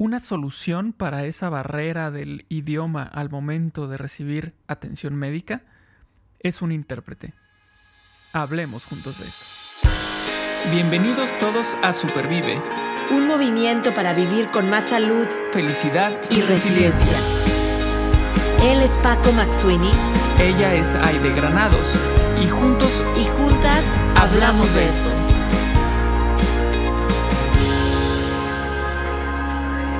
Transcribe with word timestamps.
Una 0.00 0.20
solución 0.20 0.92
para 0.92 1.24
esa 1.24 1.48
barrera 1.48 2.12
del 2.12 2.46
idioma 2.48 3.02
al 3.02 3.30
momento 3.30 3.88
de 3.88 3.96
recibir 3.96 4.54
atención 4.68 5.16
médica 5.16 5.62
es 6.38 6.62
un 6.62 6.70
intérprete. 6.70 7.34
Hablemos 8.32 8.84
juntos 8.84 9.18
de 9.18 9.26
esto. 9.26 9.88
Bienvenidos 10.70 11.36
todos 11.40 11.76
a 11.82 11.92
Supervive. 11.92 12.62
Un 13.10 13.26
movimiento 13.26 13.92
para 13.92 14.14
vivir 14.14 14.46
con 14.52 14.70
más 14.70 14.84
salud, 14.84 15.26
felicidad 15.52 16.12
y, 16.30 16.42
resiliencia. 16.42 17.18
Él 18.62 18.80
es 18.82 18.96
Paco 18.98 19.32
Maxuini. 19.32 19.90
Ella 20.38 20.74
es 20.74 20.94
Aide 20.94 21.32
Granados. 21.32 21.88
Y 22.40 22.48
juntos 22.48 23.04
y 23.20 23.24
juntas 23.24 23.82
hablamos 24.14 24.72
de 24.74 24.88
esto. 24.88 25.27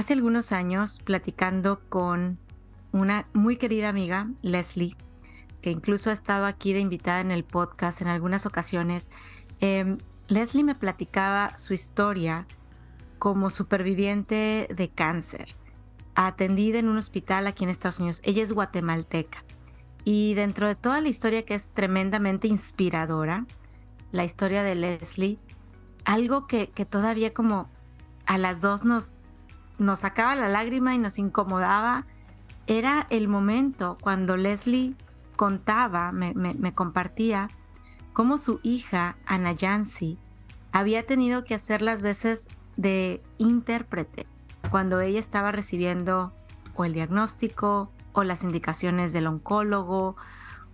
Hace 0.00 0.14
algunos 0.14 0.50
años, 0.52 0.98
platicando 1.04 1.82
con 1.90 2.38
una 2.90 3.26
muy 3.34 3.58
querida 3.58 3.90
amiga, 3.90 4.30
Leslie, 4.40 4.96
que 5.60 5.70
incluso 5.70 6.08
ha 6.08 6.14
estado 6.14 6.46
aquí 6.46 6.72
de 6.72 6.80
invitada 6.80 7.20
en 7.20 7.30
el 7.30 7.44
podcast 7.44 8.00
en 8.00 8.08
algunas 8.08 8.46
ocasiones, 8.46 9.10
em, 9.60 9.98
Leslie 10.26 10.64
me 10.64 10.74
platicaba 10.74 11.54
su 11.54 11.74
historia 11.74 12.46
como 13.18 13.50
superviviente 13.50 14.68
de 14.74 14.88
cáncer, 14.88 15.54
atendida 16.14 16.78
en 16.78 16.88
un 16.88 16.96
hospital 16.96 17.46
aquí 17.46 17.64
en 17.64 17.68
Estados 17.68 17.98
Unidos. 17.98 18.22
Ella 18.24 18.42
es 18.42 18.52
guatemalteca. 18.52 19.44
Y 20.02 20.32
dentro 20.32 20.66
de 20.66 20.76
toda 20.76 21.02
la 21.02 21.10
historia 21.10 21.44
que 21.44 21.54
es 21.54 21.68
tremendamente 21.74 22.48
inspiradora, 22.48 23.44
la 24.12 24.24
historia 24.24 24.62
de 24.62 24.76
Leslie, 24.76 25.38
algo 26.06 26.46
que, 26.46 26.70
que 26.70 26.86
todavía 26.86 27.34
como 27.34 27.68
a 28.24 28.38
las 28.38 28.62
dos 28.62 28.86
nos, 28.86 29.19
nos 29.80 30.00
sacaba 30.00 30.34
la 30.34 30.48
lágrima 30.48 30.94
y 30.94 30.98
nos 30.98 31.18
incomodaba, 31.18 32.04
era 32.66 33.06
el 33.08 33.28
momento 33.28 33.96
cuando 34.02 34.36
Leslie 34.36 34.94
contaba, 35.36 36.12
me, 36.12 36.74
compartía, 36.74 37.48
cómo 38.12 38.36
su 38.36 38.60
hija, 38.62 39.16
Ana 39.24 39.52
Yancy, 39.52 40.18
había 40.70 41.06
tenido 41.06 41.44
que 41.44 41.54
hacer 41.54 41.80
las 41.80 42.02
veces 42.02 42.48
de 42.76 43.22
intérprete 43.38 44.26
cuando 44.70 45.00
ella 45.00 45.18
estaba 45.18 45.50
recibiendo 45.50 46.32
o 46.74 46.84
el 46.84 46.92
diagnóstico 46.92 47.90
o 48.12 48.22
las 48.22 48.44
indicaciones 48.44 49.14
del 49.14 49.26
oncólogo 49.26 50.16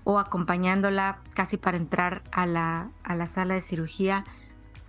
o 0.03 0.19
acompañándola 0.19 1.21
casi 1.33 1.57
para 1.57 1.77
entrar 1.77 2.23
a 2.33 2.45
la, 2.45 2.91
a 3.05 3.15
la 3.15 3.29
sala 3.29 3.55
de 3.55 3.63
cirugía. 3.63 4.25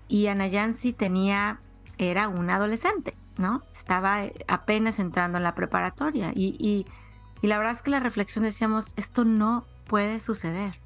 Y 0.08 0.28
Ana 0.28 0.48
Yancy 0.48 0.92
tenía, 0.92 1.60
era 1.98 2.28
una 2.28 2.56
adolescente. 2.56 3.17
¿No? 3.40 3.62
Estaba 3.74 4.24
eh, 4.26 4.34
apenas 4.48 5.00
entrando 5.00 5.38
en 5.38 5.44
la 5.44 5.56
preparatoria 5.56 6.32
y, 6.36 6.86
la 7.42 7.58
verdad 7.58 7.74
es 7.74 7.82
que 7.82 7.92
la 7.92 8.00
reflexión 8.00 8.44
decíamos, 8.44 8.94
esto 8.98 9.24
no 9.24 9.66
puede 9.86 10.20
suceder. 10.20 10.80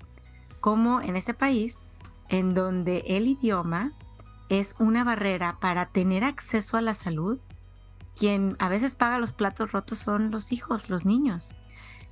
Como 0.59 1.01
en 1.01 1.15
este 1.15 1.33
país, 1.33 1.81
en 2.29 2.53
donde 2.53 3.03
el 3.07 3.27
idioma 3.27 3.93
es 4.49 4.75
una 4.77 5.03
barrera 5.03 5.57
para 5.61 5.87
tener 5.87 6.23
acceso 6.23 6.77
a 6.77 6.81
la 6.81 6.93
salud, 6.93 7.39
quien 8.17 8.57
a 8.59 8.67
veces 8.67 8.95
paga 8.95 9.17
los 9.17 9.31
platos 9.31 9.71
rotos 9.71 9.99
son 9.99 10.29
los 10.29 10.51
hijos, 10.51 10.89
los 10.89 11.05
niños. 11.05 11.55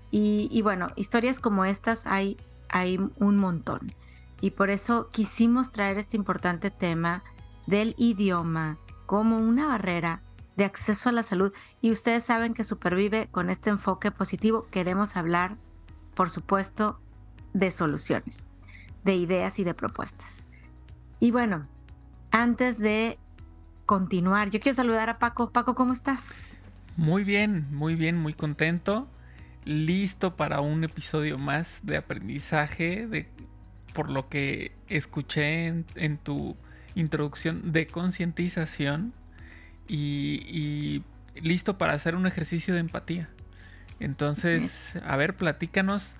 Y, 0.10 0.62
bueno, 0.64 0.88
historias 0.96 1.40
como 1.40 1.66
estas 1.66 2.08
hay, 2.08 2.38
hay 2.70 2.98
un 2.98 3.38
montón. 3.38 3.94
Y 4.42 4.52
por 4.52 4.70
eso 4.70 5.10
quisimos 5.12 5.72
traer 5.72 5.98
este 5.98 6.18
importante 6.18 6.72
tema 6.72 7.24
del 7.68 7.94
idioma 7.98 8.78
como 9.06 9.38
una 9.38 9.68
barrera 9.68 10.22
de 10.60 10.66
acceso 10.66 11.08
a 11.08 11.14
la 11.14 11.24
salud. 11.24 11.54
Y 11.82 11.90
ustedes 11.90 12.26
saben 12.26 12.54
que 12.54 12.66
Supervive 12.66 13.30
con 13.32 13.50
este 13.50 13.70
enfoque 13.70 14.12
positivo 14.12 14.68
queremos 14.70 15.16
hablar, 15.16 15.56
por 16.14 16.30
supuesto, 16.30 17.00
de 17.54 17.72
soluciones, 17.72 18.44
de 19.06 19.16
ideas 19.16 19.58
y 19.58 19.64
de 19.64 19.74
propuestas. 19.74 20.46
Y 21.22 21.32
bueno, 21.32 21.66
antes 22.32 22.78
de 22.78 23.18
continuar, 23.86 24.50
yo 24.50 24.60
quiero 24.60 24.76
saludar 24.76 25.10
a 25.10 25.18
Paco. 25.18 25.50
Paco, 25.52 25.76
¿cómo 25.76 25.94
estás? 25.94 26.62
Muy 26.98 27.24
bien, 27.24 27.66
muy 27.72 27.96
bien, 27.96 28.18
muy 28.18 28.34
contento. 28.34 29.08
Listo 29.64 30.36
para 30.36 30.60
un 30.60 30.84
episodio 30.84 31.38
más 31.38 31.80
de 31.84 31.96
aprendizaje, 31.96 33.08
de, 33.08 33.30
por 33.94 34.10
lo 34.10 34.28
que 34.28 34.74
escuché 34.90 35.68
en 35.68 36.18
tu 36.18 36.58
introducción 36.96 37.72
de 37.72 37.88
concientización 37.88 39.14
y, 39.90 41.04
listo 41.42 41.78
para 41.78 41.94
hacer 41.94 42.16
un 42.16 42.28
ejercicio 42.28 42.74
de 42.74 42.80
empatía. 42.82 43.30
Entonces, 44.00 44.98
a 45.06 45.18
ver, 45.18 45.36
platícanos. 45.36 46.16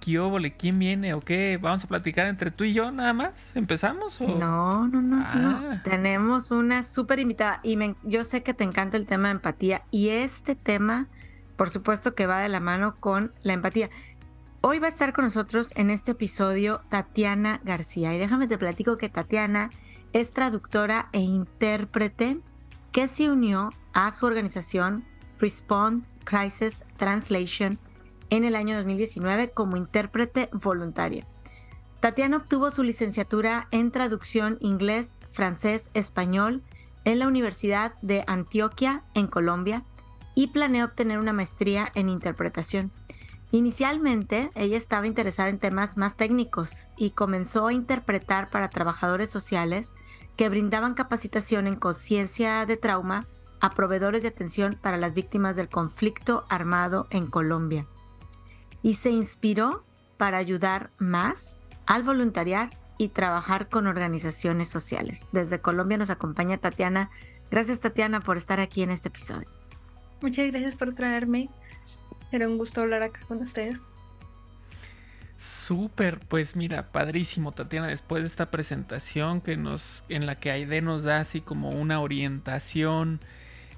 ¿Qué 0.00 0.18
óvole? 0.18 0.56
¿Quién 0.56 0.80
viene 0.80 1.14
o 1.14 1.20
qué? 1.20 1.60
¿Vamos 1.62 1.84
a 1.84 1.86
platicar 1.86 2.26
entre 2.26 2.50
tú 2.50 2.64
y 2.64 2.72
yo 2.72 2.90
nada 2.90 3.12
más? 3.12 3.54
¿Empezamos? 3.54 4.20
No, 4.20 4.88
no, 4.88 5.00
no, 5.00 5.22
ah. 5.24 5.80
Tenemos 5.84 6.50
una 6.50 6.82
súper 6.82 7.20
invitada 7.20 7.60
y 7.62 7.78
yo 8.02 8.24
sé 8.24 8.42
que 8.42 8.52
te 8.52 8.64
encanta 8.64 8.96
el 8.96 9.06
tema 9.06 9.28
de 9.28 9.34
empatía 9.34 9.82
y 9.92 10.08
este 10.08 10.56
tema, 10.56 11.06
por 11.56 11.70
supuesto 11.70 12.16
que 12.16 12.26
va 12.26 12.40
de 12.40 12.48
la 12.48 12.58
mano 12.58 12.96
con 12.96 13.32
la 13.42 13.52
empatía. 13.52 13.90
Hoy 14.60 14.80
va 14.80 14.86
a 14.86 14.90
estar 14.90 15.12
con 15.12 15.24
nosotros 15.24 15.70
en 15.76 15.88
este 15.90 16.12
episodio 16.12 16.82
Tatiana 16.88 17.60
García 17.62 18.12
y 18.12 18.18
déjame 18.18 18.48
te 18.48 18.58
platico 18.58 18.96
que 18.96 19.08
Tatiana 19.08 19.70
es 20.12 20.32
traductora 20.32 21.10
e 21.12 21.20
intérprete 21.20 22.40
que 22.92 23.08
se 23.08 23.30
unió 23.30 23.70
a 23.92 24.12
su 24.12 24.26
organización 24.26 25.04
Respond 25.38 26.06
Crisis 26.24 26.84
Translation 26.96 27.78
en 28.30 28.44
el 28.44 28.54
año 28.54 28.76
2019 28.76 29.50
como 29.50 29.76
intérprete 29.76 30.48
voluntaria. 30.52 31.26
Tatiana 32.00 32.36
obtuvo 32.36 32.70
su 32.70 32.82
licenciatura 32.82 33.68
en 33.70 33.90
traducción 33.90 34.58
inglés, 34.60 35.16
francés, 35.30 35.90
español 35.94 36.62
en 37.04 37.18
la 37.18 37.26
Universidad 37.26 37.94
de 38.02 38.24
Antioquia, 38.26 39.04
en 39.14 39.26
Colombia, 39.26 39.84
y 40.34 40.48
planea 40.48 40.84
obtener 40.84 41.18
una 41.18 41.32
maestría 41.32 41.90
en 41.94 42.08
interpretación. 42.08 42.90
Inicialmente, 43.50 44.50
ella 44.54 44.78
estaba 44.78 45.06
interesada 45.06 45.50
en 45.50 45.58
temas 45.58 45.96
más 45.96 46.16
técnicos 46.16 46.88
y 46.96 47.10
comenzó 47.10 47.66
a 47.66 47.72
interpretar 47.72 48.48
para 48.48 48.70
trabajadores 48.70 49.28
sociales 49.28 49.92
que 50.42 50.48
brindaban 50.48 50.94
capacitación 50.94 51.68
en 51.68 51.76
conciencia 51.76 52.66
de 52.66 52.76
trauma 52.76 53.28
a 53.60 53.70
proveedores 53.70 54.24
de 54.24 54.30
atención 54.30 54.76
para 54.82 54.96
las 54.96 55.14
víctimas 55.14 55.54
del 55.54 55.68
conflicto 55.68 56.44
armado 56.48 57.06
en 57.10 57.28
Colombia. 57.28 57.86
Y 58.82 58.94
se 58.94 59.10
inspiró 59.10 59.84
para 60.16 60.38
ayudar 60.38 60.90
más 60.98 61.58
al 61.86 62.02
voluntariar 62.02 62.70
y 62.98 63.10
trabajar 63.10 63.68
con 63.68 63.86
organizaciones 63.86 64.68
sociales. 64.68 65.28
Desde 65.30 65.60
Colombia 65.60 65.96
nos 65.96 66.10
acompaña 66.10 66.58
Tatiana. 66.58 67.12
Gracias 67.48 67.78
Tatiana 67.78 68.18
por 68.18 68.36
estar 68.36 68.58
aquí 68.58 68.82
en 68.82 68.90
este 68.90 69.10
episodio. 69.10 69.48
Muchas 70.20 70.50
gracias 70.50 70.74
por 70.74 70.92
traerme. 70.92 71.50
Era 72.32 72.48
un 72.48 72.58
gusto 72.58 72.80
hablar 72.80 73.04
acá 73.04 73.20
con 73.28 73.42
usted. 73.42 73.76
Súper, 75.42 76.20
pues 76.20 76.54
mira, 76.54 76.92
padrísimo 76.92 77.50
Tatiana, 77.50 77.88
después 77.88 78.22
de 78.22 78.28
esta 78.28 78.52
presentación 78.52 79.40
que 79.40 79.56
nos, 79.56 80.04
en 80.08 80.24
la 80.24 80.36
que 80.36 80.52
Aide 80.52 80.82
nos 80.82 81.02
da 81.02 81.18
así 81.18 81.40
como 81.40 81.70
una 81.70 81.98
orientación 81.98 83.18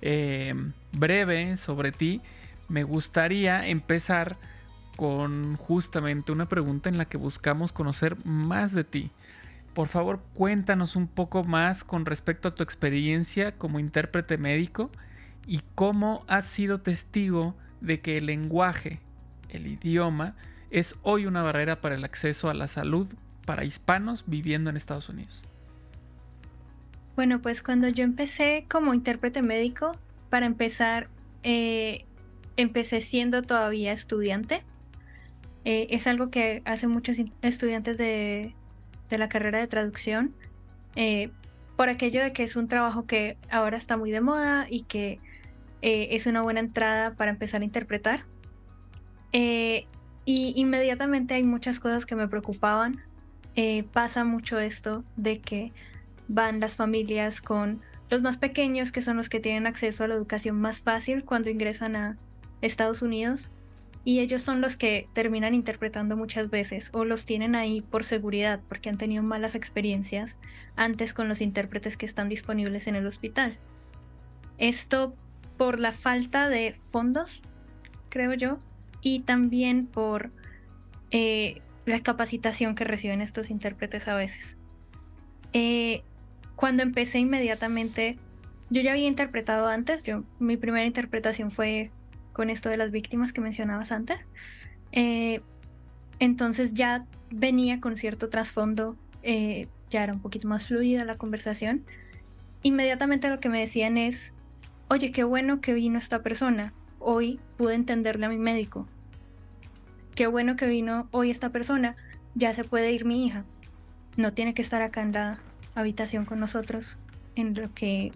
em, 0.02 0.74
breve 0.92 1.56
sobre 1.56 1.90
ti, 1.90 2.20
me 2.68 2.82
gustaría 2.82 3.66
empezar 3.66 4.36
con 4.96 5.56
justamente 5.56 6.32
una 6.32 6.50
pregunta 6.50 6.90
en 6.90 6.98
la 6.98 7.06
que 7.06 7.16
buscamos 7.16 7.72
conocer 7.72 8.22
más 8.26 8.74
de 8.74 8.84
ti. 8.84 9.10
Por 9.72 9.88
favor, 9.88 10.22
cuéntanos 10.34 10.96
un 10.96 11.08
poco 11.08 11.44
más 11.44 11.82
con 11.82 12.04
respecto 12.04 12.48
a 12.48 12.54
tu 12.54 12.62
experiencia 12.62 13.52
como 13.52 13.78
intérprete 13.78 14.36
médico 14.36 14.90
y 15.46 15.62
cómo 15.74 16.26
has 16.28 16.44
sido 16.44 16.82
testigo 16.82 17.56
de 17.80 18.00
que 18.00 18.18
el 18.18 18.26
lenguaje, 18.26 19.00
el 19.48 19.66
idioma, 19.66 20.34
es 20.74 20.96
hoy 21.02 21.26
una 21.26 21.42
barrera 21.42 21.80
para 21.80 21.94
el 21.94 22.02
acceso 22.02 22.50
a 22.50 22.54
la 22.54 22.66
salud 22.66 23.06
para 23.46 23.64
hispanos 23.64 24.24
viviendo 24.26 24.70
en 24.70 24.76
Estados 24.76 25.08
Unidos? 25.08 25.42
Bueno, 27.14 27.40
pues 27.40 27.62
cuando 27.62 27.88
yo 27.88 28.02
empecé 28.02 28.66
como 28.68 28.92
intérprete 28.92 29.40
médico, 29.40 29.92
para 30.30 30.46
empezar, 30.46 31.08
eh, 31.44 32.06
empecé 32.56 33.00
siendo 33.00 33.42
todavía 33.42 33.92
estudiante. 33.92 34.64
Eh, 35.64 35.86
es 35.90 36.08
algo 36.08 36.30
que 36.30 36.60
hacen 36.64 36.90
muchos 36.90 37.18
estudiantes 37.40 37.96
de, 37.96 38.52
la 39.10 39.28
carrera 39.28 39.60
de 39.60 39.68
traducción, 39.68 40.34
eh, 40.96 41.30
por 41.76 41.88
aquello 41.88 42.20
de 42.20 42.32
que 42.32 42.42
es 42.42 42.56
un 42.56 42.66
trabajo 42.66 43.06
que 43.06 43.36
ahora 43.48 43.76
está 43.76 43.96
muy 43.96 44.10
de 44.10 44.20
moda 44.20 44.66
y 44.68 44.82
que 44.82 45.20
es 45.82 46.26
una 46.26 46.40
buena 46.42 46.60
entrada 46.60 47.14
para 47.14 47.30
empezar 47.30 47.60
a 47.60 47.64
interpretar. 47.64 48.24
Y 50.24 50.52
inmediatamente 50.56 51.34
hay 51.34 51.44
muchas 51.44 51.80
cosas 51.80 52.06
que 52.06 52.16
me 52.16 52.28
preocupaban. 52.28 53.02
pasa 53.92 54.24
mucho 54.24 54.58
esto 54.58 55.04
de 55.16 55.40
que 55.40 55.72
van 56.28 56.60
las 56.60 56.76
familias 56.76 57.40
con 57.40 57.82
los 58.10 58.22
más 58.22 58.36
pequeños, 58.36 58.92
que 58.92 59.02
son 59.02 59.16
los 59.16 59.28
que 59.28 59.40
tienen 59.40 59.66
acceso 59.66 60.04
a 60.04 60.08
la 60.08 60.14
educación 60.14 60.60
más 60.60 60.80
fácil 60.80 61.24
cuando 61.24 61.50
ingresan 61.50 61.96
a 61.96 62.16
Estados 62.60 63.02
Unidos, 63.02 63.50
y 64.04 64.20
ellos 64.20 64.42
son 64.42 64.60
los 64.60 64.76
que 64.76 65.08
terminan 65.14 65.54
interpretando 65.54 66.16
muchas 66.16 66.50
veces 66.50 66.90
o 66.92 67.04
los 67.04 67.24
tienen 67.24 67.54
ahí 67.54 67.80
por 67.80 68.04
seguridad 68.04 68.60
porque 68.68 68.90
han 68.90 68.98
tenido 68.98 69.22
malas 69.22 69.54
experiencias 69.54 70.36
antes 70.76 71.14
con 71.14 71.26
los 71.28 71.40
intérpretes 71.40 71.96
que 71.96 72.04
están 72.04 72.28
disponibles 72.28 72.86
en 72.86 72.96
el 72.96 73.06
hospital. 73.06 73.56
Esto 74.58 75.14
por 75.56 75.80
la 75.80 75.92
falta 75.92 76.48
de 76.48 76.78
fondos, 76.90 77.40
creo 78.10 78.34
yo, 78.34 78.58
y 79.04 79.20
también 79.20 79.86
por 79.86 80.32
eh, 81.12 81.62
la 81.86 82.00
capacitación 82.00 82.74
que 82.74 82.82
reciben 82.82 83.20
estos 83.20 83.50
intérpretes 83.50 84.08
a 84.08 84.16
veces. 84.16 84.58
Eh, 85.52 86.02
cuando 86.56 86.82
empecé 86.82 87.20
inmediatamente, 87.20 88.16
yo 88.70 88.80
ya 88.80 88.92
había 88.92 89.06
interpretado 89.06 89.68
antes, 89.68 90.02
yo, 90.02 90.24
mi 90.40 90.56
primera 90.56 90.86
interpretación 90.86 91.52
fue 91.52 91.92
con 92.32 92.50
esto 92.50 92.70
de 92.70 92.76
las 92.76 92.90
víctimas 92.90 93.32
que 93.32 93.40
mencionabas 93.40 93.92
antes. 93.92 94.18
Eh, 94.92 95.40
entonces 96.18 96.74
ya 96.74 97.06
venía 97.30 97.80
con 97.80 97.96
cierto 97.96 98.30
trasfondo, 98.30 98.96
eh, 99.22 99.68
ya 99.90 100.02
era 100.04 100.12
un 100.12 100.20
poquito 100.20 100.48
más 100.48 100.66
fluida 100.66 101.04
la 101.04 101.18
conversación. 101.18 101.84
Inmediatamente 102.62 103.28
lo 103.28 103.38
que 103.38 103.50
me 103.50 103.60
decían 103.60 103.98
es, 103.98 104.32
oye, 104.88 105.12
qué 105.12 105.24
bueno 105.24 105.60
que 105.60 105.74
vino 105.74 105.98
esta 105.98 106.22
persona, 106.22 106.72
hoy 106.98 107.38
pude 107.58 107.74
entenderle 107.74 108.26
a 108.26 108.30
mi 108.30 108.38
médico. 108.38 108.86
Qué 110.14 110.26
bueno 110.26 110.56
que 110.56 110.66
vino 110.66 111.08
hoy 111.10 111.30
esta 111.30 111.50
persona, 111.50 111.96
ya 112.34 112.54
se 112.54 112.64
puede 112.64 112.92
ir 112.92 113.04
mi 113.04 113.26
hija. 113.26 113.44
No 114.16 114.32
tiene 114.32 114.54
que 114.54 114.62
estar 114.62 114.82
acá 114.82 115.02
en 115.02 115.12
la 115.12 115.38
habitación 115.74 116.24
con 116.24 116.38
nosotros, 116.38 116.98
en 117.34 117.54
lo 117.54 117.72
que 117.74 118.12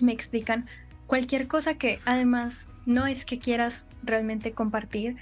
me 0.00 0.12
explican 0.12 0.66
cualquier 1.06 1.46
cosa 1.46 1.74
que 1.74 2.00
además 2.06 2.68
no 2.86 3.06
es 3.06 3.26
que 3.26 3.38
quieras 3.38 3.84
realmente 4.02 4.52
compartir, 4.52 5.16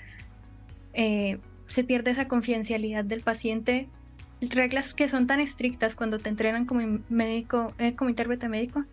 eh, 0.92 1.38
se 1.66 1.82
pierde 1.82 2.12
esa 2.12 2.28
confidencialidad 2.28 3.04
del 3.04 3.22
paciente. 3.22 3.88
Reglas 4.40 4.94
que 4.94 5.08
son 5.08 5.26
tan 5.26 5.40
estrictas 5.40 5.96
cuando 5.96 6.18
te 6.18 6.28
entrenan 6.28 6.64
como 6.64 7.00
médico, 7.08 7.74
eh, 7.78 7.94
como 7.94 8.08
intérprete 8.08 8.48
médico, 8.48 8.84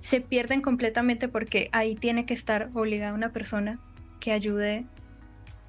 se 0.00 0.20
pierden 0.20 0.60
completamente 0.60 1.28
porque 1.28 1.68
ahí 1.72 1.94
tiene 1.94 2.26
que 2.26 2.34
estar 2.34 2.70
obligada 2.74 3.14
una 3.14 3.30
persona 3.30 3.78
que 4.18 4.32
ayude, 4.32 4.86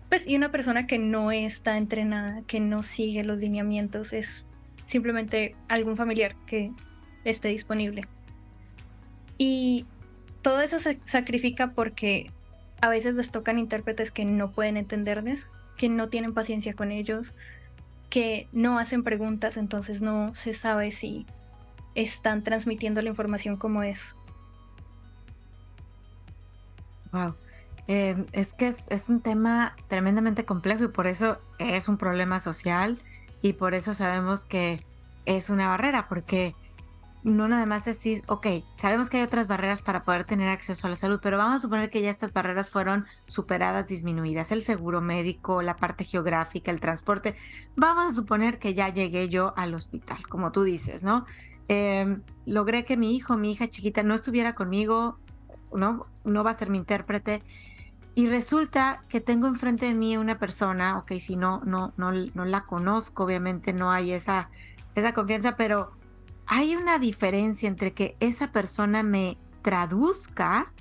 pues, 0.10 0.28
y 0.28 0.36
una 0.36 0.52
persona 0.52 0.88
que 0.88 0.98
no 0.98 1.32
está 1.32 1.78
entrenada, 1.78 2.42
que 2.48 2.60
no 2.60 2.84
sigue 2.84 3.24
los 3.24 3.40
lineamientos, 3.40 4.12
es 4.12 4.44
simplemente 4.88 5.56
algún 5.68 5.96
familiar 5.96 6.36
que 6.48 6.72
esté 7.24 7.50
disponible. 7.50 8.08
Y 9.38 9.86
todo 10.42 10.62
eso 10.62 10.80
se 10.80 11.00
sacrifica 11.06 11.72
porque 11.72 12.32
a 12.82 12.90
veces 12.90 13.16
les 13.16 13.32
tocan 13.32 13.60
intérpretes 13.60 14.12
que 14.12 14.26
no 14.26 14.52
pueden 14.52 14.78
entenderles, 14.78 15.48
que 15.78 15.90
no 15.90 16.10
tienen 16.10 16.34
paciencia 16.34 16.74
con 16.74 16.92
ellos, 16.92 17.34
que 18.10 18.48
no 18.52 18.80
hacen 18.80 19.04
preguntas, 19.04 19.58
entonces 19.58 20.02
no 20.02 20.34
se 20.34 20.54
sabe 20.54 20.90
si 20.90 21.28
están 21.94 22.44
transmitiendo 22.44 23.02
la 23.02 23.10
información 23.10 23.58
como 23.58 23.84
es. 23.84 24.16
Wow. 27.12 27.36
Eh, 27.92 28.24
es 28.34 28.54
que 28.54 28.68
es, 28.68 28.86
es, 28.92 29.10
un 29.10 29.20
tema 29.20 29.76
tremendamente 29.88 30.46
complejo 30.46 30.84
y 30.84 30.90
por 30.90 31.08
eso 31.08 31.40
es 31.58 31.90
un 31.90 31.98
problema 31.98 32.40
social 32.40 33.02
y 33.42 33.54
por 33.54 33.74
eso 33.74 33.96
sabemos 33.96 34.46
que 34.46 34.86
es 35.26 35.50
una 35.50 35.70
barrera, 35.70 36.08
porque 36.08 36.54
no 37.24 37.48
nada 37.48 37.66
más 37.66 37.86
decir, 37.86 38.22
ok, 38.28 38.46
sabemos 38.76 39.10
que 39.10 39.18
hay 39.18 39.24
otras 39.24 39.48
barreras 39.48 39.82
para 39.82 40.04
poder 40.04 40.24
tener 40.24 40.50
acceso 40.50 40.88
a 40.88 40.90
la 40.90 40.96
salud, 40.96 41.20
pero 41.22 41.40
vamos 41.40 41.56
a 41.56 41.60
suponer 41.60 41.90
que 41.90 42.02
ya 42.02 42.10
estas 42.10 42.32
barreras 42.32 42.70
fueron 42.70 43.08
superadas, 43.26 43.88
disminuidas, 43.88 44.52
el 44.52 44.62
seguro 44.62 45.02
médico, 45.02 45.62
la 45.62 45.76
parte 45.76 46.04
geográfica, 46.04 46.72
el 46.72 46.80
transporte. 46.80 47.36
Vamos 47.76 48.06
a 48.06 48.16
suponer 48.16 48.60
que 48.60 48.74
ya 48.74 48.90
llegué 48.90 49.30
yo 49.30 49.54
al 49.58 49.74
hospital, 49.74 50.28
como 50.28 50.52
tú 50.52 50.64
dices, 50.64 51.04
¿no? 51.04 51.26
Em, 51.68 52.22
logré 52.46 52.86
que 52.86 52.98
mi 52.98 53.16
hijo, 53.16 53.36
mi 53.36 53.52
hija 53.52 53.68
chiquita 53.68 54.02
no 54.04 54.16
estuviera 54.16 54.56
conmigo, 54.56 55.18
¿no? 55.74 56.06
No 56.24 56.44
va 56.44 56.52
a 56.52 56.54
ser 56.54 56.70
mi 56.70 56.78
intérprete. 56.78 57.44
Y 58.16 58.28
resulta 58.28 59.02
que 59.08 59.22
tengo 59.22 59.48
enfrente 59.48 59.86
de 59.86 59.94
mí 59.94 60.18
una 60.18 60.40
persona, 60.40 60.98
ok, 60.98 61.14
si 61.20 61.36
no, 61.36 61.62
no, 61.64 61.94
no, 61.96 62.12
no 62.12 62.46
la 62.46 62.66
conozco, 62.66 63.24
obviamente 63.24 63.72
no 63.72 63.92
hay 63.92 64.12
esa, 64.12 64.50
esa 64.96 65.14
confianza, 65.14 65.56
pero 65.56 65.92
hay 66.46 66.76
una 66.76 67.00
diferencia 67.00 67.70
entre 67.70 67.94
que 67.94 68.18
esa 68.20 68.52
persona 68.52 69.04
me 69.04 69.38
traduzca 69.62 70.72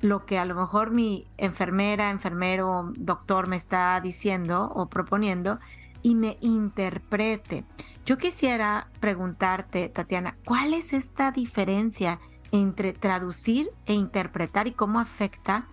lo 0.00 0.26
que 0.26 0.38
a 0.38 0.44
lo 0.44 0.54
mejor 0.54 0.90
mi 0.90 1.26
enfermera, 1.38 2.10
enfermero, 2.10 2.92
doctor 2.96 3.48
me 3.48 3.56
está 3.56 3.98
diciendo 4.00 4.70
o 4.74 4.86
proponiendo 4.86 5.58
y 6.02 6.14
me 6.14 6.36
interprete. 6.40 7.64
Yo 8.04 8.18
quisiera 8.18 8.88
preguntarte, 9.00 9.88
Tatiana, 9.88 10.36
¿cuál 10.44 10.74
es 10.74 10.92
esta 10.92 11.32
diferencia 11.32 12.20
entre 12.52 12.92
traducir 12.92 13.70
e 13.86 13.94
interpretar 13.94 14.68
y 14.68 14.72
cómo 14.72 15.00
afecta 15.00 15.66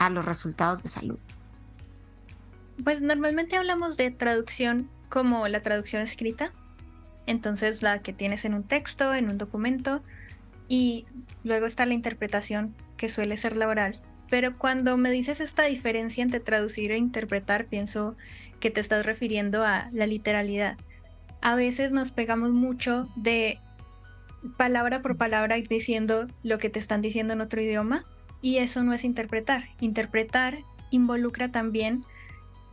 a 0.00 0.10
los 0.10 0.24
resultados 0.24 0.82
de 0.82 0.88
salud? 0.88 1.18
Pues 2.82 3.00
normalmente 3.02 3.56
hablamos 3.56 3.96
de 3.96 4.10
traducción 4.10 4.90
como 5.08 5.46
la 5.46 5.62
traducción 5.62 6.02
escrita, 6.02 6.52
entonces 7.26 7.82
la 7.82 8.00
que 8.00 8.12
tienes 8.12 8.44
en 8.44 8.54
un 8.54 8.64
texto, 8.64 9.14
en 9.14 9.28
un 9.28 9.38
documento, 9.38 10.02
y 10.68 11.04
luego 11.44 11.66
está 11.66 11.84
la 11.84 11.94
interpretación 11.94 12.74
que 12.96 13.08
suele 13.08 13.36
ser 13.36 13.56
la 13.56 13.68
oral. 13.68 14.00
Pero 14.30 14.56
cuando 14.56 14.96
me 14.96 15.10
dices 15.10 15.40
esta 15.40 15.64
diferencia 15.64 16.22
entre 16.22 16.40
traducir 16.40 16.92
e 16.92 16.96
interpretar, 16.96 17.66
pienso 17.66 18.16
que 18.58 18.70
te 18.70 18.80
estás 18.80 19.04
refiriendo 19.04 19.64
a 19.64 19.90
la 19.92 20.06
literalidad. 20.06 20.78
A 21.42 21.56
veces 21.56 21.92
nos 21.92 22.10
pegamos 22.10 22.52
mucho 22.52 23.08
de 23.16 23.58
palabra 24.56 25.02
por 25.02 25.16
palabra 25.16 25.56
diciendo 25.56 26.26
lo 26.42 26.58
que 26.58 26.70
te 26.70 26.78
están 26.78 27.02
diciendo 27.02 27.34
en 27.34 27.42
otro 27.42 27.60
idioma 27.60 28.06
y 28.42 28.58
eso 28.58 28.82
no 28.82 28.92
es 28.92 29.04
interpretar. 29.04 29.64
Interpretar 29.80 30.58
involucra 30.90 31.50
también 31.50 32.04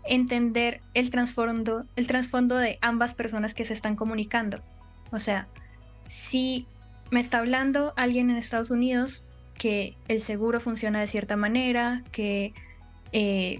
entender 0.05 0.81
el 0.93 1.09
trasfondo, 1.09 1.85
el 1.95 2.07
trasfondo 2.07 2.55
de 2.57 2.77
ambas 2.81 3.13
personas 3.13 3.53
que 3.53 3.65
se 3.65 3.73
están 3.73 3.95
comunicando. 3.95 4.61
O 5.11 5.19
sea, 5.19 5.47
si 6.07 6.65
me 7.11 7.19
está 7.19 7.39
hablando 7.39 7.93
alguien 7.95 8.29
en 8.29 8.37
Estados 8.37 8.71
Unidos 8.71 9.23
que 9.57 9.97
el 10.07 10.21
seguro 10.21 10.59
funciona 10.59 10.99
de 10.99 11.07
cierta 11.07 11.35
manera, 11.35 12.03
que 12.11 12.53
eh, 13.11 13.59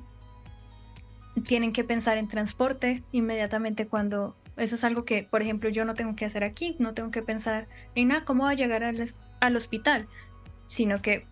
tienen 1.46 1.74
que 1.74 1.84
pensar 1.84 2.18
en 2.18 2.28
transporte 2.28 3.04
inmediatamente 3.12 3.88
cuando 3.88 4.36
eso 4.58 4.76
es 4.76 4.84
algo 4.84 5.06
que, 5.06 5.24
por 5.24 5.42
ejemplo, 5.42 5.70
yo 5.70 5.86
no 5.86 5.94
tengo 5.94 6.16
que 6.16 6.26
hacer 6.26 6.44
aquí, 6.44 6.76
no 6.80 6.94
tengo 6.94 7.12
que 7.12 7.22
pensar 7.22 7.68
en 7.94 8.10
nada, 8.10 8.26
cómo 8.26 8.46
va 8.46 8.52
a 8.52 8.56
llegar 8.56 8.84
al, 8.84 9.14
al 9.40 9.56
hospital, 9.56 10.08
sino 10.66 11.02
que 11.02 11.28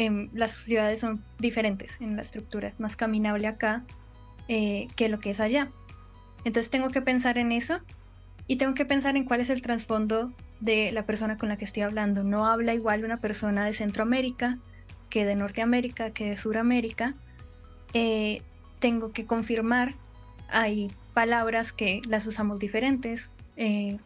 em, 0.00 0.30
las 0.32 0.52
ciudades 0.52 1.00
son 1.00 1.22
diferentes 1.38 2.00
en 2.00 2.16
la 2.16 2.22
estructura, 2.22 2.68
es 2.68 2.80
más 2.80 2.96
caminable 2.96 3.46
acá 3.46 3.84
eh, 4.48 4.88
que 4.96 5.08
lo 5.08 5.20
que 5.20 5.30
es 5.30 5.40
allá. 5.40 5.68
Entonces 6.44 6.70
tengo 6.70 6.88
que 6.88 7.02
pensar 7.02 7.36
en 7.36 7.52
eso 7.52 7.80
y 8.46 8.56
tengo 8.56 8.74
que 8.74 8.86
pensar 8.86 9.16
en 9.16 9.24
cuál 9.24 9.40
es 9.40 9.50
el 9.50 9.62
trasfondo 9.62 10.32
de 10.60 10.90
la 10.92 11.04
persona 11.04 11.36
con 11.36 11.50
la 11.50 11.56
que 11.56 11.64
estoy 11.64 11.82
hablando. 11.82 12.24
No 12.24 12.46
habla 12.46 12.74
igual 12.74 13.04
una 13.04 13.18
persona 13.18 13.66
de 13.66 13.74
Centroamérica 13.74 14.58
que 15.10 15.26
de 15.26 15.34
Norteamérica, 15.34 16.12
que 16.12 16.30
de 16.30 16.36
Suramérica. 16.36 17.14
Eh, 17.92 18.42
tengo 18.78 19.12
que 19.12 19.26
confirmar, 19.26 19.94
hay 20.48 20.90
palabras 21.12 21.72
que 21.72 22.00
las 22.08 22.26
usamos 22.26 22.58
diferentes. 22.58 23.30
Eh, 23.56 23.98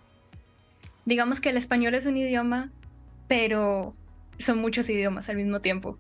digamos 1.05 1.41
que 1.41 1.51
el 1.51 1.57
español 1.57 1.95
es 1.95 2.07
un 2.07 2.17
idioma, 2.17 2.73
pero 3.29 3.95
son 4.39 4.59
muchos 4.59 4.89
idiomas 4.89 5.29
al 5.29 5.37
mismo 5.37 5.61
tiempo. 5.61 5.99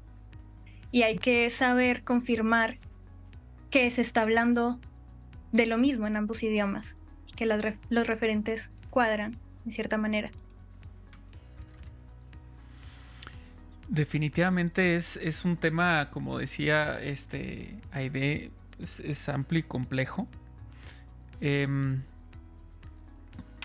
Y 0.91 1.03
hay 1.03 1.19
que 1.19 1.50
saber 1.50 2.05
confirmar 2.05 2.79
que 3.71 3.91
se 3.91 4.03
está 4.03 4.23
hablando 4.23 4.79
de 5.53 5.67
lo 5.67 5.79
mismo 5.79 6.07
en 6.07 6.17
ambos 6.17 6.43
idiomas, 6.43 6.97
que 7.37 7.47
los 7.47 8.07
referentes 8.07 8.71
cuadran 8.91 9.37
de 9.64 9.73
cierta 9.73 9.97
manera. 9.97 10.31
Definitivamente 13.88 14.97
es, 14.97 15.17
es 15.17 15.45
un 15.45 15.57
tema, 15.57 16.09
como 16.11 16.38
decía 16.38 17.00
este 17.03 17.76
Aide, 17.93 18.50
es, 18.79 19.29
amplio 19.29 19.61
y 19.61 19.62
complejo. 19.62 20.26
Em, 21.41 22.03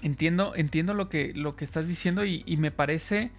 entiendo, 0.03 0.53
entiendo 0.55 0.93
lo 0.93 1.09
que, 1.09 1.33
lo 1.33 1.55
que 1.55 1.65
estás 1.65 1.87
diciendo 1.87 2.25
y, 2.25 2.43
me 2.57 2.71
parece 2.71 3.31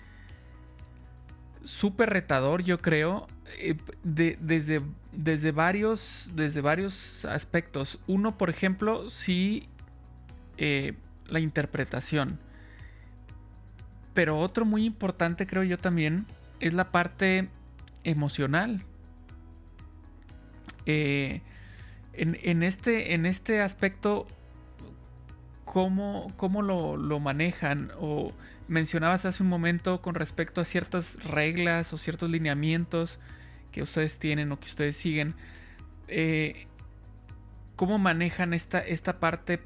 súper 1.64 2.10
retador, 2.10 2.62
yo 2.62 2.80
creo, 2.80 3.26
eh, 3.58 3.76
desde, 4.02 4.82
desde, 5.12 5.52
varios, 5.52 6.30
desde 6.34 6.60
varios 6.60 7.24
aspectos. 7.24 7.98
Uno, 8.06 8.38
por 8.38 8.50
ejemplo, 8.50 9.10
sí, 9.10 9.68
eh, 10.58 10.94
la 11.26 11.40
interpretación. 11.40 12.38
Pero 14.14 14.38
otro 14.38 14.64
muy 14.64 14.84
importante, 14.84 15.46
creo 15.46 15.62
yo 15.62 15.78
también, 15.78 16.26
es 16.60 16.74
la 16.74 16.90
parte 16.90 17.48
emocional. 18.04 18.82
Eh, 20.86 21.42
en, 22.12 22.62
este, 22.62 23.14
en 23.14 23.24
este 23.24 23.62
aspecto, 23.62 24.26
¿cómo, 25.64 26.32
cómo 26.36 26.60
lo, 26.62 27.20
manejan? 27.20 27.92
O 27.98 28.32
mencionabas 28.70 29.24
hace 29.24 29.42
un 29.42 29.48
momento 29.48 30.00
con 30.00 30.14
respecto 30.14 30.60
a 30.60 30.64
ciertas 30.64 31.22
reglas 31.24 31.92
o 31.92 31.98
ciertos 31.98 32.30
lineamientos 32.30 33.18
que 33.72 33.82
ustedes 33.82 34.20
tienen 34.20 34.52
o 34.52 34.60
que 34.60 34.66
ustedes 34.66 34.96
siguen. 34.96 35.34
Eh, 36.06 36.68
¿Cómo 37.74 37.98
manejan 37.98 38.54
esta, 38.54 38.78
esta 38.78 39.18
parte 39.18 39.60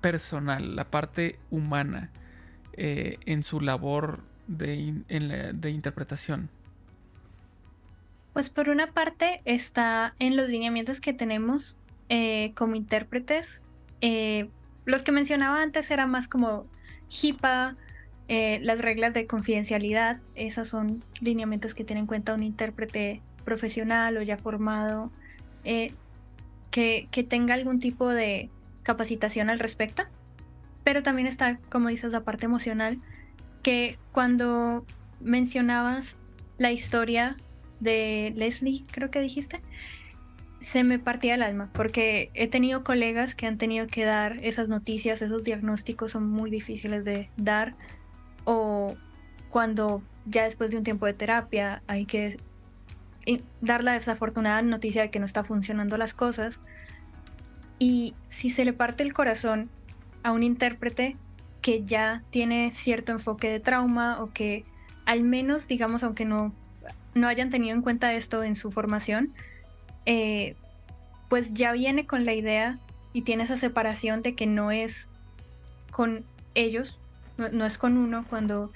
personal, 0.00 0.74
la 0.74 0.88
parte 0.88 1.38
humana 1.50 2.10
eh, 2.72 3.18
en 3.26 3.42
su 3.42 3.60
labor 3.60 4.22
de, 4.46 4.72
interpretación? 5.68 6.48
Pues 8.32 8.48
por 8.48 8.70
una 8.70 8.92
parte 8.92 9.42
está 9.44 10.14
en 10.18 10.34
los 10.34 10.48
lineamientos 10.48 11.02
que 11.02 11.12
tenemos 11.12 11.76
eh, 12.08 12.52
como 12.54 12.74
intérpretes. 12.74 13.60
Los 14.86 15.02
que 15.02 15.12
mencionaba 15.12 15.60
antes 15.60 15.90
eran 15.90 16.10
más 16.10 16.26
como 16.26 16.64
HIPAA, 17.08 17.76
eh, 18.28 18.58
las 18.62 18.80
reglas 18.80 19.14
de 19.14 19.26
confidencialidad. 19.26 20.20
Esas 20.34 20.68
son 20.68 21.04
lineamientos 21.20 21.74
que 21.74 21.84
tiene 21.84 22.00
en 22.00 22.06
cuenta 22.06 22.34
un 22.34 22.42
intérprete 22.42 23.22
profesional 23.44 24.16
o 24.16 24.22
ya 24.22 24.36
formado 24.36 25.12
que, 26.70 27.08
que 27.10 27.24
tenga 27.24 27.54
algún 27.54 27.80
tipo 27.80 28.08
de 28.08 28.50
capacitación 28.82 29.50
al 29.50 29.58
respecto. 29.58 30.04
Pero 30.84 31.02
también 31.02 31.26
está, 31.26 31.58
como 31.68 31.88
dices, 31.88 32.12
la 32.12 32.22
parte 32.22 32.46
emocional 32.46 32.98
que 33.62 33.98
cuando 34.12 34.86
mencionabas 35.20 36.18
la 36.58 36.70
historia 36.70 37.36
de 37.80 38.32
Leslie, 38.36 38.84
creo 38.90 39.10
que 39.10 39.20
dijiste, 39.20 39.60
se 40.60 40.84
me 40.84 40.98
partía 40.98 41.34
el 41.34 41.42
alma, 41.42 41.70
porque 41.72 42.30
he 42.34 42.48
tenido 42.48 42.84
colegas 42.84 43.34
que 43.34 43.46
han 43.46 43.58
tenido 43.58 43.86
que 43.86 44.04
dar 44.04 44.38
esas 44.42 44.68
noticias, 44.68 45.22
esos 45.22 45.44
diagnósticos 45.44 46.12
son 46.12 46.28
muy 46.28 46.50
difíciles 46.50 47.04
de 47.04 47.30
dar, 47.36 47.74
o 48.46 48.96
cuando 49.50 50.02
ya 50.24 50.44
después 50.44 50.70
de 50.70 50.78
un 50.78 50.84
tiempo 50.84 51.04
de 51.04 51.12
terapia 51.12 51.82
hay 51.86 52.06
que 52.06 52.38
dar 53.60 53.84
la 53.84 53.92
desafortunada 53.92 54.62
noticia 54.62 55.02
de 55.02 55.10
que 55.10 55.18
no 55.18 55.26
está 55.26 55.44
funcionando 55.44 55.98
las 55.98 56.14
cosas, 56.14 56.60
y 57.78 58.14
si 58.30 58.48
se 58.48 58.64
le 58.64 58.72
parte 58.72 59.02
el 59.02 59.12
corazón 59.12 59.68
a 60.22 60.32
un 60.32 60.42
intérprete, 60.42 61.16
que 61.60 61.84
ya 61.84 62.22
tiene 62.30 62.70
cierto 62.70 63.12
enfoque 63.12 63.50
de 63.50 63.60
trauma 63.60 64.22
o 64.22 64.32
que 64.32 64.64
al 65.04 65.22
menos, 65.22 65.66
digamos, 65.66 66.04
aunque 66.04 66.24
no, 66.24 66.54
no 67.14 67.26
hayan 67.28 67.50
tenido 67.50 67.74
en 67.74 67.82
cuenta 67.82 68.14
esto 68.14 68.44
en 68.44 68.54
su 68.54 68.70
formación, 68.70 69.32
eh, 70.04 70.54
pues 71.28 71.54
ya 71.54 71.72
viene 71.72 72.06
con 72.06 72.24
la 72.24 72.34
idea 72.34 72.78
y 73.12 73.22
tiene 73.22 73.42
esa 73.42 73.56
separación 73.56 74.22
de 74.22 74.34
que 74.34 74.46
no 74.46 74.70
es 74.70 75.08
con 75.90 76.24
ellos, 76.54 76.98
no, 77.36 77.64
es 77.64 77.78
con 77.78 77.96
uno 77.96 78.24
cuando 78.28 78.72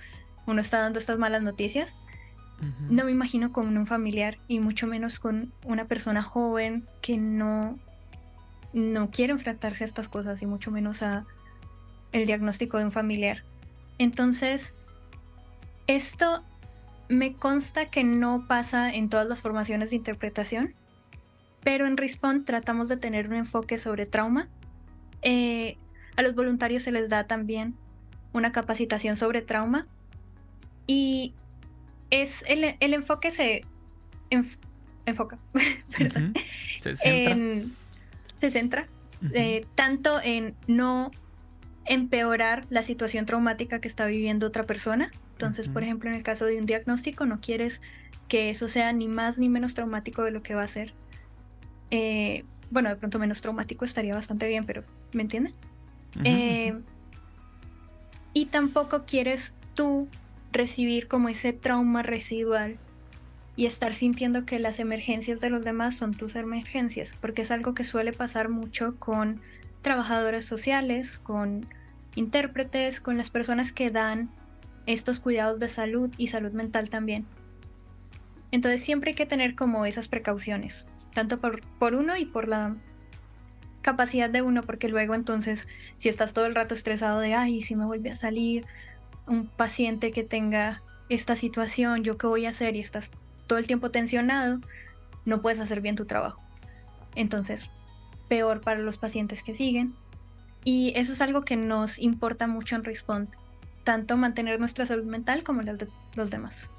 uno 0.47 0.61
está 0.61 0.81
dando 0.81 0.99
estas 0.99 1.19
malas 1.19 1.43
noticias. 1.43 1.95
No 2.91 3.07
me 3.07 3.11
imagino 3.11 3.53
con 3.53 3.75
un 3.75 3.87
familiar 3.87 4.37
y 4.47 4.61
mucho 4.61 4.87
menos 4.87 5.19
con 5.19 5.51
una 5.65 5.87
persona 5.87 6.23
joven 6.23 6.87
que 7.01 7.17
no, 7.17 7.79
no 8.75 9.11
quiere 9.11 9.33
enfrentarse 9.33 9.83
a 9.83 9.87
estas 9.87 10.09
cosas 10.09 10.43
y 10.43 10.47
mucho 10.47 10.71
menos 10.71 11.03
a, 11.03 11.25
el 12.13 12.27
diagnóstico 12.27 12.79
de 12.79 12.85
un 12.85 12.93
familiar. 12.93 13.45
Entonces, 13.99 14.75
esto 15.87 16.45
me 17.09 17.35
consta 17.35 17.87
que 17.87 18.05
no 18.05 18.45
pasa 18.47 18.93
en 18.93 19.09
todas 19.09 19.27
las 19.27 19.41
formaciones 19.41 19.91
de 19.91 19.97
interpretación, 19.97 20.75
pero 21.63 21.87
en 21.87 21.97
Respond 21.97 22.45
tratamos 22.45 22.89
de 22.89 22.97
tener 22.97 23.29
un 23.29 23.35
enfoque 23.35 23.79
sobre 23.79 24.07
trauma. 24.07 24.49
Eh, 25.23 25.77
a 26.17 26.23
los 26.23 26.35
voluntarios 26.35 26.83
se 26.83 26.93
les 26.93 27.11
da 27.11 27.25
también 27.25 27.77
una 28.33 28.53
capacitación 28.53 29.17
sobre 29.17 29.43
trauma 29.43 29.87
y 30.87 31.35
es 32.11 32.45
el, 32.49 32.77
enfoque 32.81 33.31
se 33.31 33.65
enfoca, 35.07 35.39
se 36.81 38.51
centra, 38.51 38.87
eh, 39.33 39.65
tanto 39.75 40.21
en 40.21 40.55
no 40.67 41.11
empeorar 41.87 42.67
la 42.71 42.83
situación 42.83 43.27
traumática 43.27 43.81
que 43.81 43.89
está 43.89 44.07
viviendo 44.07 44.47
otra 44.47 44.65
persona. 44.65 45.11
Entonces, 45.33 45.69
por 45.69 45.83
ejemplo, 45.83 46.11
en 46.11 46.17
el 46.17 46.23
caso 46.23 46.45
de 46.45 46.59
un 46.59 46.67
diagnóstico, 46.67 47.27
no 47.27 47.41
quieres 47.41 47.81
que 48.29 48.51
eso 48.51 48.69
sea 48.69 48.93
ni 48.93 49.09
más 49.09 49.39
ni 49.39 49.49
menos 49.49 49.75
traumático 49.75 50.23
de 50.23 50.31
lo 50.31 50.43
que 50.43 50.55
va 50.55 50.63
a 50.63 50.69
ser. 50.69 50.93
Eh, 51.91 52.45
bueno, 52.71 52.89
de 52.89 52.97
pronto 52.97 53.19
menos 53.19 53.41
traumático 53.41 53.85
estaría 53.85 54.15
bastante 54.15 54.47
bien, 54.47 54.65
pero 54.65 54.85
¿me 55.13 55.23
entienden? 55.23 55.55
Eh, 56.25 56.79
y 58.33 58.47
tampoco 58.47 59.05
quieres 59.07 59.53
tú 59.75 60.09
recibir 60.53 61.09
como 61.09 61.29
ese 61.29 61.53
trauma 61.53 62.03
residual 62.03 62.79
y 63.57 63.67
estar 63.67 63.93
sintiendo 63.93 64.47
que 64.47 64.59
las 64.59 64.81
emergencias 64.81 65.41
de 65.41 65.51
los 65.51 65.65
demás 65.65 65.97
son 65.97 66.15
tus 66.15 66.35
emergencias, 66.35 67.15
porque 67.21 67.43
es 67.43 67.51
algo 67.51 67.75
que 67.75 67.85
suele 67.85 68.13
pasar 68.13 68.49
mucho 68.49 68.97
con 68.99 69.41
trabajadores 69.83 70.45
sociales, 70.45 71.19
con 71.19 71.67
intérpretes, 72.15 73.01
con 73.01 73.17
las 73.17 73.31
personas 73.31 73.73
que 73.73 73.91
dan 73.91 74.31
estos 74.87 75.21
cuidados 75.21 75.61
de 75.61 75.69
salud 75.69 76.11
y 76.17 76.29
salud 76.29 76.53
mental 76.53 76.91
también. 76.91 77.27
Entonces 78.51 78.83
siempre 78.83 79.11
hay 79.11 79.17
que 79.17 79.27
tener 79.27 79.55
como 79.55 79.87
esas 79.87 80.09
precauciones, 80.09 80.87
tanto 81.15 81.39
por, 81.39 81.61
por 81.79 81.95
uno 81.95 82.17
y 82.17 82.25
por 82.25 82.49
la 82.49 82.77
capacidad 83.83 84.31
de 84.31 84.43
uno, 84.43 84.63
porque 84.63 84.89
luego 84.89 85.15
entonces 85.15 85.69
si 85.99 86.09
estás 86.09 86.33
todo 86.33 86.47
el 86.47 86.55
rato 86.55 86.75
estresado 86.75 87.21
de, 87.21 87.35
ay, 87.35 87.63
si 87.63 87.77
me 87.77 87.87
vuelve 87.87 88.11
a 88.11 88.17
salir 88.17 88.67
un 89.27 89.47
paciente 89.47 90.13
que 90.13 90.25
tenga 90.25 90.83
esta 91.09 91.37
situación, 91.37 92.05
yo 92.05 92.17
qué 92.17 92.27
voy 92.27 92.47
a 92.47 92.51
hacer 92.51 92.77
y 92.77 92.81
estás 92.81 93.13
todo 93.47 93.59
el 93.59 93.67
tiempo 93.67 93.91
tensionado, 93.91 94.61
no 95.25 95.41
puedes 95.43 95.61
hacer 95.61 95.81
bien 95.81 95.97
tu 95.97 96.07
trabajo. 96.07 96.43
Entonces, 97.15 97.71
peor 98.29 98.61
para 98.61 98.81
los 98.81 98.97
pacientes 98.97 99.43
que 99.43 99.55
siguen. 99.55 99.95
Y 100.65 100.93
eso 100.95 101.13
es 101.13 101.21
algo 101.21 101.45
que 101.45 101.57
nos 101.57 101.99
importa 101.99 102.47
mucho 102.47 102.77
en 102.77 102.85
Respond, 102.85 103.29
tanto 103.85 104.17
mantener 104.17 104.61
nuestra 104.61 104.87
salud 104.87 105.05
mental 105.05 105.43
como 105.43 105.63
las 105.63 105.79
de 105.79 105.89
los 106.15 106.31
demás. 106.31 106.71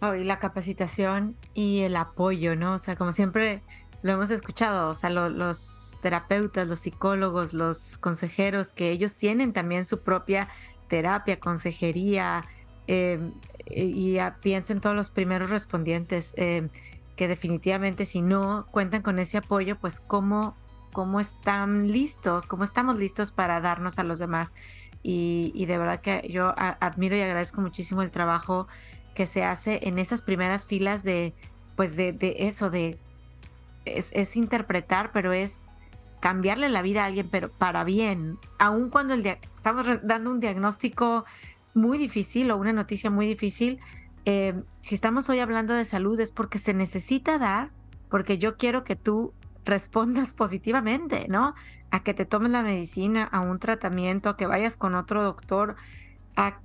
Oh, 0.00 0.14
y 0.14 0.24
la 0.24 0.38
capacitación 0.38 1.36
y 1.52 1.80
el 1.80 1.96
apoyo, 1.96 2.56
¿no? 2.56 2.74
O 2.74 2.78
sea, 2.78 2.96
como 2.96 3.12
siempre 3.12 3.62
lo 4.02 4.12
hemos 4.12 4.30
escuchado, 4.30 4.90
o 4.90 4.94
sea, 4.94 5.10
los 5.10 5.98
terapeutas, 6.02 6.66
los 6.68 6.80
psicólogos, 6.80 7.52
los 7.52 7.98
consejeros, 7.98 8.72
que 8.72 8.90
ellos 8.90 9.16
tienen 9.16 9.52
también 9.52 9.84
su 9.84 10.00
propia 10.00 10.48
terapia, 10.88 11.38
consejería, 11.38 12.44
em, 12.86 13.32
y 13.66 14.18
pienso 14.42 14.72
en 14.72 14.80
todos 14.80 14.96
los 14.96 15.10
primeros 15.10 15.50
respondientes. 15.50 16.34
Em, 16.36 16.70
que 17.20 17.28
definitivamente 17.28 18.06
si 18.06 18.22
no 18.22 18.64
cuentan 18.70 19.02
con 19.02 19.18
ese 19.18 19.36
apoyo, 19.36 19.76
pues 19.78 20.00
cómo, 20.00 20.56
cómo 20.90 21.20
están 21.20 21.92
listos, 21.92 22.46
cómo 22.46 22.64
estamos 22.64 22.96
listos 22.96 23.30
para 23.30 23.60
darnos 23.60 23.98
a 23.98 24.04
los 24.04 24.18
demás. 24.18 24.54
Y, 25.02 25.66
de 25.66 25.76
verdad 25.76 26.00
que 26.00 26.26
yo 26.30 26.54
admiro 26.56 27.16
y 27.16 27.20
agradezco 27.20 27.60
muchísimo 27.60 28.00
el 28.00 28.10
trabajo 28.10 28.68
que 29.14 29.26
se 29.26 29.44
hace 29.44 29.80
en 29.82 29.98
esas 29.98 30.22
primeras 30.22 30.64
filas 30.64 31.02
de, 31.02 31.34
pues 31.76 31.94
de, 31.94 32.16
eso, 32.38 32.70
de, 32.70 32.98
es, 33.84 34.36
interpretar, 34.36 35.10
pero 35.12 35.32
es 35.32 35.76
cambiarle 36.20 36.68
la 36.68 36.82
vida 36.82 37.02
a 37.02 37.06
alguien, 37.06 37.28
pero 37.30 37.50
para 37.50 37.84
bien, 37.84 38.38
aun 38.58 38.90
cuando 38.90 39.14
el 39.14 39.26
estamos 39.26 39.86
dando 40.02 40.30
un 40.30 40.40
diagnóstico 40.40 41.24
muy 41.74 41.98
difícil 41.98 42.50
o 42.50 42.56
una 42.56 42.72
noticia 42.72 43.10
muy 43.10 43.26
difícil, 43.26 43.80
eh, 44.26 44.62
si 44.80 44.94
estamos 44.94 45.30
hoy 45.30 45.40
hablando 45.40 45.74
de 45.74 45.84
salud 45.84 46.18
es 46.20 46.30
porque 46.30 46.58
se 46.58 46.74
necesita 46.74 47.38
dar, 47.38 47.70
porque 48.10 48.38
yo 48.38 48.56
quiero 48.56 48.84
que 48.84 48.96
tú 48.96 49.32
respondas 49.64 50.32
positivamente, 50.34 51.26
¿no? 51.28 51.54
A 51.90 52.02
que 52.02 52.14
te 52.14 52.24
tomes 52.24 52.50
la 52.50 52.62
medicina, 52.62 53.24
a 53.24 53.40
un 53.40 53.58
tratamiento, 53.58 54.28
a 54.28 54.36
que 54.36 54.46
vayas 54.46 54.76
con 54.76 54.94
otro 54.94 55.22
doctor, 55.22 55.76
a, 56.36 56.60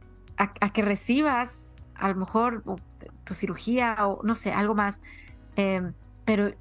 que 0.74 0.82
recibas 0.82 1.70
a 1.96 2.10
lo 2.10 2.16
mejor 2.16 2.64
tu 3.24 3.34
cirugía 3.34 3.96
o 4.02 4.22
no 4.24 4.36
sé, 4.36 4.52
algo 4.52 4.76
más, 4.76 5.02
em, 5.56 5.94
pero 6.26 6.52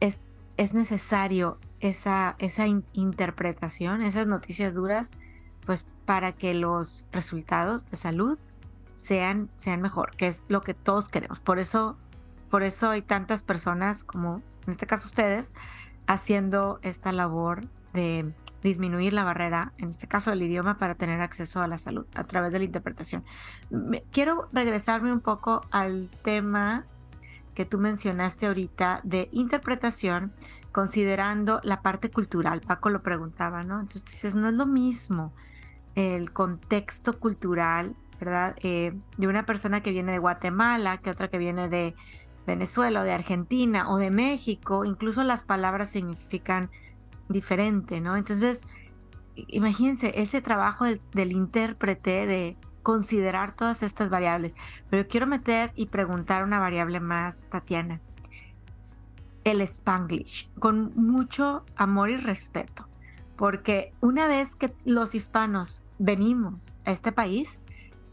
es, 0.00 0.22
es 0.56 0.74
necesario 0.74 1.58
esa, 1.80 2.36
interpretación, 2.92 4.02
esas 4.02 4.26
noticias 4.26 4.74
duras, 4.74 5.12
pues 5.64 5.86
para 6.04 6.32
que 6.32 6.54
los 6.54 7.08
resultados 7.12 7.90
de 7.90 7.96
salud 7.96 8.38
sean, 8.96 9.48
sean 9.54 9.80
mejor, 9.80 10.16
que 10.16 10.26
es 10.26 10.44
lo 10.48 10.62
que 10.62 10.74
todos 10.74 11.08
queremos. 11.08 11.40
Por 11.40 11.58
eso, 11.58 11.96
por 12.50 12.62
eso 12.62 12.90
hay 12.90 13.02
tantas 13.02 13.42
personas 13.42 14.04
como 14.04 14.42
en 14.66 14.72
este 14.72 14.86
caso 14.86 15.06
ustedes, 15.06 15.54
haciendo 16.06 16.78
esta 16.82 17.12
labor 17.12 17.66
de 17.92 18.32
disminuir 18.62 19.12
la 19.12 19.24
barrera, 19.24 19.72
en 19.78 19.90
este 19.90 20.06
caso 20.06 20.30
del 20.30 20.42
idioma, 20.42 20.76
para 20.76 20.94
tener 20.94 21.20
acceso 21.20 21.62
a 21.62 21.66
la 21.66 21.78
salud 21.78 22.06
a 22.14 22.24
través 22.24 22.52
de 22.52 22.58
la 22.58 22.64
interpretación. 22.66 23.24
quiero 24.12 24.48
regresarme 24.52 25.12
un 25.12 25.20
poco 25.20 25.62
al 25.70 26.10
tema 26.22 26.84
que 27.54 27.64
tú 27.64 27.78
mencionaste 27.78 28.46
ahorita 28.46 29.00
de 29.04 29.28
interpretación, 29.32 30.32
considerando 30.72 31.60
la 31.64 31.82
parte 31.82 32.10
cultural. 32.10 32.60
Paco 32.60 32.90
lo 32.90 33.02
preguntaba, 33.02 33.64
¿no? 33.64 33.80
Entonces 33.80 34.04
dices, 34.04 34.34
no 34.34 34.48
es 34.48 34.54
lo 34.54 34.66
mismo 34.66 35.32
el 35.94 36.32
contexto 36.32 37.18
cultural, 37.18 37.96
¿verdad? 38.20 38.56
Eh, 38.62 38.94
de 39.16 39.26
una 39.26 39.44
persona 39.44 39.82
que 39.82 39.90
viene 39.90 40.12
de 40.12 40.18
Guatemala, 40.18 40.98
que 40.98 41.10
otra 41.10 41.28
que 41.28 41.38
viene 41.38 41.68
de 41.68 41.94
Venezuela 42.46 43.00
o 43.00 43.04
de 43.04 43.12
Argentina 43.12 43.90
o 43.90 43.96
de 43.96 44.10
México, 44.10 44.84
incluso 44.84 45.24
las 45.24 45.44
palabras 45.44 45.90
significan 45.90 46.70
diferente, 47.28 48.00
¿no? 48.00 48.16
Entonces, 48.16 48.66
imagínense 49.48 50.12
ese 50.20 50.42
trabajo 50.42 50.84
del, 50.84 51.32
intérprete 51.32 52.26
de 52.26 52.56
considerar 52.82 53.54
todas 53.54 53.82
estas 53.82 54.10
variables. 54.10 54.54
Pero 54.88 55.08
quiero 55.08 55.26
meter 55.26 55.72
y 55.76 55.86
preguntar 55.86 56.44
una 56.44 56.58
variable 56.58 57.00
más, 57.00 57.44
Tatiana. 57.50 58.00
El 59.44 59.60
spanglish, 59.62 60.50
con 60.58 60.92
mucho 60.96 61.64
amor 61.76 62.10
y 62.10 62.16
respeto, 62.16 62.86
porque 63.36 63.92
una 64.00 64.26
vez 64.26 64.54
que 64.54 64.74
los 64.84 65.14
hispanos 65.14 65.82
venimos 65.98 66.76
a 66.84 66.90
este 66.90 67.10
país, 67.10 67.60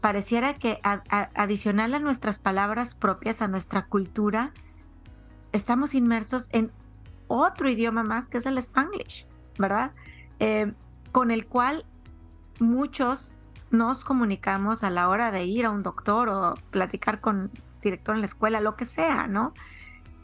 pareciera 0.00 0.54
que 0.54 0.80
adicional 0.82 1.94
a 1.94 1.98
nuestras 1.98 2.38
palabras 2.38 2.94
propias, 2.94 3.42
a 3.42 3.48
nuestra 3.48 3.86
cultura, 3.86 4.52
estamos 5.52 5.94
inmersos 5.94 6.48
en 6.52 6.70
otro 7.26 7.68
idioma 7.68 8.02
más 8.02 8.28
que 8.28 8.38
es 8.38 8.46
el 8.46 8.58
spanglish, 8.58 9.26
¿verdad? 9.58 9.92
Eh, 10.38 10.72
con 11.12 11.30
el 11.30 11.46
cual 11.46 11.84
muchos 12.60 13.32
nos 13.70 14.04
comunicamos 14.04 14.84
a 14.84 14.90
la 14.90 15.08
hora 15.08 15.30
de 15.30 15.44
ir 15.44 15.66
a 15.66 15.70
un 15.70 15.82
doctor 15.82 16.28
o 16.28 16.54
platicar 16.70 17.20
con 17.20 17.50
director 17.82 18.14
en 18.14 18.20
la 18.20 18.26
escuela, 18.26 18.60
lo 18.60 18.76
que 18.76 18.84
sea, 18.84 19.26
¿no? 19.26 19.54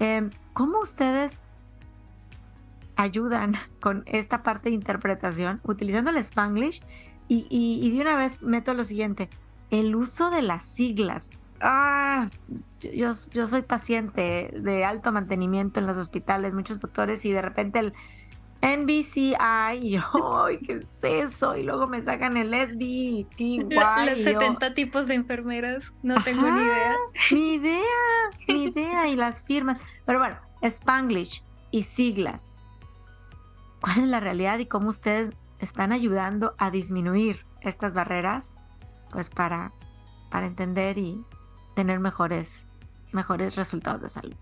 Eh, 0.00 0.28
¿Cómo 0.52 0.80
ustedes 0.80 1.44
ayudan 2.96 3.54
con 3.80 4.02
esta 4.06 4.42
parte 4.42 4.68
de 4.68 4.74
interpretación 4.74 5.60
utilizando 5.64 6.10
el 6.10 6.16
spanglish? 6.18 6.82
Y, 7.26 7.90
de 7.90 8.00
una 8.02 8.16
vez 8.16 8.42
meto 8.42 8.74
lo 8.74 8.84
siguiente, 8.84 9.30
el 9.70 9.96
uso 9.96 10.30
de 10.30 10.42
las 10.42 10.66
siglas 10.66 11.30
ah, 11.60 12.28
yo 12.80 13.14
soy 13.14 13.62
paciente 13.62 14.54
de 14.60 14.84
alto 14.84 15.10
mantenimiento 15.10 15.80
en 15.80 15.86
los 15.86 15.96
hospitales, 15.96 16.52
muchos 16.52 16.80
doctores, 16.80 17.24
y 17.24 17.32
de 17.32 17.40
repente 17.40 17.78
el 17.78 17.94
NBCI, 18.64 19.78
y 19.82 19.90
yo, 19.90 20.02
¿qué 20.66 20.72
es 20.74 21.04
eso? 21.04 21.54
Y 21.54 21.64
luego 21.64 21.86
me 21.86 22.00
sacan 22.02 22.38
el 22.38 22.54
SBTY. 22.54 23.68
Los 23.68 24.20
70 24.20 24.72
tipos 24.72 25.06
de 25.06 25.14
enfermeras, 25.14 25.92
no 26.02 26.22
tengo 26.24 26.50
ni 26.50 26.62
idea. 26.62 26.96
Ni 27.30 27.54
idea, 27.54 27.82
ni 28.48 28.64
idea, 28.64 29.08
y 29.08 29.16
las 29.16 29.44
firmas. 29.44 29.82
Pero 30.06 30.18
bueno, 30.18 30.36
Spanglish 30.62 31.42
y 31.70 31.82
siglas. 31.82 32.52
¿Cuál 33.82 33.98
es 33.98 34.08
la 34.08 34.20
realidad 34.20 34.58
y 34.58 34.66
cómo 34.66 34.88
ustedes 34.88 35.32
están 35.58 35.92
ayudando 35.92 36.54
a 36.56 36.70
disminuir 36.70 37.44
estas 37.60 37.92
barreras? 37.92 38.54
Pues 39.10 39.28
para, 39.28 39.72
para 40.30 40.46
entender 40.46 40.96
y, 40.96 41.22
tener 41.74 42.00
mejores, 42.00 42.68
mejores 43.12 43.56
resultados 43.56 44.00
de 44.00 44.10
salud? 44.10 44.36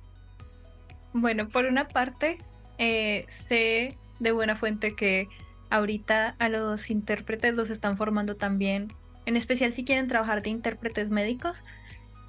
Bueno, 1.12 1.48
por 1.48 1.64
una 1.64 1.88
parte, 1.88 2.38
eh, 2.78 3.26
sé 3.28 3.98
de 4.22 4.32
buena 4.32 4.56
fuente 4.56 4.94
que 4.94 5.28
ahorita 5.70 6.36
a 6.38 6.48
los 6.48 6.90
intérpretes 6.90 7.54
los 7.54 7.70
están 7.70 7.96
formando 7.96 8.36
también, 8.36 8.92
en 9.26 9.36
especial 9.36 9.72
si 9.72 9.84
quieren 9.84 10.08
trabajar 10.08 10.42
de 10.42 10.50
intérpretes 10.50 11.10
médicos, 11.10 11.64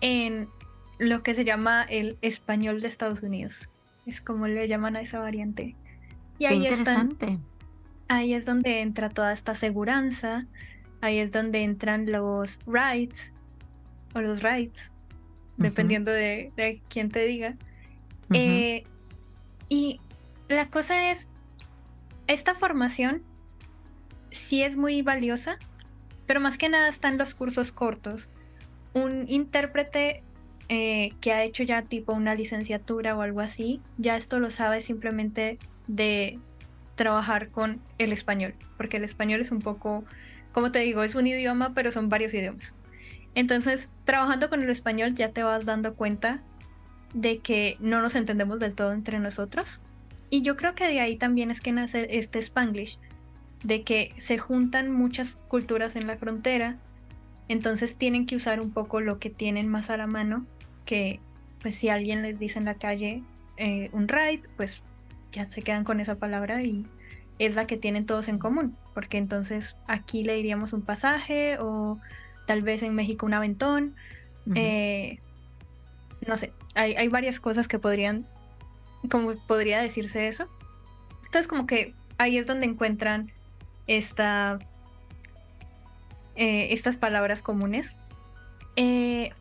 en 0.01 0.47
lo 0.99 1.23
que 1.23 1.33
se 1.33 1.45
llama 1.45 1.83
el 1.83 2.17
español 2.21 2.81
de 2.81 2.87
Estados 2.87 3.21
Unidos. 3.23 3.69
Es 4.05 4.21
como 4.21 4.47
le 4.47 4.67
llaman 4.67 4.95
a 4.95 5.01
esa 5.01 5.19
variante. 5.19 5.75
Y 6.39 6.45
ahí 6.45 6.57
interesante. 6.57 7.39
ahí 8.07 8.33
es 8.33 8.45
donde 8.45 8.81
entra 8.81 9.09
toda 9.09 9.31
esta 9.31 9.55
seguridad, 9.55 10.45
ahí 11.01 11.19
es 11.19 11.31
donde 11.31 11.63
entran 11.63 12.11
los 12.11 12.59
rights 12.65 13.33
o 14.13 14.21
los 14.21 14.41
rights 14.41 14.91
dependiendo 15.57 16.11
de, 16.11 16.51
de, 16.55 16.81
quién 16.89 17.09
te 17.09 17.25
diga. 17.25 17.55
Eh, 18.31 18.83
y 19.69 19.99
la 20.47 20.69
cosa 20.69 21.11
es, 21.11 21.29
esta 22.27 22.55
formación 22.55 23.23
sí 24.31 24.63
es 24.63 24.75
muy 24.75 25.01
valiosa, 25.01 25.57
pero 26.25 26.39
más 26.39 26.57
que 26.57 26.69
nada 26.69 26.87
están 26.87 27.17
los 27.17 27.35
cursos 27.35 27.71
cortos. 27.71 28.27
Un 28.93 29.25
intérprete 29.27 30.23
eh, 30.69 31.11
que 31.21 31.33
ha 31.33 31.43
hecho 31.43 31.63
ya 31.63 31.81
tipo 31.81 32.13
una 32.13 32.35
licenciatura 32.35 33.15
o 33.15 33.21
algo 33.21 33.41
así, 33.41 33.81
ya 33.97 34.15
esto 34.15 34.39
lo 34.39 34.49
sabe 34.51 34.81
simplemente 34.81 35.59
de 35.87 36.39
trabajar 36.95 37.49
con 37.49 37.81
el 37.97 38.11
español, 38.11 38.53
porque 38.77 38.97
el 38.97 39.03
español 39.03 39.41
es 39.41 39.51
un 39.51 39.59
poco, 39.59 40.05
como 40.51 40.71
te 40.71 40.79
digo, 40.79 41.03
es 41.03 41.15
un 41.15 41.27
idioma, 41.27 41.73
pero 41.73 41.91
son 41.91 42.09
varios 42.09 42.33
idiomas. 42.33 42.75
Entonces, 43.35 43.89
trabajando 44.05 44.49
con 44.49 44.61
el 44.61 44.69
español 44.69 45.15
ya 45.15 45.31
te 45.31 45.43
vas 45.43 45.65
dando 45.65 45.95
cuenta 45.95 46.43
de 47.13 47.39
que 47.39 47.77
no 47.79 48.01
nos 48.01 48.15
entendemos 48.15 48.59
del 48.59 48.75
todo 48.75 48.93
entre 48.93 49.19
nosotros. 49.19 49.79
Y 50.33 50.41
yo 50.41 50.55
creo 50.55 50.73
que 50.73 50.87
de 50.87 50.99
ahí 50.99 51.15
también 51.15 51.51
es 51.51 51.61
que 51.61 51.71
nace 51.71 52.17
este 52.17 52.39
spanglish, 52.39 52.97
de 53.63 53.83
que 53.83 54.15
se 54.17 54.39
juntan 54.39 54.91
muchas 54.91 55.33
culturas 55.47 55.95
en 55.95 56.07
la 56.07 56.17
frontera, 56.17 56.77
entonces 57.49 57.97
tienen 57.97 58.25
que 58.25 58.35
usar 58.35 58.59
un 58.59 58.71
poco 58.71 58.99
lo 58.99 59.19
que 59.19 59.29
tienen 59.29 59.67
más 59.67 59.91
a 59.91 59.97
la 59.97 60.07
mano, 60.07 60.43
que 60.85 61.19
pues 61.61 61.75
si 61.75 61.89
alguien 61.89 62.23
les 62.23 62.39
dice 62.39 62.57
en 62.57 62.65
la 62.65 62.73
calle 62.73 63.21
eh, 63.57 63.91
un 63.93 64.07
ride, 64.07 64.41
pues 64.57 64.81
ya 65.31 65.45
se 65.45 65.61
quedan 65.61 65.83
con 65.83 65.99
esa 65.99 66.15
palabra 66.15 66.63
y 66.63 66.83
es 67.37 67.53
la 67.53 67.67
que 67.67 67.77
tienen 67.77 68.07
todos 68.07 68.27
en 68.27 68.39
común, 68.39 68.75
porque 68.95 69.19
entonces 69.19 69.75
aquí 69.85 70.23
le 70.23 70.33
diríamos 70.33 70.73
un 70.73 70.81
pasaje 70.81 71.59
o 71.59 71.99
tal 72.47 72.63
vez 72.63 72.81
en 72.81 72.95
México 72.95 73.27
un 73.27 73.35
aventón. 73.35 73.93
Eh, 74.55 75.19
no 76.25 76.37
sé, 76.37 76.53
hay, 76.73 77.07
varias 77.09 77.39
cosas 77.39 77.67
que 77.67 77.77
podrían, 77.77 78.25
como 79.09 79.35
podría 79.47 79.81
decirse 79.81 80.27
eso. 80.27 80.47
Entonces 81.25 81.47
como 81.47 81.65
que 81.65 81.93
ahí 82.17 82.37
es 82.37 82.47
donde 82.47 82.65
encuentran 82.65 83.31
esta, 83.87 84.59
eh, 86.35 86.67
estas 86.71 86.95
palabras 86.95 87.41
comunes. 87.41 87.95
Eh, 88.75 89.31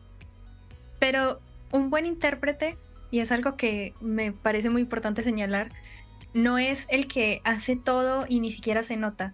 pero 0.99 1.39
un 1.71 1.89
buen 1.89 2.05
intérprete, 2.05 2.77
y 3.11 3.19
es 3.19 3.31
algo 3.31 3.57
que 3.57 3.93
me 3.99 4.31
parece 4.31 4.69
muy 4.69 4.81
importante 4.81 5.23
señalar, 5.23 5.71
no 6.33 6.57
es 6.57 6.87
el 6.89 7.07
que 7.07 7.41
hace 7.43 7.75
todo 7.75 8.25
y 8.27 8.39
ni 8.39 8.51
siquiera 8.51 8.83
se 8.83 8.97
nota, 8.97 9.33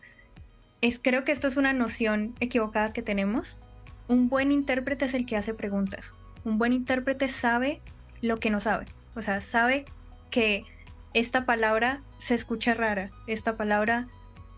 es, 0.82 1.00
creo 1.00 1.24
que 1.24 1.32
esto 1.32 1.48
es 1.48 1.58
una 1.58 1.74
noción 1.74 2.36
equivocada 2.40 2.94
que 2.94 3.02
tenemos. 3.02 3.58
Un 4.08 4.30
buen 4.30 4.52
intérprete 4.52 5.06
es 5.06 5.14
el 5.14 5.26
que 5.26 5.36
hace 5.36 5.54
preguntas. 5.54 6.14
Un 6.46 6.58
buen 6.58 6.74
intérprete 6.74 7.28
sabe 7.28 7.82
lo 8.22 8.40
que 8.40 8.50
no 8.50 8.60
sabe. 8.60 8.86
O 9.16 9.22
sea, 9.22 9.42
sabe 9.42 9.86
que 10.30 10.66
esta 11.14 11.46
palabra 11.46 12.02
se 12.18 12.36
escucha 12.36 12.74
rara. 12.74 13.10
Esta 13.28 13.58
palabra 13.58 14.08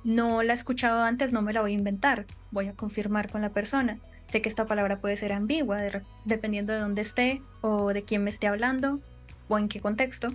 no 0.04 0.44
la 0.44 0.54
he 0.54 0.56
escuchado 0.56 1.04
antes, 1.04 1.32
no 1.32 1.42
me 1.42 1.54
la 1.54 1.62
voy 1.62 1.72
a 1.72 1.78
inventar. 1.78 2.26
Voy 2.52 2.68
a 2.68 2.76
confirmar 2.76 3.32
con 3.32 3.42
la 3.42 3.50
persona. 3.50 4.00
Sé 4.30 4.42
que 4.42 4.50
esta 4.50 4.66
palabra 4.66 5.00
puede 5.00 5.18
ser 5.18 5.34
ambigua 5.34 5.80
dependiendo 6.26 6.74
de 6.74 6.80
dónde 6.80 7.02
esté 7.02 7.42
o 7.62 7.94
de 7.94 8.04
quién 8.04 8.24
me 8.24 8.30
esté 8.30 8.48
hablando 8.48 9.00
o 9.48 9.58
en 9.58 9.68
qué 9.68 9.82
contexto. 9.82 10.34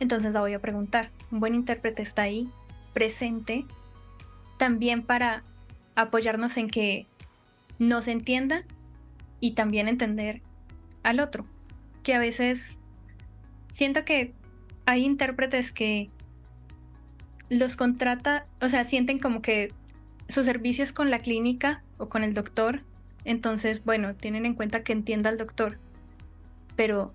Entonces 0.00 0.32
la 0.32 0.40
voy 0.40 0.54
a 0.54 0.60
preguntar. 0.60 1.10
Un 1.30 1.40
buen 1.40 1.54
intérprete 1.54 2.02
está 2.02 2.22
ahí, 2.22 2.50
presente, 2.92 3.64
también 4.58 5.02
para 5.02 5.42
apoyarnos 5.94 6.56
en 6.56 6.68
que 6.68 7.06
nos 7.78 8.08
entienda 8.08 8.64
y 9.40 9.52
también 9.52 9.88
entender 9.88 10.40
al 11.02 11.20
otro. 11.20 11.44
Que 12.02 12.14
a 12.14 12.18
veces 12.18 12.76
siento 13.70 14.04
que 14.04 14.34
hay 14.86 15.04
intérpretes 15.04 15.72
que 15.72 16.10
los 17.48 17.76
contrata, 17.76 18.46
o 18.60 18.68
sea, 18.68 18.84
sienten 18.84 19.18
como 19.18 19.42
que 19.42 19.72
sus 20.28 20.46
servicios 20.46 20.92
con 20.92 21.10
la 21.10 21.18
clínica 21.18 21.82
o 21.98 22.08
con 22.08 22.24
el 22.24 22.32
doctor 22.34 22.82
Entonces, 23.24 23.84
bueno, 23.84 24.14
tienen 24.14 24.46
en 24.46 24.54
cuenta 24.54 24.82
que 24.82 24.92
entienda 24.92 25.30
al 25.30 25.38
doctor, 25.38 25.78
pero 26.74 27.14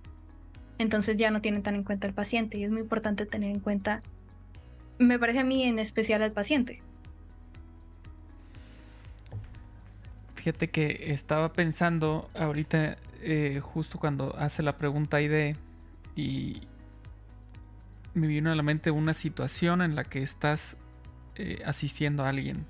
entonces 0.77 1.17
ya 1.17 1.31
no 1.31 1.41
tienen 1.41 1.63
tan 1.63 1.75
en 1.75 1.83
cuenta 1.83 2.07
al 2.07 2.13
paciente 2.13 2.57
y 2.57 2.63
es 2.63 2.71
muy 2.71 2.81
importante 2.81 3.25
tener 3.25 3.49
en 3.49 3.59
cuenta, 3.59 3.99
me 4.99 5.19
parece 5.19 5.39
a 5.39 5.43
mí 5.43 5.63
en 5.63 5.79
especial 5.79 6.21
al 6.21 6.31
paciente. 6.31 6.81
Fíjate 10.35 10.69
que 10.69 11.11
estaba 11.11 11.51
pensando 11.51 12.29
ahorita, 12.39 12.95
eh, 13.21 13.59
justo 13.61 13.99
cuando 13.99 14.33
hace 14.37 14.63
la 14.63 14.77
pregunta 14.77 15.21
ID, 15.21 15.57
y 16.15 16.61
me 18.17 18.27
vino 18.27 18.51
a 18.51 18.55
la 18.55 18.63
mente 18.63 18.91
una 18.91 19.13
situación 19.13 19.81
en 19.81 19.95
la 19.95 20.03
que 20.03 20.21
estás 20.21 20.77
eh, 21.35 21.61
asistiendo 21.65 22.23
a 22.23 22.29
alguien. 22.29 22.65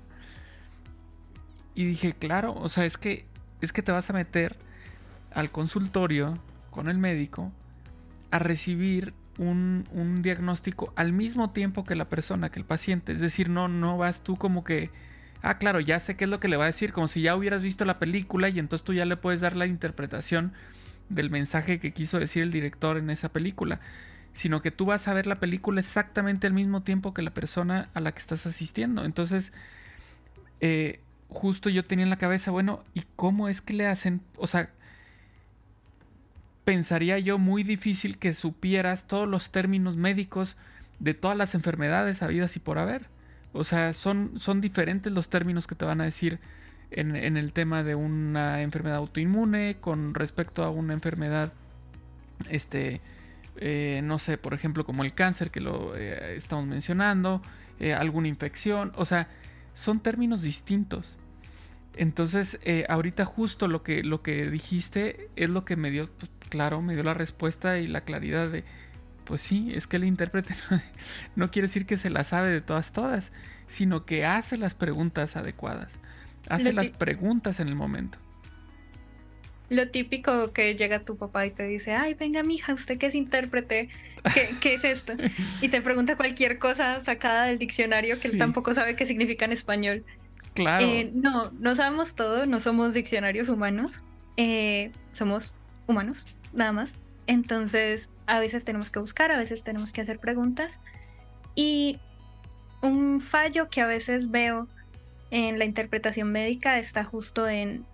Y 1.74 1.84
dije, 1.84 2.12
claro, 2.12 2.54
o 2.54 2.68
sea, 2.68 2.84
es 2.84 2.98
que, 2.98 3.24
es 3.60 3.72
que 3.72 3.82
te 3.82 3.92
vas 3.92 4.10
a 4.10 4.12
meter 4.12 4.56
al 5.32 5.50
consultorio 5.50 6.38
con 6.70 6.88
el 6.88 6.98
médico 6.98 7.52
a 8.30 8.38
recibir 8.38 9.14
un, 9.38 9.84
un, 9.92 10.22
diagnóstico 10.22 10.92
al 10.96 11.12
mismo 11.12 11.50
tiempo 11.50 11.84
que 11.84 11.94
la 11.94 12.08
persona, 12.08 12.50
que 12.50 12.58
el 12.58 12.66
paciente. 12.66 13.12
Es 13.12 13.20
decir, 13.20 13.48
no, 13.48 13.68
no 13.68 13.96
vas 13.96 14.22
tú 14.22 14.36
como 14.36 14.64
que, 14.64 14.90
ah, 15.42 15.58
claro, 15.58 15.80
ya 15.80 16.00
sé 16.00 16.16
qué 16.16 16.24
es 16.24 16.30
lo 16.30 16.40
que 16.40 16.48
le 16.48 16.56
va 16.56 16.64
a 16.64 16.66
decir, 16.66 16.92
como 16.92 17.08
si 17.08 17.22
ya 17.22 17.36
hubieras 17.36 17.62
visto 17.62 17.84
la 17.84 17.98
película 17.98 18.48
y 18.48 18.58
entonces 18.58 18.84
tú 18.84 18.92
ya 18.92 19.04
le 19.04 19.16
puedes 19.16 19.40
dar 19.40 19.56
la 19.56 19.66
interpretación 19.66 20.52
del 21.08 21.30
mensaje 21.30 21.78
que 21.78 21.92
quiso 21.92 22.18
decir 22.18 22.42
el 22.42 22.50
director 22.50 22.98
en 22.98 23.10
esa 23.10 23.32
película. 23.32 23.80
Sino 24.32 24.62
que 24.62 24.70
tú 24.70 24.86
vas 24.86 25.08
a 25.08 25.14
ver 25.14 25.26
la 25.26 25.40
película 25.40 25.80
exactamente 25.80 26.46
al 26.46 26.52
mismo 26.52 26.82
tiempo 26.82 27.14
que 27.14 27.22
la 27.22 27.34
persona 27.34 27.88
a 27.94 28.00
la 28.00 28.12
que 28.12 28.20
estás 28.20 28.46
asistiendo. 28.46 29.04
Entonces, 29.04 29.52
eh, 30.60 31.00
justo 31.28 31.70
yo 31.70 31.84
tenía 31.84 32.04
en 32.04 32.10
la 32.10 32.18
cabeza, 32.18 32.50
bueno, 32.50 32.84
¿y 32.94 33.02
cómo 33.16 33.48
es 33.48 33.60
que 33.60 33.74
le 33.74 33.86
hacen? 33.86 34.20
O 34.36 34.46
sea, 34.46 34.70
pensaría 36.64 37.18
yo 37.18 37.38
muy 37.38 37.62
difícil 37.62 38.18
que 38.18 38.34
supieras 38.34 39.06
todos 39.06 39.28
los 39.28 39.50
términos 39.50 39.96
médicos 39.96 40.56
de 40.98 41.14
todas 41.14 41.36
las 41.36 41.54
enfermedades 41.54 42.22
habidas 42.22 42.56
y 42.56 42.60
por 42.60 42.78
haber. 42.78 43.06
O 43.52 43.64
sea, 43.64 43.92
son, 43.92 44.32
son 44.38 44.60
diferentes 44.60 45.12
los 45.12 45.30
términos 45.30 45.66
que 45.66 45.74
te 45.74 45.84
van 45.84 46.00
a 46.00 46.04
decir 46.04 46.38
en, 46.90 47.36
el 47.36 47.52
tema 47.52 47.82
de 47.82 47.94
una 47.94 48.62
enfermedad 48.62 48.98
autoinmune 48.98 49.76
con 49.80 50.14
respecto 50.14 50.64
a 50.64 50.70
una 50.70 50.94
enfermedad, 50.94 51.52
este, 52.48 53.00
eh, 53.60 54.00
no 54.04 54.18
sé, 54.18 54.38
por 54.38 54.54
ejemplo, 54.54 54.84
como 54.84 55.04
el 55.04 55.12
cáncer 55.14 55.50
que 55.50 55.60
lo 55.60 55.96
eh, 55.96 56.36
estamos 56.36 56.66
mencionando, 56.66 57.42
eh, 57.80 57.92
alguna 57.92 58.28
infección, 58.28 58.92
o 58.96 59.04
sea, 59.04 59.28
son 59.74 60.00
términos 60.00 60.42
distintos. 60.42 61.16
Entonces, 61.96 62.60
ahorita 62.88 63.24
justo 63.24 63.66
lo 63.66 63.82
que, 63.82 64.04
lo 64.04 64.22
que 64.22 64.48
dijiste 64.48 65.28
es 65.34 65.50
lo 65.50 65.64
que 65.64 65.74
me 65.74 65.90
dio 65.90 66.08
pues, 66.08 66.30
claro, 66.48 66.80
me 66.80 66.94
dio 66.94 67.02
la 67.02 67.14
respuesta 67.14 67.78
y 67.78 67.88
la 67.88 68.02
claridad 68.02 68.48
de, 68.48 68.62
pues 69.24 69.40
sí, 69.40 69.72
es 69.74 69.88
que 69.88 69.96
el 69.96 70.04
intérprete 70.04 70.54
no, 71.36 71.50
quiere 71.50 71.66
decir 71.66 71.86
que 71.86 71.96
se 71.96 72.08
la 72.08 72.22
sabe 72.22 72.50
de 72.50 72.60
todas, 72.60 72.92
todas, 72.92 73.32
sino 73.66 74.04
que 74.04 74.24
hace 74.24 74.58
las 74.58 74.74
preguntas 74.74 75.36
adecuadas, 75.36 75.92
hace 76.48 76.72
las 76.72 76.90
preguntas 76.90 77.58
en 77.58 77.66
el 77.66 77.74
momento. 77.74 78.18
Lo 79.68 79.88
típico 79.88 80.52
que 80.52 80.74
llega 80.74 81.00
tu 81.00 81.16
papá 81.16 81.46
y 81.46 81.50
te 81.50 81.64
dice, 81.64 81.92
ay, 81.92 82.14
venga, 82.14 82.42
mija, 82.42 82.72
usted 82.72 82.98
que 82.98 83.06
es 83.06 83.14
intérprete, 83.14 83.88
¿qué, 84.34 84.48
¿qué, 84.60 84.74
es 84.74 84.84
esto? 84.84 85.12
Y 85.60 85.68
te 85.68 85.82
pregunta 85.82 86.16
cualquier 86.16 86.58
cosa 86.58 87.00
sacada 87.00 87.44
del 87.44 87.58
diccionario 87.58 88.16
que 88.20 88.28
él 88.28 88.38
tampoco 88.38 88.74
sabe 88.74 88.96
qué 88.96 89.06
significa 89.06 89.44
en 89.44 89.52
español. 89.52 90.04
Claro. 90.54 90.86
Eh, 90.86 91.10
no, 91.14 91.52
no 91.60 91.74
sabemos 91.74 92.14
todo, 92.14 92.46
no 92.46 92.60
somos 92.60 92.94
diccionarios 92.94 93.48
humanos, 93.48 94.04
eh, 94.36 94.90
somos 95.12 95.52
humanos 95.86 96.24
nada 96.52 96.72
más. 96.72 96.94
Entonces, 97.26 98.10
a 98.26 98.40
veces 98.40 98.64
tenemos 98.64 98.90
que 98.90 98.98
buscar, 98.98 99.30
a 99.30 99.38
veces 99.38 99.64
tenemos 99.64 99.92
que 99.92 100.00
hacer 100.00 100.18
preguntas. 100.18 100.80
Y 101.54 101.98
un 102.80 103.20
fallo 103.20 103.68
que 103.68 103.80
a 103.80 103.86
veces 103.86 104.30
veo 104.30 104.68
en 105.30 105.58
la 105.58 105.64
interpretación 105.64 106.32
médica 106.32 106.78
está 106.78 107.04
justo 107.04 107.48
en 107.48 107.84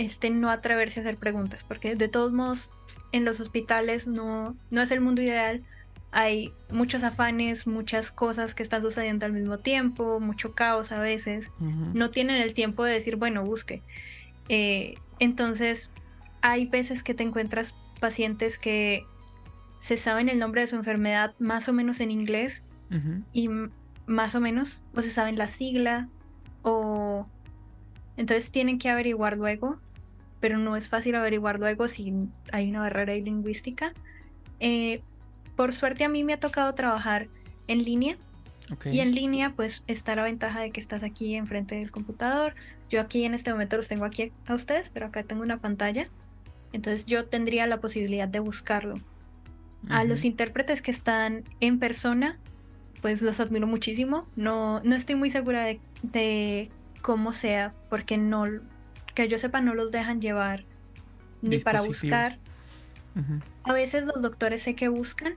este 0.00 0.30
no 0.30 0.50
atreverse 0.50 1.00
a 1.00 1.02
hacer 1.02 1.16
preguntas, 1.16 1.64
porque 1.66 1.94
de 1.94 2.08
todos 2.08 2.32
modos 2.32 2.70
en 3.12 3.24
los 3.24 3.40
hospitales 3.40 4.06
no, 4.06 4.56
no 4.70 4.80
es 4.80 4.90
el 4.90 5.00
mundo 5.00 5.20
ideal. 5.20 5.62
Hay 6.10 6.52
muchos 6.70 7.04
afanes, 7.04 7.66
muchas 7.66 8.10
cosas 8.10 8.54
que 8.54 8.62
están 8.62 8.82
sucediendo 8.82 9.26
al 9.26 9.32
mismo 9.32 9.58
tiempo, 9.58 10.18
mucho 10.18 10.54
caos 10.54 10.90
a 10.90 11.00
veces. 11.00 11.50
No 11.94 12.10
tienen 12.10 12.40
el 12.40 12.54
tiempo 12.54 12.82
de 12.82 12.94
decir, 12.94 13.16
bueno, 13.16 13.44
busque. 13.44 13.82
Eh, 14.48 14.94
entonces, 15.18 15.90
hay 16.40 16.66
veces 16.66 17.02
que 17.02 17.14
te 17.14 17.22
encuentras 17.22 17.74
pacientes 18.00 18.58
que 18.58 19.04
se 19.78 19.96
saben 19.96 20.28
el 20.28 20.38
nombre 20.38 20.62
de 20.62 20.66
su 20.66 20.76
enfermedad 20.76 21.34
más 21.38 21.68
o 21.68 21.72
menos 21.72 22.00
en 22.00 22.10
inglés 22.10 22.64
y 23.32 23.48
más 24.06 24.34
o 24.34 24.40
menos, 24.40 24.82
o 24.94 25.02
se 25.02 25.10
saben 25.10 25.38
la 25.38 25.46
sigla, 25.46 26.08
o 26.62 27.28
entonces 28.16 28.50
tienen 28.50 28.78
que 28.78 28.90
averiguar 28.90 29.36
luego, 29.36 29.78
pero 30.40 30.58
no 30.58 30.76
es 30.76 30.88
fácil 30.88 31.14
averiguar 31.14 31.58
luego 31.58 31.88
si 31.88 32.12
hay 32.52 32.70
una 32.70 32.80
barrera 32.80 33.14
lingüística. 33.14 33.92
Eh, 34.58 35.02
por 35.56 35.72
suerte 35.72 36.04
a 36.04 36.08
mí 36.08 36.24
me 36.24 36.32
ha 36.32 36.40
tocado 36.40 36.74
trabajar 36.74 37.28
en 37.68 37.84
línea. 37.84 38.16
Y 38.84 39.00
en 39.00 39.14
línea 39.14 39.52
pues 39.56 39.82
está 39.88 40.14
la 40.14 40.22
ventaja 40.22 40.60
de 40.60 40.70
que 40.70 40.80
estás 40.80 41.02
aquí 41.02 41.34
enfrente 41.34 41.74
del 41.74 41.90
computador. 41.90 42.54
Yo 42.88 43.00
aquí 43.00 43.24
en 43.24 43.34
este 43.34 43.50
momento 43.50 43.76
los 43.76 43.88
tengo 43.88 44.04
aquí 44.04 44.32
a 44.46 44.54
ustedes, 44.54 44.88
pero 44.92 45.06
acá 45.06 45.22
tengo 45.22 45.42
una 45.42 45.58
pantalla. 45.58 46.08
Entonces 46.72 47.06
yo 47.06 47.26
tendría 47.26 47.66
la 47.66 47.80
posibilidad 47.80 48.28
de 48.28 48.38
buscarlo. 48.38 48.94
A 49.88 50.04
los 50.04 50.24
intérpretes 50.24 50.82
que 50.82 50.90
están 50.90 51.42
en 51.60 51.78
persona, 51.78 52.38
pues 53.00 53.22
los 53.22 53.40
admiro 53.40 53.66
muchísimo. 53.66 54.26
No, 54.36 54.80
no 54.80 54.94
estoy 54.94 55.14
muy 55.14 55.30
segura 55.30 55.66
de, 56.02 56.70
cómo 57.00 57.32
sea, 57.32 57.72
porque 57.88 58.18
no, 58.18 58.44
que 59.14 59.28
yo 59.28 59.38
sepa, 59.38 59.60
no 59.60 59.74
los 59.74 59.92
dejan 59.92 60.20
llevar 60.20 60.64
ni 61.42 61.58
para 61.58 61.82
buscar. 61.82 62.38
A 63.64 63.72
veces 63.72 64.06
los 64.06 64.22
doctores 64.22 64.62
sé 64.62 64.74
que 64.74 64.88
buscan. 64.88 65.34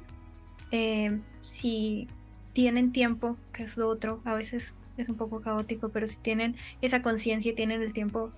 Eh, 0.71 1.19
si 1.41 2.07
tienen 2.53 2.91
tiempo, 2.91 3.37
que 3.51 3.63
es 3.63 3.77
lo 3.77 3.87
otro, 3.87 4.21
a 4.25 4.33
veces 4.33 4.75
es 4.97 5.09
un 5.09 5.15
poco 5.15 5.41
caótico, 5.41 5.89
pero 5.89 6.07
si 6.07 6.17
tienen 6.17 6.55
esa 6.81 7.01
conciencia 7.01 7.51
y 7.51 7.55
tienen 7.55 7.81
el 7.81 7.93
tiempo, 7.93 8.31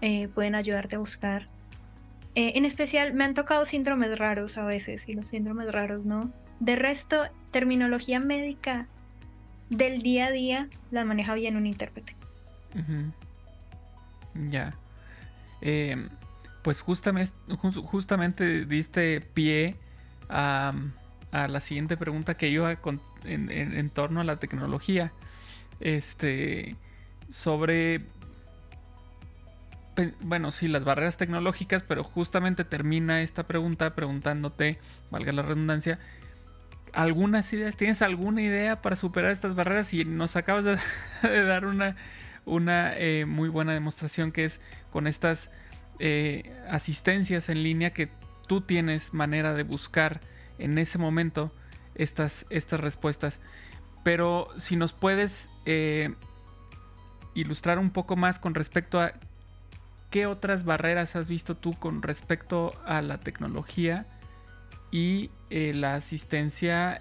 eh, 0.00 0.28
pueden 0.28 0.54
ayudarte 0.54 0.96
a 0.96 0.98
buscar 0.98 1.48
eh, 2.36 2.52
en 2.54 2.66
especial 2.66 3.14
me 3.14 3.24
han 3.24 3.32
tocado 3.32 3.64
síndromes 3.64 4.18
raros 4.18 4.58
a 4.58 4.64
veces 4.64 5.08
y 5.08 5.14
los 5.14 5.28
síndromes 5.28 5.72
raros 5.72 6.04
no. 6.04 6.30
De 6.60 6.76
resto, 6.76 7.22
terminología 7.50 8.20
médica 8.20 8.86
del 9.70 10.02
día 10.02 10.26
a 10.26 10.30
día 10.30 10.68
la 10.90 11.06
maneja 11.06 11.34
bien 11.34 11.56
un 11.56 11.66
intérprete. 11.66 12.14
Ya. 14.50 14.74
Em, 15.60 16.08
pues 16.62 16.80
justamente, 16.80 18.64
diste 18.66 19.20
pie 19.20 19.76
a, 20.28 20.74
la 21.32 21.60
siguiente 21.60 21.96
pregunta 21.96 22.36
que 22.36 22.48
iba 22.48 22.76
en, 23.24 23.90
torno 23.90 24.20
a 24.20 24.24
la 24.24 24.36
tecnología. 24.36 25.12
Este. 25.80 26.76
Sobre 27.28 28.02
bueno, 30.20 30.50
sí, 30.52 30.68
las 30.68 30.84
barreras 30.84 31.16
tecnológicas, 31.16 31.82
pero 31.82 32.04
justamente 32.04 32.64
termina 32.64 33.22
esta 33.22 33.46
pregunta 33.46 33.94
preguntándote, 33.94 34.78
valga 35.10 35.32
la 35.32 35.42
redundancia, 35.42 35.98
algunas 36.92 37.52
ideas, 37.52 37.76
¿tienes 37.76 38.02
alguna 38.02 38.42
idea 38.42 38.82
para 38.82 38.96
superar 38.96 39.30
estas 39.30 39.54
barreras? 39.54 39.92
Y 39.94 40.04
nos 40.04 40.36
acabas 40.36 40.64
de, 40.64 40.78
dar 41.44 41.66
una, 41.66 41.96
una 42.46 42.96
eh, 42.96 43.26
muy 43.26 43.50
buena 43.50 43.74
demostración 43.74 44.32
que 44.32 44.46
es 44.46 44.60
con 44.90 45.06
estas 45.06 45.50
eh, 45.98 46.54
asistencias 46.70 47.50
en 47.50 47.62
línea 47.62 47.92
que 47.92 48.08
tú 48.46 48.62
tienes 48.62 49.12
manera 49.12 49.52
de 49.52 49.64
buscar 49.64 50.20
en 50.58 50.78
ese 50.78 50.96
momento 50.96 51.52
estas, 51.94 52.46
estas 52.48 52.80
respuestas. 52.80 53.40
Pero 54.04 54.48
si 54.56 54.76
nos 54.76 54.92
puedes 54.92 55.50
eh, 55.66 56.14
ilustrar 57.34 57.78
un 57.78 57.90
poco 57.90 58.16
más 58.16 58.38
con 58.38 58.54
respecto 58.54 59.00
a 59.00 59.12
¿qué 60.10 60.26
otras 60.26 60.64
barreras 60.64 61.16
has 61.16 61.26
visto 61.26 61.56
tú 61.56 61.74
con 61.74 62.00
respecto 62.00 62.72
a 62.86 63.02
la 63.02 63.18
tecnología 63.18 64.06
y 64.92 65.30
la 65.50 65.96
asistencia 65.96 66.98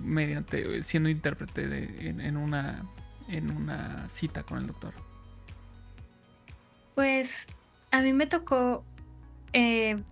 mediante 0.00 0.82
siendo 0.84 1.08
intérprete 1.08 2.08
en, 2.08 2.36
una, 2.36 2.82
en 3.28 3.50
una 3.50 4.08
cita 4.08 4.42
con 4.42 4.58
el 4.58 4.66
doctor? 4.66 4.94
Pues 6.94 7.46
a 7.90 8.02
mí 8.02 8.12
me 8.12 8.26
tocó, 8.26 8.84
eh, 9.52 10.02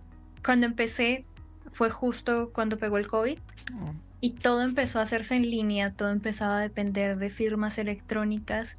cuando 0.43 0.65
empecé, 0.65 1.25
fue 1.73 1.89
justo 1.89 2.51
cuando 2.53 2.77
pegó 2.77 2.97
el 2.97 3.07
COVID. 3.07 3.37
Oh. 3.79 3.93
Y 4.19 4.31
todo 4.31 4.61
empezó 4.61 4.99
a 4.99 5.03
hacerse 5.03 5.35
en 5.35 5.49
línea, 5.49 5.93
todo 5.93 6.09
empezaba 6.09 6.57
a 6.57 6.61
depender 6.61 7.17
de 7.17 7.29
firmas 7.29 7.77
electrónicas. 7.77 8.77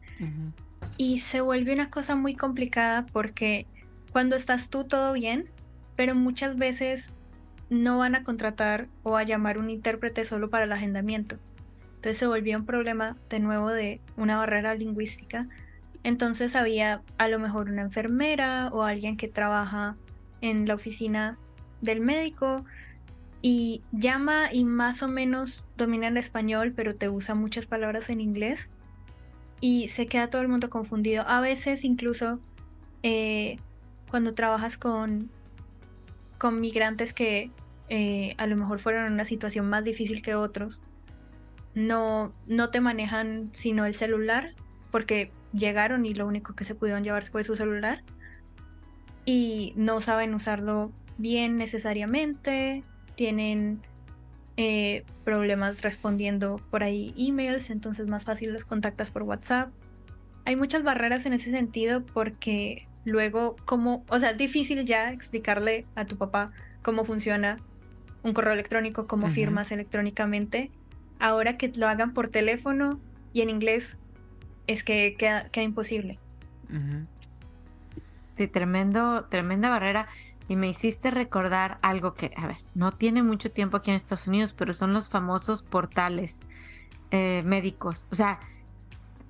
Y 0.97 1.19
se 1.19 1.41
vuelve 1.41 1.73
una 1.73 1.91
cosa 1.91 2.15
muy 2.15 2.37
complicada 2.37 3.07
porque 3.07 3.67
cuando 4.13 4.37
estás 4.37 4.71
tú 4.71 4.85
todo 4.85 5.13
bien, 5.13 5.49
pero 5.97 6.15
muchas 6.15 6.57
veces 6.57 7.13
no 7.71 7.99
van 7.99 8.15
a 8.15 8.23
contratar 8.23 8.89
o 9.03 9.17
a 9.17 9.25
llamar 9.25 9.59
un 9.59 9.71
intérprete 9.71 10.25
solo 10.25 10.49
para 10.49 10.65
el 10.65 10.73
agendamiento. 10.73 11.39
Entonces 12.03 12.19
se 12.19 12.27
volvió 12.27 12.59
un 12.59 12.67
problema 12.67 13.17
de 13.31 13.39
nuevo 13.39 13.71
de 13.71 14.01
una 14.17 14.37
barrera 14.37 14.75
lingüística. 14.75 15.47
Entonces 16.03 16.57
había 16.57 17.01
a 17.17 17.29
lo 17.29 17.39
mejor 17.39 17.71
una 17.71 17.83
enfermera 17.83 18.71
o 18.73 18.83
alguien 18.83 19.17
que 19.17 19.29
trabaja 19.29 19.95
en 20.41 20.67
la 20.67 20.75
oficina 20.75 21.39
del 21.81 22.01
médico 22.01 22.65
y 23.41 23.83
llama 23.93 24.53
y 24.53 24.65
más 24.65 25.05
o 25.05 25.07
menos 25.07 25.65
domina 25.77 26.09
el 26.09 26.17
español, 26.17 26.73
pero 26.75 26.97
te 26.97 27.09
usa 27.09 27.37
muchas 27.37 27.67
palabras 27.67 28.11
en 28.11 28.21
inglés 28.21 28.69
y 29.61 29.87
se 29.87 30.09
queda 30.09 30.29
todo 30.29 30.43
el 30.43 30.49
mundo 30.49 30.71
confundido. 30.71 31.23
A 31.29 31.41
veces 31.41 31.85
incluso 31.85 32.41
eh, 33.05 33.59
cuando 34.11 34.35
trabajas 34.35 34.77
con, 34.77 35.31
con 36.37 36.61
migrantes 36.61 37.13
que 37.13 37.53
eh, 37.89 38.35
a 38.39 38.49
lo 38.49 38.57
mejor 38.57 38.81
fueron 38.81 39.07
en 39.07 39.13
una 39.13 39.25
situación 39.25 39.71
más 39.71 39.85
difícil 39.85 40.21
que 40.21 40.35
otros, 40.35 40.81
no, 41.75 42.33
no 42.47 42.71
te 42.71 42.81
manejan 42.81 43.51
sino 43.55 43.85
el 43.85 43.95
celular, 43.95 44.55
porque 44.91 45.31
llegaron 45.53 46.07
y 46.07 46.15
lo 46.15 46.27
único 46.27 46.55
que 46.55 46.65
se 46.65 46.75
pudieron 46.75 47.05
llevar 47.05 47.25
fue 47.25 47.45
su 47.45 47.57
celular 47.57 48.03
y 49.25 49.73
no 49.77 50.01
saben 50.01 50.35
usarlo 50.35 50.93
bien 51.19 51.57
necesariamente, 51.57 52.83
tienen 53.15 53.81
eh, 54.57 55.05
problemas 55.25 55.83
respondiendo 55.83 56.61
por 56.71 56.83
ahí 56.83 57.15
emails, 57.17 57.71
entonces 57.71 58.07
más 58.07 58.25
fácil 58.25 58.53
los 58.53 58.65
contactas 58.65 59.11
por 59.11 59.23
WhatsApp. 59.23 59.73
Hay 60.45 60.57
muchas 60.57 60.83
barreras 60.83 61.25
en 61.25 61.33
ese 61.33 61.51
sentido 61.51 62.05
porque 62.05 62.89
luego, 63.05 63.57
como, 63.65 64.05
o 64.09 64.19
sea, 64.19 64.31
es 64.31 64.39
difícil 64.39 64.85
ya 64.85 65.13
explicarle 65.13 65.87
a 65.95 66.05
tu 66.05 66.17
papá 66.17 66.53
cómo 66.83 67.05
funciona 67.05 67.59
un 68.23 68.35
correo 68.35 68.53
electrónico, 68.53 69.07
cómo 69.07 69.29
firmas 69.29 69.73
electrónicamente. 69.73 70.71
Ahora 71.19 71.57
que 71.57 71.73
lo 71.77 71.89
hagan 71.89 72.13
por 72.15 72.29
teléfono 72.29 72.99
y 73.33 73.43
en 73.43 73.51
inglés, 73.51 73.97
es 74.67 74.85
que 74.85 75.15
queda, 75.19 75.49
imposible. 75.63 76.19
Sí, 78.37 78.49
tremendo, 78.49 79.25
tremenda 79.25 79.69
barrera. 79.69 80.09
Y 80.49 80.57
me 80.57 80.69
hiciste 80.69 81.11
recordar 81.11 81.79
algo 81.83 82.15
que, 82.15 82.33
a 82.37 82.47
ver, 82.47 82.57
no 82.75 82.93
tiene 82.93 83.23
mucho 83.23 83.51
tiempo 83.51 83.77
aquí 83.77 83.91
en 83.91 83.97
Estados 83.97 84.27
Unidos, 84.27 84.53
pero 84.53 84.75
son 84.75 84.93
los 84.93 85.09
famosos 85.09 85.63
portales 85.63 86.47
eh, 87.11 87.43
médicos. 87.47 88.07
O 88.11 88.17
sea, 88.17 88.41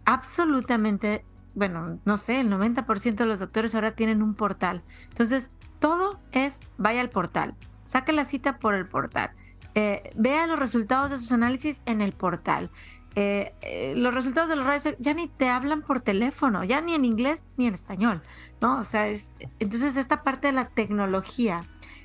absolutamente, 0.05 1.25
bueno, 1.55 1.99
no 2.05 2.17
sé, 2.17 2.41
el 2.41 2.51
90% 2.51 3.15
de 3.15 3.27
los 3.27 3.41
doctores 3.41 3.75
ahora 3.75 3.93
tienen 3.93 4.23
un 4.23 4.35
portal. 4.35 4.83
Entonces, 5.11 5.51
todo 5.79 6.21
es, 6.33 6.61
vaya 6.79 7.01
al 7.01 7.11
portal, 7.11 7.55
saque 7.87 8.13
la 8.13 8.25
cita 8.25 8.59
por 8.59 8.75
el 8.75 8.87
portal, 8.87 9.33
eh, 9.75 10.11
vea 10.17 10.47
los 10.47 10.59
resultados 10.59 11.11
de 11.11 11.19
sus 11.19 11.33
análisis 11.33 11.83
en 11.87 12.01
el 12.01 12.13
portal. 12.13 12.71
Eh, 13.15 13.55
eh, 13.61 13.93
los 13.95 14.15
resultados 14.15 14.49
de 14.49 14.57
los 14.57 14.65
rayos 14.65 14.95
ya 14.99 15.13
ni 15.13 15.29
te 15.29 15.49
hablan 15.51 15.83
por 15.83 16.01
teléfono, 16.01 16.65
ya 16.65 16.81
ni 16.81 16.95
en 16.95 17.05
inglés 17.05 17.47
ni 17.59 17.67
en 17.67 17.75
español, 17.75 18.23
¿no? 18.61 18.79
O 18.79 18.85
sea, 18.85 19.09
es, 19.09 19.33
entonces 19.59 19.97
esta 19.97 20.23
parte 20.23 20.47
de 20.47 20.55
la 20.55 20.69
tecnología, 20.69 21.61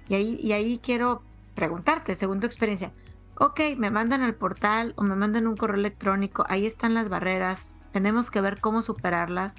y 0.09 0.15
ahí, 0.15 0.39
y 0.41 0.51
ahí 0.51 0.79
quiero 0.83 1.21
preguntarte, 1.55 2.13
según 2.13 2.41
tu 2.41 2.45
experiencia, 2.45 2.91
ok, 3.37 3.59
me 3.77 3.89
mandan 3.89 4.21
al 4.21 4.35
portal 4.35 4.93
o 4.97 5.03
me 5.03 5.15
mandan 5.15 5.47
un 5.47 5.55
correo 5.55 5.77
electrónico, 5.77 6.45
ahí 6.49 6.65
están 6.65 6.93
las 6.93 7.07
barreras, 7.07 7.75
tenemos 7.93 8.29
que 8.29 8.41
ver 8.41 8.59
cómo 8.59 8.81
superarlas, 8.81 9.55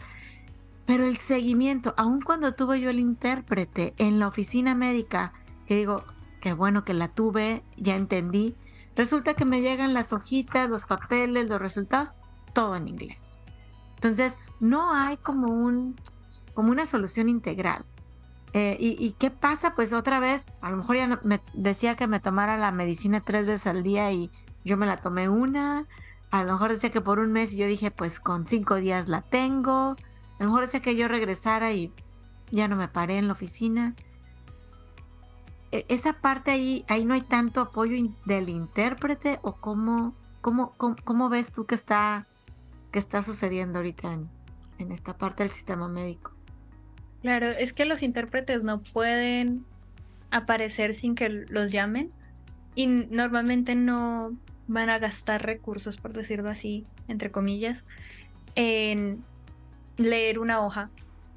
pero 0.85 1.07
el 1.07 1.17
seguimiento, 1.17 1.95
aun 1.97 2.21
cuando 2.21 2.53
tuve 2.55 2.81
yo 2.81 2.91
el 2.91 3.01
intérprete 3.01 3.95
en 3.97 4.19
la 4.19 4.29
oficina 4.29 4.75
médica, 4.75 5.33
que 5.67 5.77
digo, 5.77 6.05
qué 6.41 6.53
bueno 6.53 6.85
que 6.85 6.95
la 6.95 7.09
tuve, 7.09 7.63
ya 7.77 7.97
entendí, 7.97 8.57
Resulta 8.99 9.35
que 9.35 9.45
me 9.45 9.61
llegan 9.61 9.95
las 9.95 10.13
hojitas, 10.13 10.69
los 10.69 10.83
papeles, 10.83 11.49
los 11.49 11.61
resultados, 11.61 12.13
todo 12.53 12.75
en 12.75 12.89
inglés. 12.89 13.39
Entonces, 13.95 14.37
no 14.59 14.93
hay 14.93 15.19
como, 15.19 15.53
un, 15.53 15.95
como 16.53 16.73
una 16.73 16.85
solución 16.85 17.29
integral. 17.29 17.85
Eh, 18.55 18.77
y, 18.81 19.13
qué 19.13 19.31
pasa? 19.31 19.77
Pues 19.77 19.93
otra 19.93 20.19
vez, 20.19 20.47
a 20.61 20.71
lo 20.71 20.79
mejor 20.79 20.97
ya 20.97 21.21
me 21.23 21.41
decía 21.55 21.95
que 21.95 22.09
me 22.09 22.19
tomara 22.19 22.57
la 22.57 22.73
medicina 22.73 23.21
tres 23.21 23.47
veces 23.47 23.69
al 23.69 23.85
día 23.85 24.11
y 24.11 24.33
yo 24.65 24.77
me 24.77 24.87
la 24.87 24.97
tomé 24.97 25.29
una. 25.29 25.87
A 26.33 26.43
lo 26.43 26.55
mejor 26.55 26.73
decía 26.73 26.91
que 26.91 27.01
por 27.01 27.21
un 27.21 27.31
mes 27.31 27.53
y 27.53 27.59
yo 27.59 27.69
dije, 27.69 27.93
pues 27.93 28.19
con 28.19 28.49
cinco 28.49 28.75
días 28.75 29.07
la 29.07 29.23
tengo. 29.23 29.95
A 29.95 29.97
lo 30.41 30.47
mejor 30.47 30.63
decía 30.63 30.83
que 30.83 30.97
yo 30.97 31.07
regresara 31.07 31.73
y 31.73 31.93
ya 32.51 32.67
no 32.67 32.75
me 32.75 32.89
paré 32.89 33.19
en 33.19 33.29
la 33.29 33.35
oficina. 33.35 33.95
E, 35.73 35.85
esa 35.89 36.15
parte 36.15 36.51
ahí, 36.51 36.85
ahí 36.89 37.05
no 37.05 37.15
hay 37.15 37.23
tanto 37.23 37.61
apoyo 37.61 37.97
del 38.25 38.49
intérprete 38.49 39.39
o 39.43 39.55
cómo, 39.57 40.15
cómo, 40.41 40.75
cómo, 40.77 41.29
ves 41.29 41.53
tú 41.53 41.67
que 41.67 41.75
está, 41.75 42.27
que 42.93 42.99
está 42.99 43.23
sucediendo 43.23 43.79
ahorita 43.79 44.13
en, 44.13 44.29
en 44.79 44.93
esta 44.93 45.17
parte 45.17 45.43
del 45.43 45.51
sistema 45.51 45.89
médico. 45.89 46.33
Claro, 47.21 47.49
es 47.49 47.73
que 47.73 47.85
los 47.85 48.03
intérpretes 48.03 48.63
no 48.63 48.81
pueden 48.81 49.65
aparecer 50.31 50.95
sin 50.95 51.15
que 51.15 51.29
los 51.29 51.73
llamen 51.73 52.13
y 52.75 52.87
normalmente 52.87 53.75
no 53.75 54.37
van 54.69 54.91
a 54.91 54.99
gastar 54.99 55.45
recursos, 55.45 55.97
por 55.97 56.13
decirlo 56.13 56.49
así, 56.49 56.87
entre 57.09 57.31
comillas, 57.31 57.85
en 58.55 59.23
leer 59.97 60.39
una 60.39 60.61
hoja 60.61 60.91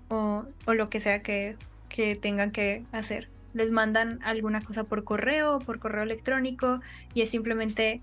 o, 0.09 0.45
o 0.65 0.73
lo 0.73 0.89
que 0.89 0.99
sea 0.99 1.23
que, 1.23 1.57
que 1.89 2.15
tengan 2.15 2.51
que 2.51 2.83
hacer 2.91 3.30
les 3.53 3.71
mandan 3.71 4.19
alguna 4.23 4.61
cosa 4.61 4.83
por 4.83 5.03
correo, 5.03 5.59
por 5.59 5.79
correo 5.79 6.03
electrónico 6.03 6.81
y 7.13 7.21
es 7.21 7.29
simplemente 7.29 8.01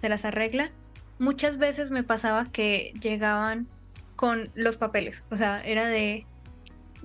se 0.00 0.08
las 0.08 0.24
arregla. 0.24 0.70
Muchas 1.18 1.58
veces 1.58 1.90
me 1.90 2.02
pasaba 2.02 2.50
que 2.52 2.92
llegaban 3.00 3.66
con 4.16 4.50
los 4.54 4.76
papeles, 4.76 5.22
o 5.30 5.36
sea, 5.36 5.62
era 5.62 5.86
de 5.86 6.26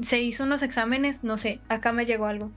se 0.01 0.21
hizo 0.21 0.43
unos 0.43 0.63
exámenes, 0.63 1.23
no 1.23 1.37
sé, 1.37 1.59
acá 1.69 1.91
me 1.91 2.05
llegó 2.05 2.25
algo. 2.25 2.51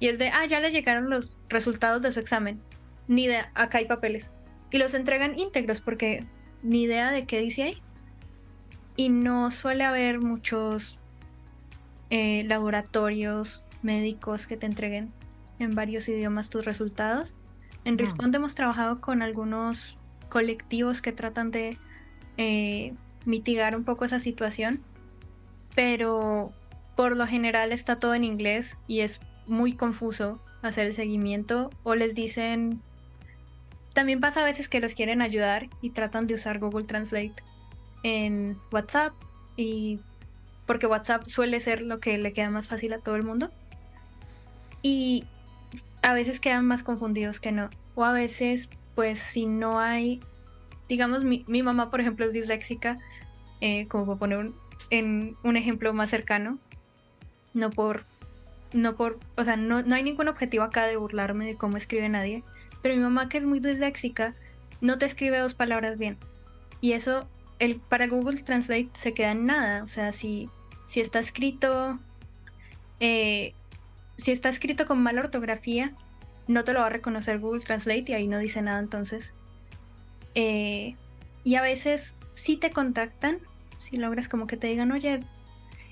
Y 0.00 0.08
es 0.08 0.18
de, 0.18 0.28
ah, 0.28 0.46
ya 0.46 0.60
le 0.60 0.70
llegaron 0.70 1.10
los 1.10 1.36
resultados 1.48 2.02
de 2.02 2.10
su 2.10 2.20
examen. 2.20 2.58
Ni 3.06 3.28
de, 3.28 3.38
acá 3.54 3.78
hay 3.78 3.86
papeles. 3.86 4.32
Y 4.70 4.78
los 4.78 4.94
entregan 4.94 5.38
íntegros 5.38 5.80
porque 5.80 6.26
ni 6.62 6.82
idea 6.82 7.10
de 7.10 7.26
qué 7.26 7.38
dice 7.38 7.62
ahí. 7.62 7.82
Y 8.96 9.10
no 9.10 9.50
suele 9.50 9.84
haber 9.84 10.18
muchos 10.18 10.98
eh, 12.10 12.42
laboratorios 12.46 13.62
médicos 13.82 14.46
que 14.46 14.56
te 14.56 14.66
entreguen 14.66 15.12
en 15.58 15.74
varios 15.74 16.08
idiomas 16.08 16.50
tus 16.50 16.64
resultados. 16.64 17.36
En 17.84 17.98
Responde 17.98 18.38
hemos 18.38 18.54
trabajado 18.54 19.00
con 19.00 19.22
algunos 19.22 19.96
colectivos 20.28 21.02
que 21.02 21.12
tratan 21.12 21.50
de 21.50 21.76
eh, 22.36 22.94
mitigar 23.24 23.76
un 23.76 23.84
poco 23.84 24.04
esa 24.04 24.20
situación, 24.20 24.80
pero 25.74 26.52
por 26.96 27.16
lo 27.16 27.26
general 27.26 27.72
está 27.72 27.98
todo 27.98 28.14
en 28.14 28.24
inglés 28.24 28.78
y 28.86 29.00
es 29.00 29.20
muy 29.46 29.72
confuso 29.72 30.40
hacer 30.62 30.86
el 30.86 30.94
seguimiento 30.94 31.70
o 31.82 31.94
les 31.94 32.14
dicen... 32.14 32.80
También 33.94 34.20
pasa 34.20 34.40
a 34.40 34.44
veces 34.44 34.70
que 34.70 34.80
los 34.80 34.94
quieren 34.94 35.20
ayudar 35.20 35.68
y 35.82 35.90
tratan 35.90 36.26
de 36.26 36.32
usar 36.32 36.58
Google 36.58 36.84
Translate 36.84 37.34
en 38.02 38.56
WhatsApp 38.70 39.12
y 39.54 40.00
porque 40.66 40.86
WhatsApp 40.86 41.26
suele 41.26 41.60
ser 41.60 41.82
lo 41.82 42.00
que 42.00 42.16
le 42.16 42.32
queda 42.32 42.48
más 42.48 42.68
fácil 42.68 42.94
a 42.94 43.00
todo 43.00 43.16
el 43.16 43.22
mundo 43.22 43.50
y 44.82 45.24
a 46.02 46.12
veces 46.12 46.40
quedan 46.40 46.66
más 46.66 46.82
confundidos 46.82 47.40
que 47.40 47.52
no. 47.52 47.70
O 47.94 48.04
a 48.04 48.12
veces, 48.12 48.68
pues 48.94 49.18
si 49.20 49.46
no 49.46 49.78
hay, 49.78 50.20
digamos, 50.88 51.24
mi, 51.24 51.44
mamá, 51.62 51.90
por 51.90 52.00
ejemplo, 52.00 52.26
es 52.26 52.32
disléxica, 52.32 52.98
eh, 53.60 53.86
como 53.86 54.06
por 54.06 54.18
poner 54.18 54.38
un, 54.38 54.54
en 54.90 55.36
un 55.44 55.56
ejemplo 55.56 55.94
más 55.94 56.10
cercano, 56.10 56.58
no 57.54 57.70
por, 57.70 58.04
no 58.72 58.96
por, 58.96 59.20
o 59.36 59.44
sea, 59.44 59.56
no, 59.56 59.82
no 59.82 59.94
hay 59.94 60.02
ningún 60.02 60.28
objetivo 60.28 60.64
acá 60.64 60.84
de 60.84 60.96
burlarme 60.96 61.46
de 61.46 61.56
cómo 61.56 61.76
escribe 61.76 62.08
nadie, 62.08 62.42
pero 62.82 62.96
mi 62.96 63.02
mamá 63.02 63.28
que 63.28 63.38
es 63.38 63.46
muy 63.46 63.60
disléxica, 63.60 64.34
no 64.80 64.98
te 64.98 65.06
escribe 65.06 65.38
dos 65.38 65.54
palabras 65.54 65.98
bien. 65.98 66.18
Y 66.80 66.92
eso, 66.92 67.28
el, 67.60 67.76
para 67.76 68.08
Google 68.08 68.42
Translate 68.42 68.90
se 68.94 69.14
queda 69.14 69.30
en 69.32 69.46
nada, 69.46 69.84
o 69.84 69.88
sea, 69.88 70.10
si, 70.12 70.48
si 70.88 71.00
está 71.00 71.20
escrito... 71.20 72.00
Eh, 72.98 73.54
si 74.16 74.32
está 74.32 74.48
escrito 74.48 74.86
con 74.86 75.02
mala 75.02 75.20
ortografía, 75.20 75.92
no 76.48 76.64
te 76.64 76.72
lo 76.72 76.80
va 76.80 76.86
a 76.86 76.90
reconocer 76.90 77.38
Google 77.38 77.62
Translate 77.62 78.04
y 78.08 78.12
ahí 78.12 78.28
no 78.28 78.38
dice 78.38 78.62
nada 78.62 78.78
entonces. 78.78 79.32
Eh, 80.34 80.96
y 81.44 81.54
a 81.56 81.62
veces 81.62 82.16
sí 82.34 82.56
te 82.56 82.70
contactan, 82.70 83.38
si 83.78 83.96
logras 83.96 84.28
como 84.28 84.46
que 84.46 84.56
te 84.56 84.68
digan, 84.68 84.92
oye, 84.92 85.20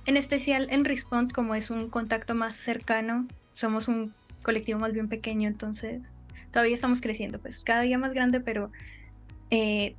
en 0.07 0.17
especial 0.17 0.69
en 0.71 0.85
Respond, 0.85 1.33
como 1.33 1.55
es 1.55 1.71
un 1.71 1.89
contacto 1.91 2.35
más 2.35 2.57
cercano, 2.57 3.27
somos 3.53 3.89
un 3.89 4.15
colectivo 4.43 4.79
más 4.79 4.93
bien 4.93 5.09
pequeño, 5.09 5.49
entonces 5.49 6.01
todavía 6.51 6.75
estamos 6.75 7.01
creciendo, 7.01 7.39
pues 7.41 7.63
cada 7.63 7.83
día 7.83 7.99
más 7.99 8.13
grande, 8.13 8.41
pero 8.41 8.71
eh, 9.51 9.95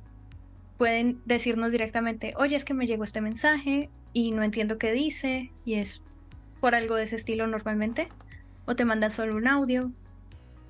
pueden 0.78 1.20
decirnos 1.24 1.70
directamente, 1.72 2.34
oye, 2.36 2.56
es 2.56 2.64
que 2.64 2.74
me 2.74 2.86
llegó 2.86 3.04
este 3.04 3.20
mensaje 3.20 3.88
y 4.12 4.32
no 4.32 4.42
entiendo 4.42 4.78
qué 4.78 4.92
dice 4.92 5.50
y 5.64 5.74
es 5.74 6.02
por 6.62 6.76
algo 6.76 6.94
de 6.94 7.02
ese 7.02 7.16
estilo 7.16 7.48
normalmente. 7.48 8.08
O 8.64 8.76
te 8.76 8.84
mandan 8.84 9.10
solo 9.10 9.36
un 9.36 9.48
audio. 9.48 9.90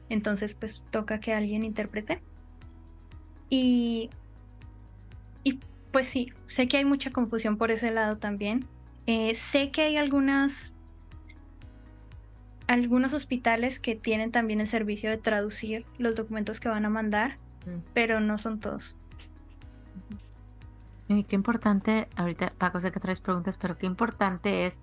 Entonces 0.09 0.55
pues 0.55 0.83
toca 0.91 1.21
que 1.21 1.35
alguien 1.35 1.65
interprete. 1.65 2.23
Y, 3.51 4.09
y 5.45 5.61
pues 5.93 6.07
sí, 6.07 6.33
sé 6.47 6.67
que 6.67 6.79
hay 6.79 6.87
mucha 6.87 7.11
confusión 7.11 7.59
por 7.59 7.71
ese 7.71 7.91
lado 7.91 8.17
también. 8.17 8.67
Eh, 9.07 9.35
sé 9.35 9.71
que 9.71 9.83
hay 9.83 9.97
algunas 9.99 10.73
algunos 12.69 13.13
hospitales 13.13 13.79
que 13.79 13.95
tienen 13.95 14.33
también 14.33 14.61
el 14.61 14.67
servicio 14.67 15.11
de 15.11 15.19
traducir 15.19 15.85
los 15.99 16.17
documentos 16.17 16.59
que 16.59 16.71
van 16.71 16.87
a 16.87 16.91
mandar, 16.91 17.37
mm. 17.67 17.91
pero 17.93 18.21
no 18.21 18.39
son 18.39 18.61
todos. 18.61 18.97
Y 21.09 21.25
qué 21.25 21.37
importante, 21.37 22.09
ahorita 22.17 22.55
Paco 22.57 22.81
sé 22.81 22.91
que 22.91 23.01
traes 23.01 23.21
preguntas, 23.21 23.59
pero 23.59 23.77
qué 23.77 23.85
importante 23.85 24.65
es 24.65 24.81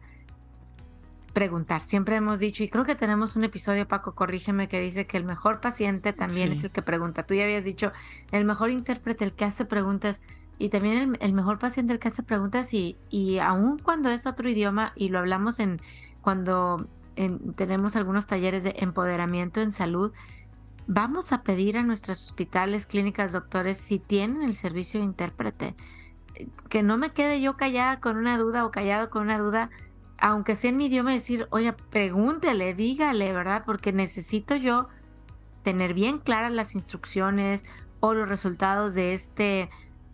preguntar. 1.33 1.83
Siempre 1.83 2.15
hemos 2.15 2.39
dicho, 2.39 2.63
y 2.63 2.69
creo 2.69 2.85
que 2.85 2.95
tenemos 2.95 3.35
un 3.35 3.43
episodio, 3.43 3.87
Paco, 3.87 4.15
corrígeme, 4.15 4.67
que 4.67 4.79
dice 4.79 5.07
que 5.07 5.17
el 5.17 5.25
mejor 5.25 5.61
paciente 5.61 6.13
también 6.13 6.51
es 6.51 6.63
el 6.63 6.71
que 6.71 6.81
pregunta. 6.81 7.23
Tú 7.23 7.33
ya 7.33 7.43
habías 7.43 7.63
dicho, 7.63 7.91
el 8.31 8.45
mejor 8.45 8.69
intérprete, 8.69 9.25
el 9.25 9.33
que 9.33 9.45
hace 9.45 9.65
preguntas, 9.65 10.21
y 10.57 10.69
también 10.69 11.17
el, 11.19 11.33
mejor 11.33 11.59
paciente, 11.59 11.93
el 11.93 11.99
que 11.99 12.09
hace 12.09 12.23
preguntas, 12.23 12.73
y, 12.73 12.97
y 13.09 13.39
aun 13.39 13.79
cuando 13.79 14.09
es 14.09 14.25
otro 14.25 14.49
idioma, 14.49 14.91
y 14.95 15.09
lo 15.09 15.19
hablamos 15.19 15.59
en 15.59 15.81
cuando 16.21 16.87
tenemos 17.55 17.95
algunos 17.95 18.27
talleres 18.27 18.63
de 18.63 18.75
empoderamiento 18.77 19.61
en 19.61 19.73
salud, 19.73 20.13
vamos 20.87 21.33
a 21.33 21.43
pedir 21.43 21.77
a 21.77 21.83
nuestros 21.83 22.23
hospitales, 22.23 22.85
clínicas, 22.85 23.31
doctores, 23.31 23.77
si 23.77 23.99
tienen 23.99 24.41
el 24.41 24.53
servicio 24.53 24.99
de 24.99 25.05
intérprete. 25.05 25.75
Que 26.69 26.83
no 26.83 26.97
me 26.97 27.11
quede 27.11 27.41
yo 27.41 27.57
callada 27.57 27.99
con 27.99 28.17
una 28.17 28.37
duda 28.37 28.65
o 28.65 28.71
callado 28.71 29.09
con 29.09 29.23
una 29.23 29.37
duda, 29.37 29.69
aunque 30.21 30.55
sea 30.55 30.69
en 30.69 30.77
mi 30.77 30.88
idioma, 30.88 31.12
decir, 31.12 31.47
oye, 31.51 31.73
pregúntele, 31.73 32.73
dígale, 32.73 33.32
¿verdad? 33.34 33.63
Porque 33.65 33.93
necesito 33.93 34.55
yo 34.55 34.88
tener 35.63 35.93
bien 35.93 36.19
claras 36.19 36.51
las 36.51 36.75
instrucciones 36.75 37.65
o 37.99 38.13
los 38.13 38.29
resultados 38.29 38.93
de 38.93 39.13
este 39.13 39.69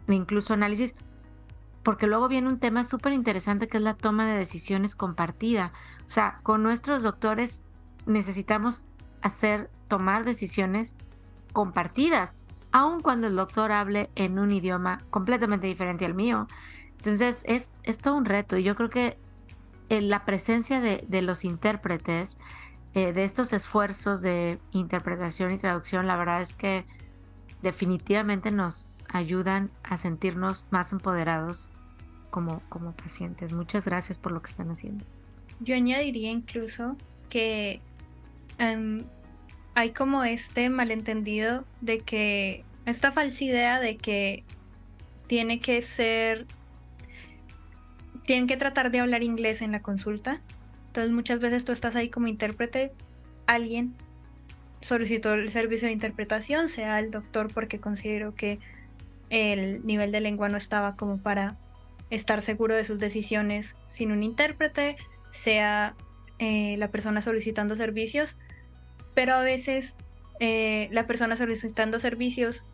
incluso 0.07 0.53
análisis, 0.53 0.95
porque 1.83 2.07
luego 2.07 2.27
viene 2.27 2.47
un 2.47 2.59
tema 2.59 2.83
súper 2.83 3.13
interesante 3.13 3.67
que 3.67 3.77
es 3.77 3.83
la 3.83 3.95
toma 3.95 4.25
de 4.25 4.37
decisiones 4.37 4.95
compartida. 4.95 5.71
O 6.07 6.11
sea, 6.11 6.39
con 6.43 6.63
nuestros 6.63 7.03
doctores 7.03 7.63
necesitamos 8.05 8.87
hacer, 9.21 9.69
tomar 9.87 10.25
decisiones 10.25 10.95
compartidas, 11.53 12.35
aun 12.71 13.01
cuando 13.01 13.27
el 13.27 13.35
doctor 13.35 13.71
hable 13.71 14.09
en 14.15 14.39
un 14.39 14.51
idioma 14.51 14.99
completamente 15.09 15.67
diferente 15.67 16.05
al 16.05 16.13
mío. 16.13 16.47
Entonces 16.97 17.43
es, 17.45 17.71
es 17.83 17.97
todo 17.99 18.15
un 18.15 18.25
reto 18.25 18.57
y 18.57 18.63
yo 18.63 18.75
creo 18.75 18.89
que 18.89 19.17
eh, 19.89 20.01
la 20.01 20.25
presencia 20.25 20.79
de, 20.79 21.21
los 21.21 21.45
intérpretes, 21.45 22.37
eh, 22.93 23.13
de 23.13 23.23
estos 23.23 23.53
esfuerzos 23.53 24.21
de 24.21 24.59
interpretación 24.71 25.51
y 25.51 25.57
traducción, 25.57 26.07
la 26.07 26.15
verdad 26.15 26.41
es 26.41 26.53
que 26.53 26.85
definitivamente 27.61 28.51
nos 28.51 28.89
ayudan 29.09 29.71
a 29.83 29.97
sentirnos 29.97 30.67
más 30.71 30.91
empoderados 30.91 31.71
como, 32.29 32.61
como 32.69 32.93
pacientes. 32.93 33.53
Muchas 33.53 33.85
gracias 33.85 34.17
por 34.17 34.31
lo 34.31 34.41
que 34.41 34.49
están 34.49 34.69
haciendo. 34.71 35.05
Yo 35.59 35.75
añadiría 35.75 36.29
incluso 36.31 36.97
que 37.29 37.81
em, 38.57 39.03
hay 39.73 39.91
como 39.91 40.23
este 40.23 40.69
malentendido 40.69 41.65
de 41.81 41.99
que, 41.99 42.63
esta 42.85 43.11
falsa 43.11 43.43
idea 43.43 43.79
de 43.79 43.97
que 43.97 44.43
tiene 45.27 45.59
que 45.59 45.81
ser, 45.81 46.45
tienen 48.25 48.47
que 48.47 48.57
tratar 48.57 48.91
de 48.91 48.99
hablar 48.99 49.23
inglés 49.23 49.61
en 49.61 49.71
la 49.71 49.81
consulta. 49.81 50.41
Entonces 50.87 51.11
muchas 51.11 51.39
veces 51.39 51.65
tú 51.65 51.71
estás 51.71 51.95
ahí 51.95 52.09
como 52.09 52.27
intérprete, 52.27 52.91
alguien 53.47 53.95
solicitó 54.81 55.33
el 55.33 55.49
servicio 55.49 55.87
de 55.87 55.93
interpretación, 55.93 56.69
sea 56.69 56.99
el 56.99 57.11
doctor 57.11 57.53
porque 57.53 57.79
considero 57.79 58.35
que 58.35 58.59
el 59.29 59.85
nivel 59.85 60.11
de 60.11 60.21
lengua 60.21 60.49
no 60.49 60.57
estaba 60.57 60.95
como 60.95 61.17
para 61.17 61.57
estar 62.09 62.41
seguro 62.41 62.75
de 62.75 62.83
sus 62.83 62.99
decisiones 62.99 63.75
sin 63.87 64.11
un 64.11 64.23
intérprete, 64.23 64.95
sea 65.31 65.95
eh, 66.37 66.75
la 66.77 66.91
persona 66.91 67.21
solicitando 67.21 67.75
servicios, 67.75 68.37
pero 69.13 69.33
a 69.33 69.41
veces 69.41 69.95
eh, 70.39 70.87
la 70.91 71.07
persona 71.07 71.35
solicitando 71.35 71.99
servicios 71.99 72.65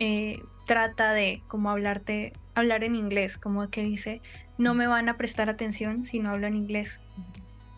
eh, 0.00 0.40
trata 0.66 1.12
de 1.12 1.42
como 1.48 1.70
hablarte, 1.70 2.32
hablar 2.54 2.84
en 2.84 2.94
inglés, 2.94 3.38
como 3.38 3.68
que 3.70 3.82
dice, 3.82 4.20
no 4.60 4.74
me 4.74 4.86
van 4.86 5.08
a 5.08 5.16
prestar 5.16 5.48
atención 5.48 6.04
si 6.04 6.18
no 6.18 6.30
hablo 6.30 6.46
en 6.46 6.54
inglés. 6.54 7.00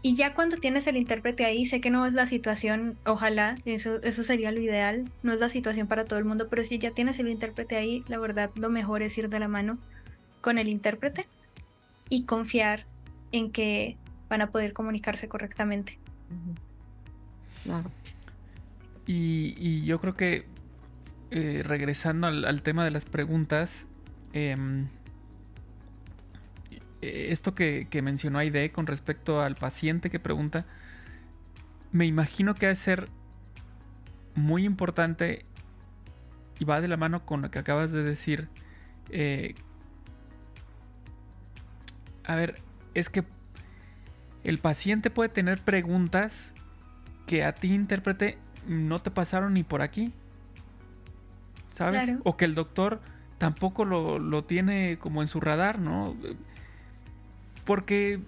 Y 0.02 0.16
ya 0.16 0.34
cuando 0.34 0.56
tienes 0.56 0.88
el 0.88 0.96
intérprete 0.96 1.44
ahí, 1.44 1.64
sé 1.64 1.80
que 1.80 1.90
no 1.90 2.04
es 2.06 2.12
la 2.12 2.26
situación, 2.26 2.98
ojalá, 3.06 3.54
eso, 3.64 4.02
eso 4.02 4.24
sería 4.24 4.50
lo 4.50 4.60
ideal, 4.60 5.08
no 5.22 5.32
es 5.32 5.38
la 5.38 5.48
situación 5.48 5.86
para 5.86 6.04
todo 6.06 6.18
el 6.18 6.24
mundo, 6.24 6.48
pero 6.50 6.64
si 6.64 6.78
ya 6.78 6.90
tienes 6.90 7.20
el 7.20 7.28
intérprete 7.28 7.76
ahí, 7.76 8.02
la 8.08 8.18
verdad 8.18 8.50
lo 8.56 8.68
mejor 8.68 9.02
es 9.02 9.16
ir 9.16 9.28
de 9.28 9.38
la 9.38 9.46
mano 9.46 9.78
con 10.40 10.58
el 10.58 10.66
intérprete 10.66 11.28
y 12.08 12.24
confiar 12.24 12.84
en 13.30 13.52
que 13.52 13.96
van 14.28 14.42
a 14.42 14.50
poder 14.50 14.72
comunicarse 14.72 15.28
correctamente. 15.28 16.00
Y, 19.06 19.84
yo 19.84 20.00
creo 20.00 20.16
que 20.16 20.46
eh, 21.30 21.62
regresando 21.64 22.26
al, 22.26 22.62
tema 22.62 22.84
de 22.84 22.90
las 22.90 23.04
preguntas, 23.04 23.86
em, 24.32 24.88
esto 27.02 27.54
que, 27.54 27.88
mencionó 28.02 28.38
Aide 28.38 28.70
con 28.70 28.86
respecto 28.86 29.40
al 29.40 29.56
paciente 29.56 30.08
que 30.08 30.20
pregunta, 30.20 30.64
me 31.90 32.06
imagino 32.06 32.54
que 32.54 32.66
ha 32.66 32.68
de 32.70 32.76
ser 32.76 33.08
muy 34.34 34.64
importante 34.64 35.44
y 36.58 36.64
va 36.64 36.80
de 36.80 36.88
la 36.88 36.96
mano 36.96 37.26
con 37.26 37.42
lo 37.42 37.50
que 37.50 37.58
acabas 37.58 37.92
de 37.92 38.02
decir. 38.02 38.48
Eh, 39.10 39.54
a 42.24 42.36
ver, 42.36 42.62
es 42.94 43.10
que 43.10 43.24
el 44.44 44.58
paciente 44.58 45.10
puede 45.10 45.28
tener 45.28 45.60
preguntas 45.60 46.54
que 47.26 47.44
a 47.44 47.52
ti, 47.52 47.74
intérprete, 47.74 48.38
no 48.66 49.00
te 49.00 49.10
pasaron 49.10 49.54
ni 49.54 49.64
por 49.64 49.82
aquí. 49.82 50.12
¿Sabes? 51.74 52.14
O 52.24 52.36
que 52.36 52.44
el 52.44 52.54
doctor 52.54 53.00
tampoco 53.38 53.84
lo, 53.84 54.44
tiene 54.44 54.98
como 54.98 55.20
en 55.20 55.26
su 55.26 55.40
radar, 55.40 55.80
¿no? 55.80 56.16
Porque, 57.64 58.20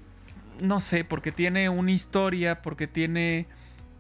no 0.60 0.80
sé, 0.80 1.04
porque 1.04 1.32
tiene 1.32 1.68
una 1.68 1.92
historia, 1.92 2.62
porque 2.62 2.86
tiene 2.86 3.46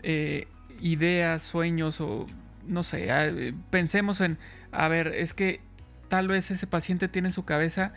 eh, 0.02 0.48
ideas, 0.80 1.42
sueños 1.42 2.00
o, 2.00 2.26
no 2.66 2.82
sé, 2.82 3.52
pensemos 3.70 4.20
en, 4.20 4.38
a 4.72 4.88
ver, 4.88 5.08
es 5.08 5.34
que 5.34 5.60
tal 6.08 6.28
vez 6.28 6.50
ese 6.50 6.66
paciente 6.66 7.08
tiene 7.08 7.28
en 7.28 7.32
su 7.32 7.44
cabeza 7.44 7.92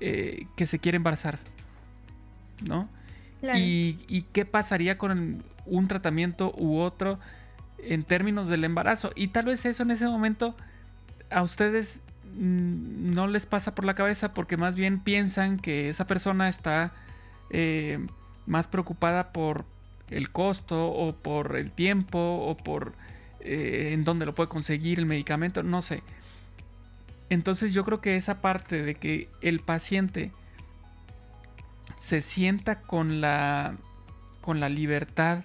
eh, 0.00 0.46
que 0.56 0.66
se 0.66 0.78
quiere 0.78 0.96
embarazar, 0.96 1.38
¿no? 2.66 2.88
Y, 3.54 4.22
qué 4.32 4.44
pasaría 4.46 4.96
con 4.96 5.44
un 5.66 5.88
tratamiento 5.88 6.54
u 6.56 6.78
otro 6.78 7.18
en 7.78 8.02
términos 8.02 8.48
del 8.48 8.64
embarazo. 8.64 9.12
Y 9.14 9.28
tal 9.28 9.46
vez 9.46 9.66
eso 9.66 9.82
en 9.82 9.90
ese 9.90 10.06
momento 10.06 10.56
a 11.30 11.42
ustedes 11.42 12.00
no 12.36 13.26
les 13.26 13.46
pasa 13.46 13.74
por 13.74 13.84
la 13.84 13.94
cabeza 13.94 14.34
porque 14.34 14.56
más 14.56 14.74
bien 14.74 15.00
piensan 15.00 15.58
que 15.58 15.88
esa 15.88 16.06
persona 16.06 16.48
está 16.48 16.92
eh, 17.50 18.04
más 18.46 18.68
preocupada 18.68 19.32
por 19.32 19.64
el 20.10 20.30
costo 20.30 20.88
o 20.88 21.14
por 21.14 21.56
el 21.56 21.70
tiempo 21.70 22.18
o 22.18 22.56
por 22.56 22.94
eh, 23.40 23.90
en 23.92 24.04
dónde 24.04 24.26
lo 24.26 24.34
puede 24.34 24.48
conseguir 24.48 24.98
el 24.98 25.06
medicamento, 25.06 25.62
no 25.62 25.82
sé. 25.82 26.02
Entonces 27.30 27.72
yo 27.72 27.84
creo 27.84 28.00
que 28.00 28.16
esa 28.16 28.40
parte 28.40 28.82
de 28.82 28.94
que 28.94 29.28
el 29.40 29.60
paciente 29.60 30.32
se 31.98 32.20
sienta 32.20 32.80
con 32.80 33.20
la, 33.20 33.76
con 34.40 34.60
la 34.60 34.68
libertad 34.68 35.44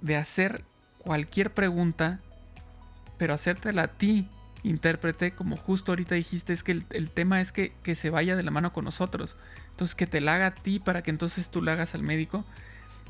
de 0.00 0.16
hacer 0.16 0.64
cualquier 0.98 1.52
pregunta, 1.52 2.20
pero 3.18 3.34
hacértela 3.34 3.82
a 3.84 3.88
ti, 3.88 4.28
intérprete, 4.62 5.32
como 5.32 5.56
justo 5.56 5.92
ahorita 5.92 6.14
dijiste, 6.14 6.52
es 6.52 6.62
que 6.62 6.82
el, 6.90 7.10
tema 7.10 7.40
es 7.40 7.52
que, 7.52 7.72
se 7.94 8.10
vaya 8.10 8.36
de 8.36 8.42
la 8.42 8.50
mano 8.50 8.72
con 8.72 8.84
nosotros. 8.84 9.36
Entonces, 9.70 9.94
que 9.94 10.06
te 10.06 10.20
la 10.20 10.34
haga 10.34 10.46
a 10.46 10.54
ti 10.54 10.78
para 10.78 11.02
que 11.02 11.10
entonces 11.10 11.50
tú 11.50 11.62
la 11.62 11.72
hagas 11.72 11.94
al 11.94 12.02
médico. 12.02 12.44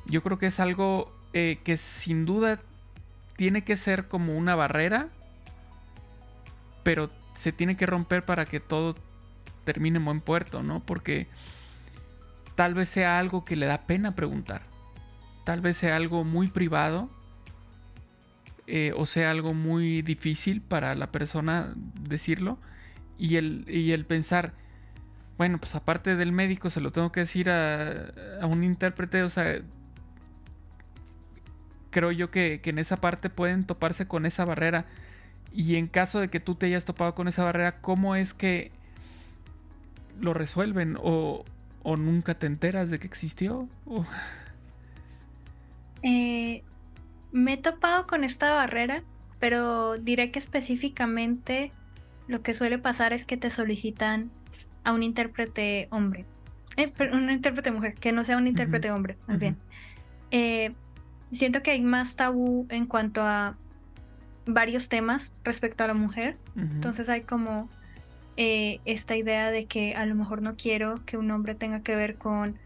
Yo 0.06 0.22
creo 0.22 0.38
que 0.38 0.46
es 0.46 0.60
algo 0.60 1.12
eh, 1.32 1.58
que 1.64 1.76
sin 1.76 2.24
duda 2.24 2.60
tiene 3.36 3.64
que 3.64 3.76
ser 3.76 4.08
como 4.08 4.36
una 4.36 4.54
barrera, 4.54 5.08
pero 6.82 7.10
se 7.34 7.52
tiene 7.52 7.76
que 7.76 7.86
romper 7.86 8.24
para 8.24 8.44
que 8.46 8.60
todo 8.60 8.94
termine 9.64 9.98
en 9.98 10.04
buen 10.04 10.20
puerto, 10.20 10.62
¿no? 10.62 10.80
Porque 10.80 11.26
tal 12.54 12.74
vez 12.74 12.88
sea 12.88 13.18
algo 13.18 13.44
que 13.44 13.56
le 13.56 13.66
da 13.66 13.82
pena 13.82 14.14
preguntar. 14.14 14.62
Tal 15.44 15.60
vez 15.60 15.76
sea 15.76 15.96
algo 15.96 16.24
muy 16.24 16.48
privado. 16.48 17.10
Eh, 18.66 18.92
o 18.96 19.06
sea 19.06 19.30
algo 19.30 19.54
muy 19.54 20.02
difícil 20.02 20.60
para 20.60 20.94
la 20.94 21.10
persona 21.10 21.72
decirlo. 22.00 22.58
Y 23.18 23.36
el, 23.36 23.64
y 23.68 23.92
el 23.92 24.04
pensar, 24.06 24.54
bueno, 25.38 25.58
pues 25.58 25.74
aparte 25.74 26.16
del 26.16 26.32
médico 26.32 26.70
se 26.70 26.80
lo 26.80 26.92
tengo 26.92 27.12
que 27.12 27.20
decir 27.20 27.50
a, 27.50 28.12
un 28.42 28.64
intérprete, 28.64 29.22
o 29.22 29.28
sea, 29.28 29.60
creo 31.90 32.10
yo 32.10 32.30
que, 32.30 32.60
que, 32.62 32.70
en 32.70 32.78
esa 32.78 32.96
parte 32.96 33.30
pueden 33.30 33.64
toparse 33.64 34.06
con 34.06 34.26
esa 34.26 34.44
barrera. 34.44 34.86
Y 35.52 35.76
en 35.76 35.86
caso 35.86 36.20
de 36.20 36.28
que 36.28 36.40
tú 36.40 36.54
te 36.54 36.66
hayas 36.66 36.84
topado 36.84 37.14
con 37.14 37.28
esa 37.28 37.44
barrera, 37.44 37.80
¿cómo 37.80 38.16
es 38.16 38.32
que 38.34 38.70
lo 40.18 40.34
resuelven? 40.34 40.96
¿O, 41.00 41.44
o 41.82 41.96
nunca 41.96 42.38
te 42.38 42.46
enteras 42.46 42.90
de 42.90 42.98
que 42.98 43.06
existió? 43.06 43.68
Eh, 46.02 46.62
me 47.32 47.54
he 47.54 47.56
topado 47.56 48.06
con 48.06 48.24
esta 48.24 48.54
barrera, 48.54 49.02
pero 49.38 49.98
diré 49.98 50.30
que 50.30 50.38
específicamente 50.38 51.72
lo 52.28 52.42
que 52.42 52.54
suele 52.54 52.78
pasar 52.78 53.12
es 53.12 53.24
que 53.24 53.36
te 53.36 53.50
solicitan 53.50 54.30
a 54.84 54.92
un 54.92 55.02
intérprete 55.02 55.88
hombre. 55.90 56.26
Eh, 56.76 56.92
un 57.12 57.30
intérprete 57.30 57.70
mujer, 57.70 57.94
que 57.94 58.12
no 58.12 58.24
sea 58.24 58.36
un 58.36 58.46
intérprete 58.46 58.90
hombre, 58.90 59.16
más 59.26 59.38
bien. 59.38 59.56
Eh, 60.30 60.72
siento 61.30 61.62
que 61.62 61.72
hay 61.72 61.82
más 61.82 62.16
tabú 62.16 62.66
en 62.70 62.86
cuanto 62.86 63.22
a 63.22 63.56
varios 64.46 64.88
temas 64.88 65.32
respecto 65.44 65.84
a 65.84 65.86
la 65.86 65.94
mujer. 65.94 66.36
Entonces 66.56 67.08
hay 67.08 67.22
como 67.22 67.68
eh, 68.36 68.80
esta 68.84 69.16
idea 69.16 69.50
de 69.50 69.66
que 69.66 69.94
a 69.94 70.06
lo 70.06 70.14
mejor 70.14 70.42
no 70.42 70.56
quiero 70.56 71.04
que 71.04 71.16
un 71.16 71.30
hombre 71.30 71.54
tenga 71.54 71.80
que 71.80 71.94
ver 71.94 72.16
con, 72.16 72.58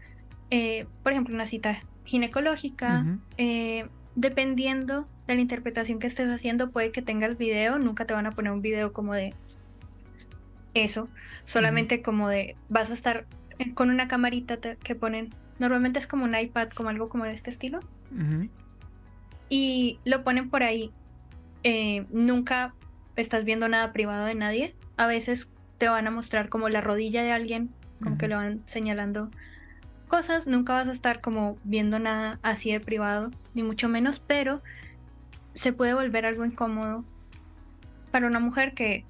eh, 0.49 0.85
por 1.03 1.11
ejemplo, 1.11 1.35
una 1.35 1.45
cita 1.45 1.75
ginecológica. 2.05 3.05
Eh, 3.37 3.87
dependiendo 4.17 5.07
de 5.27 5.35
la 5.35 5.41
interpretación 5.41 5.99
que 5.99 6.07
estés 6.07 6.27
haciendo, 6.27 6.71
puede 6.71 6.91
que 6.91 7.03
tengas 7.03 7.37
video, 7.37 7.77
nunca 7.77 8.05
te 8.05 8.15
van 8.15 8.25
a 8.25 8.31
poner 8.31 8.51
un 8.51 8.61
video 8.61 8.91
como 8.91 9.13
de 9.13 9.33
eso, 10.73 11.07
solamente 11.45 12.01
como 12.01 12.27
de 12.27 12.55
vas 12.67 12.89
a 12.89 12.93
estar 12.93 13.25
con 13.75 13.91
una 13.91 14.07
camarita 14.07 14.57
que 14.57 14.95
ponen, 14.95 15.29
normalmente 15.59 15.99
es 15.99 16.07
como 16.07 16.25
un 16.25 16.35
iPad, 16.35 16.69
como 16.69 16.89
algo 16.89 17.09
como 17.09 17.25
de 17.25 17.33
este 17.33 17.51
estilo, 17.51 17.79
y 19.49 19.99
lo 20.03 20.23
ponen 20.23 20.49
por 20.49 20.63
ahí. 20.63 20.91
nunca 22.11 22.73
estás 23.15 23.43
viendo 23.43 23.69
nada 23.69 23.93
privado 23.93 24.25
de 24.25 24.35
nadie. 24.35 24.75
A 24.97 25.05
veces 25.05 25.47
te 25.77 25.89
van 25.89 26.07
a 26.07 26.11
mostrar 26.11 26.49
como 26.49 26.69
la 26.69 26.81
rodilla 26.81 27.21
de 27.21 27.31
alguien, 27.31 27.69
como 28.01 28.17
que 28.17 28.27
le 28.27 28.35
van 28.35 28.63
señalando 28.65 29.29
cosas, 30.07 30.47
nunca 30.47 30.73
vas 30.73 30.87
a 30.87 30.91
estar 30.91 31.21
como 31.21 31.57
viendo 31.63 31.99
nada 31.99 32.39
así 32.41 32.71
de 32.71 32.79
privado, 32.79 33.31
ni 33.53 33.63
mucho 33.63 33.89
menos, 33.89 34.19
pero 34.19 34.61
se 35.53 35.73
puede 35.73 35.93
volver 35.93 36.25
algo 36.25 36.45
incómodo 36.45 37.03
para 38.11 38.27
una 38.27 38.39
mujer 38.39 38.73
que 38.73 39.05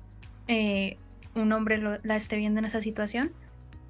eh, 0.48 0.98
un 1.36 1.52
hombre 1.54 1.82
la 2.04 2.16
esté 2.16 2.38
viendo 2.38 2.60
en 2.60 2.66
esa 2.66 2.82
situación. 2.82 3.32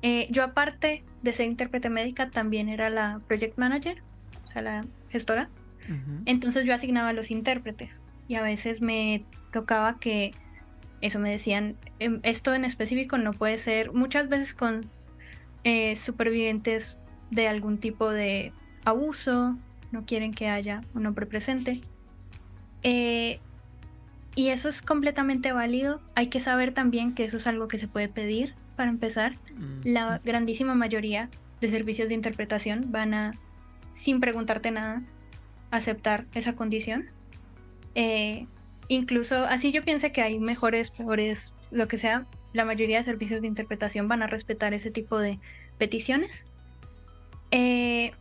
Eh, 0.01 0.28
yo 0.30 0.43
aparte 0.43 1.03
de 1.24 1.34
ser 1.34 1.47
intérprete 1.47 1.89
médica 1.89 2.30
también 2.30 2.70
era 2.70 2.89
la 2.89 3.20
project 3.28 3.58
manager, 3.58 4.01
o 4.43 4.47
sea, 4.47 4.62
la 4.62 4.86
gestora. 5.10 5.49
Entonces 6.26 6.66
yo 6.66 6.74
asignaba 6.74 7.10
a 7.10 7.14
los 7.14 7.32
intérpretes 7.32 8.01
y 8.28 8.36
a 8.36 8.41
veces 8.41 8.82
me 8.82 9.24
tocaba 9.53 9.99
que 9.99 10.32
eso 10.99 11.18
me 11.18 11.32
decían, 11.32 11.78
em, 11.99 12.20
esto 12.24 12.53
en 12.53 12.66
específico 12.66 13.18
no 13.18 13.32
puede 13.32 13.58
ser 13.58 13.93
muchas 13.93 14.28
veces 14.28 14.53
con 14.53 14.86
eh, 15.64 15.95
supervivientes 15.95 16.97
de 17.32 17.47
algún 17.47 17.78
tipo 17.78 18.10
de 18.10 18.53
abuso, 18.86 19.58
no 19.91 20.05
quieren 20.05 20.34
que 20.34 20.49
haya 20.49 20.82
un 20.93 21.05
hombre 21.05 21.26
presente. 21.26 21.82
Eh, 22.84 23.39
y 24.36 24.49
eso 24.49 24.70
es 24.70 24.82
completamente 24.82 25.51
válido. 25.51 25.99
Hay 26.16 26.28
que 26.28 26.39
saber 26.39 26.74
también 26.74 27.14
que 27.14 27.26
eso 27.26 27.38
es 27.38 27.47
algo 27.47 27.68
que 27.68 27.80
se 27.80 27.88
puede 27.88 28.08
pedir 28.08 28.53
para 28.76 28.89
empezar. 28.89 29.36
Mm. 29.55 29.82
La 29.84 30.22
grandísima 30.24 30.76
mayoría 30.76 31.30
de 31.60 31.70
servicios 31.70 32.08
de 32.08 32.14
interpretación 32.14 32.91
van 32.91 33.14
a, 33.14 33.32
sin 33.91 34.20
preguntarte 34.20 34.72
nada, 34.72 35.01
aceptar 35.72 36.26
esa 36.34 36.55
condición. 36.55 37.10
Eh, 37.95 38.45
incluso 38.88 39.45
así 39.45 39.72
yo 39.72 39.84
pienso 39.84 40.12
que 40.12 40.22
hay 40.22 40.39
mejores, 40.39 40.91
peores, 40.91 41.53
lo 41.72 41.88
que 41.88 41.97
sea, 41.97 42.28
la 42.54 42.66
mayoría 42.66 42.98
de 42.98 43.04
servicios 43.04 43.41
de 43.41 43.48
interpretación 43.48 44.08
van 44.08 44.24
a 44.24 44.28
respetar 44.28 44.74
ese 44.74 44.91
tipo 44.91 45.20
de 45.20 45.39
peticiones. 45.78 46.45
Eh, 47.52 48.12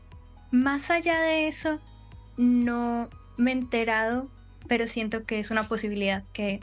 más 0.50 0.90
allá 0.90 1.20
de 1.20 1.48
eso, 1.48 1.80
no 2.36 3.08
me 3.36 3.50
he 3.50 3.54
enterado, 3.54 4.28
pero 4.68 4.86
siento 4.86 5.24
que 5.24 5.38
es 5.38 5.50
una 5.50 5.64
posibilidad 5.64 6.22
que 6.32 6.60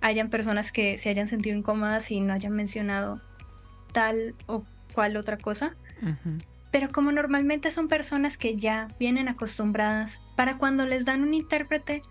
hayan 0.00 0.28
personas 0.28 0.70
que 0.70 0.98
se 0.98 1.08
hayan 1.08 1.28
sentido 1.28 1.56
incómodas 1.56 2.10
y 2.10 2.20
no 2.20 2.34
hayan 2.34 2.52
mencionado 2.52 3.20
tal 3.92 4.34
o 4.46 4.64
cual 4.94 5.16
otra 5.16 5.38
cosa. 5.38 5.74
Pero 6.70 6.90
como 6.90 7.12
normalmente 7.12 7.70
son 7.70 7.88
personas 7.88 8.36
que 8.36 8.56
ya 8.56 8.88
vienen 8.98 9.28
acostumbradas, 9.28 10.20
para 10.36 10.58
cuando 10.58 10.84
les 10.86 11.04
dan 11.04 11.22
un 11.22 11.32
intérprete, 11.32 12.02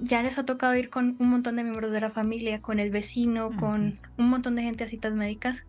ya 0.00 0.22
les 0.22 0.38
ha 0.38 0.44
tocado 0.44 0.74
ir 0.76 0.90
con 0.90 1.16
un 1.18 1.28
montón 1.28 1.56
de 1.56 1.64
miembros 1.64 1.90
de 1.90 2.00
la 2.00 2.10
familia, 2.10 2.60
con 2.60 2.78
el 2.78 2.90
vecino, 2.90 3.50
con 3.56 3.98
un 4.16 4.28
montón 4.28 4.54
de 4.54 4.62
gente 4.62 4.84
a 4.84 4.88
citas 4.88 5.12
médicas, 5.12 5.64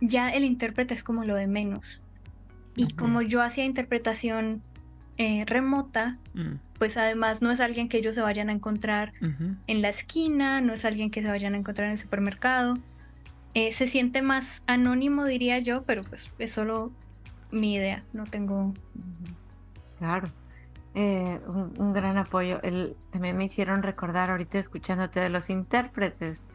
ya 0.00 0.30
el 0.30 0.44
intérprete 0.44 0.94
es 0.94 1.02
como 1.02 1.24
lo 1.24 1.34
de 1.34 1.46
menos. 1.46 2.00
Y 2.76 2.92
como 2.94 3.22
yo 3.22 3.42
hacía 3.42 3.64
interpretación 3.64 4.62
eh, 5.18 5.44
remota, 5.46 6.18
mm. 6.34 6.54
pues 6.78 6.96
además 6.96 7.42
no 7.42 7.50
es 7.50 7.60
alguien 7.60 7.88
que 7.88 7.98
ellos 7.98 8.14
se 8.14 8.22
vayan 8.22 8.48
a 8.48 8.52
encontrar 8.52 9.12
en 9.20 9.82
la 9.82 9.88
esquina, 9.88 10.60
no 10.60 10.72
es 10.72 10.84
alguien 10.84 11.10
que 11.10 11.20
se 11.20 11.28
vayan 11.28 11.54
a 11.54 11.58
encontrar 11.58 11.86
en 11.86 11.92
el 11.92 11.98
supermercado. 11.98 12.78
Eh, 13.54 13.72
se 13.72 13.86
siente 13.86 14.22
más 14.22 14.62
anónimo, 14.66 15.24
diría 15.24 15.58
yo, 15.58 15.82
pero 15.82 16.04
pues 16.04 16.30
es 16.38 16.52
solo 16.52 16.92
mi 17.50 17.74
idea, 17.74 18.04
no 18.12 18.24
tengo... 18.24 18.72
Claro. 19.98 20.30
Eh, 20.94 21.40
un, 21.46 21.92
gran 21.92 22.18
apoyo. 22.18 22.60
El, 22.62 22.96
también 23.10 23.36
me 23.36 23.44
hicieron 23.44 23.82
recordar 23.82 24.30
ahorita 24.30 24.58
escuchándote 24.58 25.20
de 25.20 25.28
los 25.28 25.50
intérpretes 25.50 26.50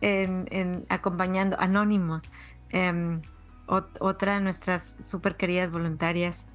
en, 0.00 0.84
acompañando 0.88 1.58
anónimos. 1.58 2.30
Em, 2.70 3.22
otra 3.66 4.34
de 4.34 4.40
nuestras 4.40 4.98
súper 5.06 5.36
queridas 5.36 5.70
voluntarias 5.70 6.48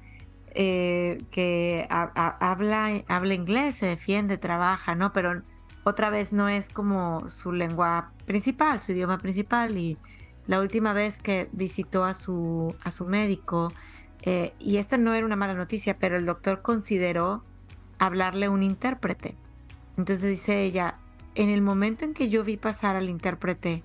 eh, 0.56 1.22
que 1.30 1.86
habla, 1.88 3.02
habla 3.08 3.34
inglés, 3.34 3.76
se 3.76 3.86
defiende, 3.86 4.36
trabaja, 4.36 4.94
¿no? 4.94 5.12
Pero 5.12 5.42
otra 5.84 6.10
vez 6.10 6.32
no 6.32 6.48
es 6.48 6.70
como 6.70 7.28
su 7.28 7.52
lengua 7.52 8.10
principal, 8.24 8.80
su 8.80 8.92
idioma 8.92 9.18
principal. 9.18 9.76
Y 9.76 9.98
la 10.46 10.60
última 10.60 10.92
vez 10.92 11.20
que 11.20 11.48
visitó 11.52 12.04
a 12.04 12.14
su, 12.14 12.74
a 12.84 12.90
su 12.90 13.04
médico, 13.06 13.72
eh, 14.26 14.54
y 14.58 14.78
esta 14.78 14.96
no 14.96 15.12
era 15.12 15.26
una 15.26 15.36
mala 15.36 15.52
noticia, 15.52 15.98
pero 15.98 16.16
el 16.16 16.24
doctor 16.24 16.62
consideró 16.62 17.42
hablarle 17.98 18.46
a 18.46 18.50
un 18.50 18.62
intérprete. 18.62 19.36
Entonces 19.98 20.30
dice 20.30 20.64
ella, 20.64 20.94
en 21.34 21.50
el 21.50 21.60
momento 21.60 22.06
en 22.06 22.14
que 22.14 22.30
yo 22.30 22.42
vi 22.42 22.56
pasar 22.56 22.96
al 22.96 23.10
intérprete 23.10 23.84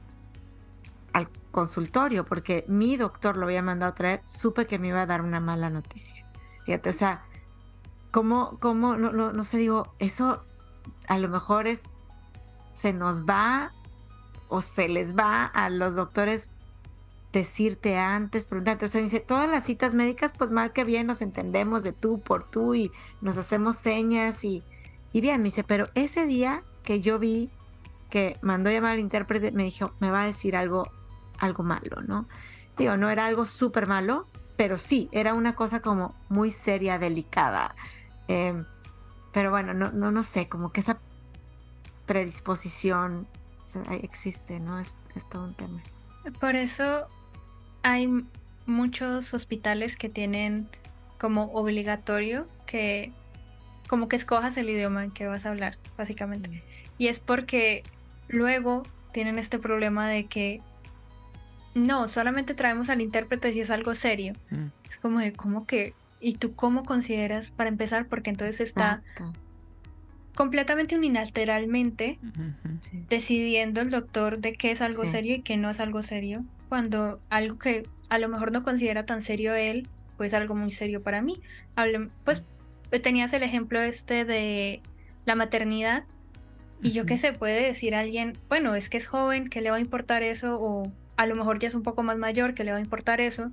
al 1.11 1.27
consultorio, 1.51 2.25
porque 2.25 2.63
mi 2.69 2.95
doctor 2.95 3.35
lo 3.35 3.47
había 3.47 3.61
mandado 3.61 3.91
a 3.91 3.95
traer, 3.95 4.21
supe 4.23 4.65
que 4.65 4.79
me 4.79 4.87
iba 4.87 5.01
a 5.01 5.05
dar 5.05 5.21
una 5.21 5.41
mala 5.41 5.69
noticia. 5.69 6.25
Fíjate, 6.65 6.89
o 6.89 6.93
sea, 6.93 7.23
¿cómo, 8.11 8.57
cómo, 8.59 8.95
no, 8.95 9.11
no, 9.11 9.33
no 9.33 9.43
sé, 9.43 9.57
digo, 9.57 9.93
eso 9.99 10.45
a 11.07 11.17
lo 11.17 11.27
mejor 11.27 11.67
es, 11.67 11.83
se 12.73 12.93
nos 12.93 13.25
va 13.25 13.73
o 14.47 14.61
se 14.61 14.87
les 14.87 15.17
va 15.17 15.45
a 15.45 15.69
los 15.69 15.95
doctores 15.95 16.51
decirte 17.31 17.97
antes, 17.97 18.45
preguntarte. 18.45 18.85
O 18.85 18.89
sea, 18.89 18.99
me 18.99 19.05
dice, 19.05 19.19
todas 19.19 19.49
las 19.49 19.65
citas 19.65 19.93
médicas, 19.93 20.33
pues 20.37 20.49
mal 20.49 20.73
que 20.73 20.83
bien 20.83 21.07
nos 21.07 21.21
entendemos 21.21 21.83
de 21.83 21.93
tú 21.93 22.19
por 22.19 22.49
tú 22.49 22.75
y 22.75 22.91
nos 23.21 23.37
hacemos 23.37 23.77
señas 23.77 24.43
y, 24.43 24.63
y 25.13 25.21
bien, 25.21 25.41
me 25.41 25.45
dice, 25.45 25.63
pero 25.63 25.89
ese 25.95 26.25
día 26.25 26.63
que 26.83 27.01
yo 27.01 27.19
vi 27.19 27.49
que 28.09 28.37
mandó 28.41 28.71
llamar 28.71 28.93
al 28.93 28.99
intérprete, 28.99 29.51
me 29.51 29.63
dijo, 29.63 29.93
me 29.99 30.09
va 30.09 30.23
a 30.23 30.25
decir 30.25 30.55
algo, 30.55 30.89
algo 31.37 31.63
malo, 31.63 32.01
¿no? 32.07 32.27
Digo, 32.77 32.97
no 32.97 33.09
era 33.09 33.27
algo 33.27 33.45
súper 33.45 33.87
malo, 33.87 34.25
pero 34.57 34.77
sí, 34.77 35.09
era 35.11 35.33
una 35.33 35.55
cosa 35.55 35.81
como 35.81 36.15
muy 36.29 36.49
seria, 36.49 36.97
delicada. 36.97 37.75
Em, 38.27 38.65
pero 39.31 39.51
bueno, 39.51 39.73
no, 39.73 39.91
no, 39.91 40.11
no 40.11 40.23
sé, 40.23 40.49
como 40.49 40.71
que 40.71 40.79
esa 40.79 40.97
predisposición 42.07 43.27
existe, 44.01 44.59
¿no? 44.59 44.79
Es, 44.79 44.97
es 45.15 45.29
todo 45.29 45.43
un 45.43 45.53
tema. 45.53 45.81
Por 46.39 46.55
eso 46.55 47.07
hay 47.83 48.09
muchos 48.65 49.33
hospitales 49.33 49.95
que 49.97 50.09
tienen 50.09 50.67
como 51.17 51.45
obligatorio 51.53 52.47
que 52.65 53.11
como 53.87 54.07
que 54.07 54.15
escojas 54.15 54.55
el 54.57 54.69
idioma 54.69 55.03
en 55.03 55.11
que 55.11 55.25
vas 55.25 55.45
a 55.45 55.49
hablar, 55.49 55.77
básicamente. 55.97 56.49
Mm. 56.49 56.61
Y 56.99 57.07
es 57.07 57.19
porque 57.19 57.83
luego 58.27 58.83
tienen 59.11 59.39
este 59.39 59.57
problema 59.57 60.07
de 60.07 60.27
que 60.27 60.61
no, 61.73 62.07
solamente 62.07 62.53
traemos 62.53 62.89
al 62.89 63.01
intérprete 63.01 63.51
si 63.51 63.61
es 63.61 63.71
algo 63.71 63.95
serio. 63.95 64.33
Mm. 64.51 64.67
Es 64.87 64.97
como 64.97 65.19
de, 65.19 65.33
¿cómo 65.33 65.65
que? 65.65 65.93
¿Y 66.19 66.33
tú 66.35 66.53
cómo 66.53 66.83
consideras 66.83 67.49
para 67.49 67.69
empezar? 67.69 68.05
Porque 68.07 68.29
entonces 68.29 68.61
está 68.61 69.01
completamente 70.35 70.95
unilateralmente 70.95 72.19
decidiendo 73.09 73.81
el 73.81 73.89
doctor 73.89 74.39
de 74.39 74.53
qué 74.53 74.71
es 74.71 74.81
algo 74.81 75.05
serio 75.05 75.35
y 75.35 75.41
qué 75.41 75.57
no 75.57 75.69
es 75.69 75.79
algo 75.79 76.03
serio, 76.03 76.45
cuando 76.69 77.19
algo 77.29 77.57
que 77.57 77.83
a 78.09 78.19
lo 78.19 78.29
mejor 78.29 78.51
no 78.51 78.63
considera 78.63 79.05
tan 79.05 79.21
serio 79.21 79.53
él, 79.55 79.87
pues 80.17 80.33
algo 80.33 80.55
muy 80.55 80.71
serio 80.71 81.01
para 81.01 81.21
mí. 81.21 81.41
Pues 82.23 82.43
tenías 83.01 83.33
el 83.33 83.43
ejemplo 83.43 83.81
este 83.81 84.23
de 84.23 84.81
la 85.25 85.35
maternidad 85.35 86.05
y 86.81 86.91
yo 86.91 87.05
qué 87.05 87.17
sé, 87.17 87.33
puede 87.33 87.61
decir 87.61 87.93
alguien, 87.93 88.37
bueno, 88.47 88.73
es 88.75 88.89
que 88.89 88.97
es 88.97 89.05
joven, 89.05 89.49
que 89.49 89.61
le 89.61 89.69
va 89.69 89.77
a 89.77 89.81
importar 89.81 90.23
eso? 90.23 90.57
O 90.61 90.91
a 91.17 91.25
lo 91.25 91.35
mejor 91.35 91.59
ya 91.59 91.67
es 91.67 91.75
un 91.75 91.83
poco 91.83 92.03
más 92.03 92.17
mayor, 92.17 92.53
que 92.53 92.63
le 92.63 92.71
va 92.71 92.77
a 92.77 92.81
importar 92.81 93.19
eso? 93.19 93.51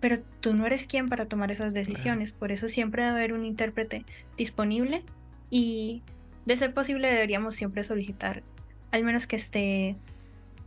Pero 0.00 0.18
tú 0.40 0.52
no 0.52 0.66
eres 0.66 0.86
quien 0.86 1.08
para 1.08 1.26
tomar 1.26 1.50
esas 1.50 1.72
decisiones, 1.72 2.32
por 2.32 2.52
eso 2.52 2.68
siempre 2.68 3.04
debe 3.04 3.16
haber 3.16 3.32
un 3.32 3.46
intérprete 3.46 4.04
disponible 4.36 5.02
y 5.48 6.02
de 6.44 6.56
ser 6.56 6.74
posible 6.74 7.10
deberíamos 7.10 7.54
siempre 7.54 7.84
solicitar, 7.84 8.42
al 8.90 9.04
menos 9.04 9.26
que 9.26 9.36
esté 9.36 9.96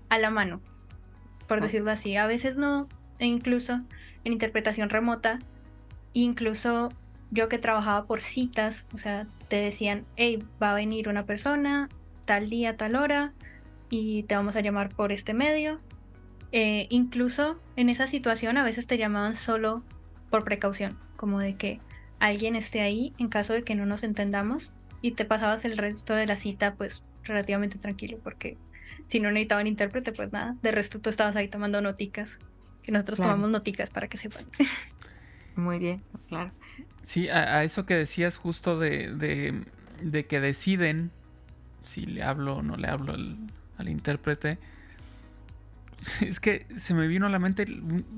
a 0.09 0.17
la 0.17 0.29
mano, 0.29 0.61
por 1.47 1.61
decirlo 1.61 1.91
así. 1.91 2.15
A 2.15 2.27
veces 2.27 2.57
no, 2.57 2.87
e 3.19 3.25
incluso 3.25 3.81
en 4.23 4.33
interpretación 4.33 4.89
remota, 4.89 5.39
incluso 6.13 6.89
yo 7.31 7.49
que 7.49 7.57
trabajaba 7.57 8.05
por 8.05 8.21
citas, 8.21 8.85
o 8.93 8.97
sea, 8.97 9.27
te 9.47 9.57
decían, 9.57 10.05
hey, 10.15 10.43
va 10.61 10.71
a 10.71 10.75
venir 10.75 11.09
una 11.09 11.25
persona 11.25 11.89
tal 12.25 12.49
día, 12.49 12.75
tal 12.75 12.95
hora, 12.95 13.33
y 13.89 14.23
te 14.23 14.35
vamos 14.35 14.55
a 14.55 14.61
llamar 14.61 14.89
por 14.89 15.11
este 15.11 15.33
medio. 15.33 15.79
Eh, 16.51 16.87
incluso 16.89 17.59
en 17.75 17.89
esa 17.89 18.07
situación 18.07 18.57
a 18.57 18.63
veces 18.63 18.87
te 18.87 18.97
llamaban 18.97 19.35
solo 19.35 19.83
por 20.29 20.43
precaución, 20.43 20.97
como 21.17 21.39
de 21.39 21.55
que 21.55 21.79
alguien 22.19 22.55
esté 22.55 22.81
ahí 22.81 23.13
en 23.17 23.27
caso 23.27 23.53
de 23.53 23.63
que 23.63 23.75
no 23.75 23.85
nos 23.85 24.03
entendamos 24.03 24.71
y 25.01 25.11
te 25.11 25.25
pasabas 25.25 25.65
el 25.65 25.77
resto 25.77 26.13
de 26.13 26.25
la 26.25 26.35
cita 26.35 26.75
pues 26.75 27.03
relativamente 27.23 27.77
tranquilo 27.77 28.17
porque 28.23 28.57
si 29.07 29.19
no 29.19 29.31
necesitaban 29.31 29.67
intérprete 29.67 30.11
pues 30.11 30.31
nada, 30.31 30.55
de 30.61 30.71
resto 30.71 30.99
tú 30.99 31.09
estabas 31.09 31.35
ahí 31.35 31.47
tomando 31.47 31.81
noticas, 31.81 32.37
que 32.83 32.91
nosotros 32.91 33.19
tomamos 33.19 33.49
noticas 33.49 33.89
para 33.89 34.07
que 34.07 34.17
sepan. 34.17 34.45
Muy 35.55 35.79
bien, 35.79 36.03
claro. 36.27 36.51
Sí, 37.03 37.29
a, 37.29 37.63
eso 37.63 37.85
que 37.85 37.95
decías 37.95 38.37
justo 38.37 38.79
de, 38.79 39.13
de, 40.01 40.25
que 40.25 40.39
deciden 40.39 41.11
si 41.81 42.05
le 42.05 42.23
hablo 42.23 42.57
o 42.57 42.61
no 42.63 42.77
le 42.77 42.87
hablo 42.87 43.13
al, 43.13 43.89
intérprete. 43.89 44.57
Es 46.21 46.39
que 46.39 46.67
se 46.75 46.93
me 46.93 47.07
vino 47.07 47.25
a 47.25 47.29
la 47.29 47.39
mente 47.39 47.65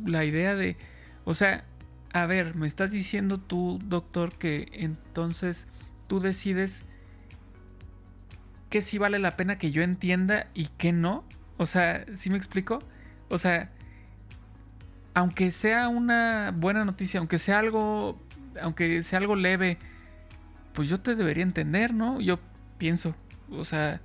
la 0.06 0.26
idea 0.26 0.56
de, 0.56 0.78
o 1.26 1.34
sea, 1.34 1.64
a 2.12 2.26
ver, 2.26 2.56
me 2.56 2.68
estás 2.68 2.92
diciendo 2.92 3.38
tú, 3.38 3.80
doctor, 3.84 4.34
que 4.34 4.68
entonces 4.74 5.68
tú 6.08 6.20
decides 6.20 6.84
que 8.70 8.82
sí 8.82 8.98
vale 8.98 9.20
la 9.20 9.38
pena 9.38 9.58
que 9.58 9.72
yo 9.72 9.82
entienda 9.84 10.48
y 10.54 10.68
que 10.78 10.92
no. 10.92 11.24
O 11.58 11.66
sea, 11.66 12.06
¿sí 12.16 12.30
me 12.30 12.38
explico? 12.38 12.80
O 13.30 13.38
sea, 13.38 13.72
aunque 15.14 15.52
sea 15.52 15.88
una 15.88 16.54
buena 16.56 16.86
noticia, 16.86 17.20
aunque 17.20 17.40
sea 17.40 17.60
algo 17.60 18.20
aunque 18.62 19.04
sea 19.04 19.20
algo 19.20 19.36
leve, 19.36 19.78
pues 20.74 20.90
yo 20.90 21.00
te 21.00 21.16
debería 21.16 21.44
entender, 21.44 21.94
¿no? 21.94 22.20
Yo 22.22 22.40
pienso, 22.78 23.16
o 23.50 23.64
sea, 23.64 24.02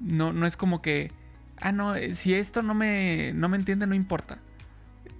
no, 0.00 0.32
no 0.32 0.46
es 0.46 0.56
como 0.56 0.82
que, 0.82 1.12
ah, 1.60 1.72
no, 1.72 1.94
eh, 1.94 2.14
si 2.14 2.34
esto 2.34 2.62
no 2.62 2.74
me, 2.74 3.32
no 3.34 3.48
me 3.48 3.56
entiende, 3.56 3.86
no 3.86 3.94
importa. 3.94 4.38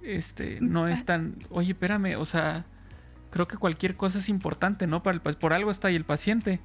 Este, 0.03 0.59
no 0.61 0.87
es 0.87 1.03
tan, 1.05 1.35
oye, 1.49 1.73
espérame, 1.73 2.15
o 2.17 2.25
sea, 2.25 2.65
creo 3.29 3.47
que 3.47 3.57
cualquier 3.57 3.97
cosa 3.97 4.19
es 4.19 4.29
importante, 4.29 4.87
¿no? 4.87 5.03
Para 5.03 5.19
por 5.19 5.53
algo 5.53 5.69
está 5.71 5.89
ahí 5.89 5.95
el 5.95 6.05
paciente. 6.05 6.61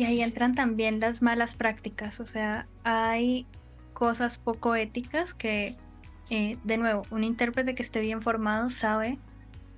Y 0.00 0.04
ahí 0.04 0.22
entran 0.22 0.54
también 0.54 0.98
las 0.98 1.20
malas 1.20 1.56
prácticas, 1.56 2.20
o 2.20 2.26
sea, 2.26 2.66
hay 2.84 3.44
cosas 3.92 4.38
poco 4.38 4.74
éticas 4.74 5.34
que, 5.34 5.76
eh, 6.30 6.56
de 6.64 6.78
nuevo, 6.78 7.02
un 7.10 7.22
intérprete 7.22 7.74
que 7.74 7.82
esté 7.82 8.00
bien 8.00 8.22
formado 8.22 8.70
sabe 8.70 9.18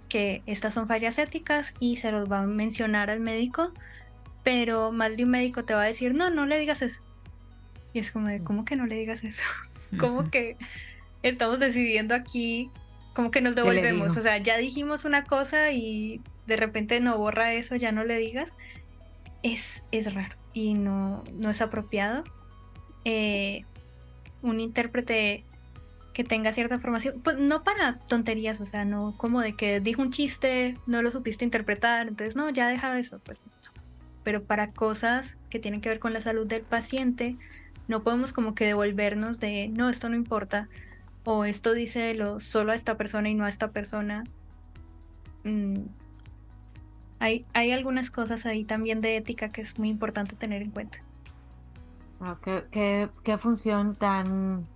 que 0.08 0.44
estas 0.46 0.74
son 0.74 0.86
fallas 0.86 1.18
éticas 1.18 1.74
y 1.80 1.96
se 1.96 2.12
los 2.12 2.30
va 2.30 2.38
a 2.38 2.46
mencionar 2.46 3.10
al 3.10 3.18
médico, 3.18 3.72
pero 4.44 4.92
más 4.92 5.16
de 5.16 5.24
un 5.24 5.30
médico 5.30 5.64
te 5.64 5.74
va 5.74 5.82
a 5.82 5.86
decir, 5.86 6.14
no, 6.14 6.30
no 6.30 6.46
le 6.46 6.56
digas 6.56 6.82
eso. 6.82 7.02
Y 7.92 7.98
es 7.98 8.12
como 8.12 8.28
de, 8.28 8.38
mm. 8.38 8.44
¿cómo 8.44 8.64
que 8.64 8.76
no 8.76 8.86
le 8.86 8.94
digas 8.94 9.24
eso? 9.24 9.42
¿Cómo 9.98 10.30
que 10.30 10.56
estamos 11.24 11.58
decidiendo 11.58 12.14
aquí? 12.14 12.70
¿Cómo 13.12 13.32
que 13.32 13.40
nos 13.40 13.56
devolvemos? 13.56 14.16
O 14.16 14.22
sea, 14.22 14.38
ya 14.38 14.56
dijimos 14.56 15.04
una 15.04 15.24
cosa 15.24 15.72
y 15.72 16.20
de 16.46 16.56
repente 16.56 17.00
no 17.00 17.18
borra 17.18 17.54
eso, 17.54 17.74
ya 17.74 17.90
no 17.90 18.04
le 18.04 18.18
digas. 18.18 18.54
Es, 19.42 19.84
es 19.90 20.12
raro 20.14 20.36
y 20.52 20.74
no, 20.74 21.24
no 21.34 21.50
es 21.50 21.60
apropiado. 21.60 22.24
Eh, 23.04 23.64
un 24.42 24.60
intérprete 24.60 25.44
que 26.12 26.24
tenga 26.24 26.52
cierta 26.52 26.78
formación, 26.78 27.20
pues 27.22 27.38
no 27.38 27.64
para 27.64 27.98
tonterías, 28.00 28.60
o 28.60 28.66
sea, 28.66 28.84
no 28.84 29.14
como 29.16 29.40
de 29.40 29.54
que 29.54 29.80
dijo 29.80 30.02
un 30.02 30.10
chiste, 30.10 30.76
no 30.86 31.00
lo 31.02 31.10
supiste 31.10 31.44
interpretar, 31.44 32.08
entonces 32.08 32.36
no, 32.36 32.50
ya 32.50 32.68
deja 32.68 32.98
eso, 32.98 33.18
pues 33.24 33.40
Pero 34.22 34.44
para 34.44 34.72
cosas 34.72 35.38
que 35.48 35.58
tienen 35.58 35.80
que 35.80 35.88
ver 35.88 36.00
con 36.00 36.12
la 36.12 36.20
salud 36.20 36.46
del 36.46 36.62
paciente, 36.62 37.36
no 37.88 38.02
podemos 38.02 38.32
como 38.32 38.54
que 38.54 38.66
devolvernos 38.66 39.40
de, 39.40 39.68
no, 39.68 39.88
esto 39.88 40.08
no 40.08 40.16
importa, 40.16 40.68
o 41.24 41.44
esto 41.44 41.72
dice 41.72 42.14
lo 42.14 42.40
solo 42.40 42.72
a 42.72 42.74
esta 42.74 42.96
persona 42.96 43.28
y 43.28 43.34
no 43.34 43.44
a 43.44 43.48
esta 43.48 43.68
persona. 43.68 44.24
Mm, 45.44 45.84
hay, 47.22 47.72
algunas 47.72 48.10
cosas 48.10 48.46
ahí 48.46 48.64
también 48.64 49.00
de 49.00 49.16
ética 49.16 49.50
que 49.50 49.60
es 49.60 49.78
muy 49.78 49.88
importante 49.88 50.34
tener 50.36 50.62
en 50.62 50.70
cuenta. 50.70 50.98
¿Qué, 52.44 52.64
qué, 52.70 53.08
qué 53.24 53.38
función 53.38 53.96
tan 53.96 54.66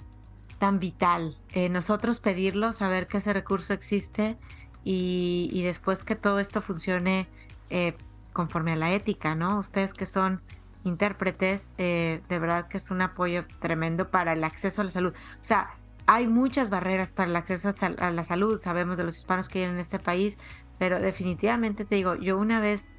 tan 0.59 0.78
vital. 0.78 1.36
Eh, 1.53 1.68
nosotros 1.68 2.20
pedirlo, 2.20 2.72
saber 2.72 3.07
que 3.07 3.18
ese 3.18 3.32
recurso 3.32 3.72
existe 3.72 4.36
y, 4.84 5.62
después 5.64 6.05
que 6.05 6.14
todo 6.14 6.38
esto 6.38 6.62
funcione 6.62 7.28
eh, 7.70 7.94
conforme 8.32 8.72
a 8.72 8.76
la 8.76 8.92
ética, 8.92 9.34
¿no? 9.34 9.59
Ustedes 9.59 9.92
que 9.92 10.07
son 10.07 10.40
intérpretes, 10.84 11.72
eh, 11.78 12.22
de 12.28 12.38
verdad 12.38 12.68
que 12.68 12.78
es 12.78 12.90
un 12.90 13.03
apoyo 13.03 13.42
tremendo 13.61 14.11
para 14.11 14.32
el 14.32 14.44
acceso 14.44 14.82
a 14.82 14.84
la 14.84 14.90
salud. 14.92 15.12
O 15.12 15.44
sea, 15.44 15.70
hay 16.07 16.28
muchas 16.28 16.70
barreras 16.70 17.11
para 17.11 17.28
el 17.28 17.36
acceso 17.36 17.70
a, 17.80 18.11
la 18.11 18.22
salud, 18.22 18.61
sabemos 18.61 18.97
de 18.97 19.03
los 19.03 19.18
hispanos 19.18 19.49
que 19.49 19.59
viven 19.59 19.74
en 19.74 19.80
este 19.80 19.99
país, 19.99 20.38
pero 20.79 21.01
definitivamente 21.01 21.85
te 21.85 21.97
digo, 21.97 22.14
yo 22.16 22.39
una 22.39 22.61
vez 22.61 22.95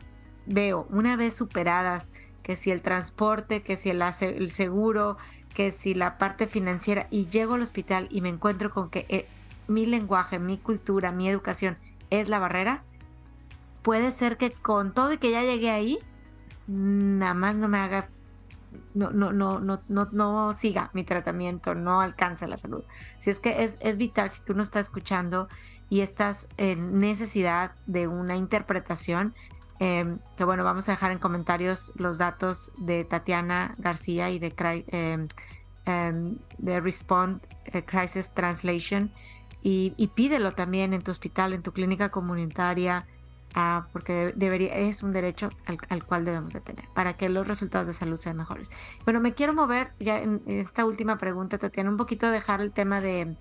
veo, 0.45 0.87
una 0.89 1.15
vez 1.15 1.35
superadas, 1.35 2.13
que 2.43 2.55
si 2.55 2.71
el 2.71 2.81
transporte, 2.81 3.61
que 3.61 3.75
si 3.75 3.89
el, 3.89 4.49
seguro, 4.49 5.17
que 5.53 5.71
si 5.71 5.93
la 5.93 6.17
parte 6.17 6.47
financiera 6.47 7.07
y 7.11 7.27
llego 7.27 7.55
al 7.55 7.61
hospital 7.61 8.07
y 8.09 8.21
me 8.21 8.29
encuentro 8.29 8.71
con 8.71 8.89
que 8.89 9.05
eh, 9.09 9.27
mi 9.67 9.85
lenguaje, 9.85 10.39
mi 10.39 10.57
cultura, 10.57 11.11
mi 11.11 11.27
educación 11.27 11.77
es 12.09 12.29
la 12.29 12.39
barrera, 12.39 12.83
puede 13.81 14.11
ser 14.11 14.37
que 14.37 14.51
con 14.51 14.93
todo 14.93 15.13
y 15.13 15.17
que 15.17 15.31
ya 15.31 15.43
llegué 15.43 15.69
ahí, 15.69 15.99
nada 16.67 17.33
más 17.33 17.55
no 17.55 17.67
me 17.67 17.79
haga, 17.79 18.07
no, 18.93 19.11
no, 19.11 19.33
no, 19.33 19.59
no, 19.59 19.81
no, 19.89 20.07
no 20.11 20.53
siga 20.53 20.89
mi 20.93 21.03
tratamiento, 21.03 21.75
no 21.75 21.99
alcance 21.99 22.47
la 22.47 22.57
salud. 22.57 22.83
Si 23.19 23.29
es 23.29 23.39
que 23.39 23.63
es, 23.63 23.77
es 23.81 23.97
vital, 23.97 24.31
si 24.31 24.41
tú 24.43 24.53
no 24.53 24.63
estás 24.63 24.87
escuchando 24.87 25.49
y 25.89 26.01
estás 26.01 26.49
en 26.57 26.99
necesidad 26.99 27.71
de 27.85 28.07
una 28.07 28.35
interpretación, 28.35 29.33
em, 29.79 30.19
que 30.35 30.43
bueno, 30.43 30.63
vamos 30.63 30.87
a 30.89 30.91
dejar 30.91 31.11
en 31.11 31.19
comentarios 31.19 31.93
los 31.95 32.17
datos 32.17 32.71
de 32.77 33.03
Tatiana 33.03 33.75
García 33.77 34.29
y 34.29 34.39
de 34.39 34.53
eh, 35.87 36.37
de 36.57 36.79
Respond 36.81 37.41
eh, 37.65 37.83
Crisis 37.83 38.31
Translation 38.33 39.11
y, 39.69 40.07
pídelo 40.15 40.53
también 40.53 40.93
en 40.93 41.01
tu 41.01 41.11
hospital, 41.11 41.51
en 41.51 41.61
tu 41.61 41.73
clínica 41.73 42.09
comunitaria, 42.09 43.05
ah, 43.53 43.87
porque 43.91 44.31
debería, 44.35 44.73
es 44.73 45.03
un 45.03 45.11
derecho 45.11 45.49
al, 45.65 46.05
cual 46.05 46.23
debemos 46.23 46.53
de 46.53 46.61
tener 46.61 46.85
para 46.93 47.17
que 47.17 47.27
los 47.27 47.47
resultados 47.47 47.87
de 47.87 47.93
salud 47.93 48.19
sean 48.19 48.37
mejores. 48.37 48.71
Bueno, 49.03 49.19
me 49.19 49.33
quiero 49.33 49.53
mover 49.53 49.91
ya 49.99 50.19
en 50.19 50.41
esta 50.47 50.85
última 50.85 51.17
pregunta, 51.17 51.57
Tatiana, 51.57 51.89
un 51.89 51.97
poquito 51.97 52.31
dejar 52.31 52.61
el 52.61 52.71
tema 52.71 53.01
de, 53.01 53.35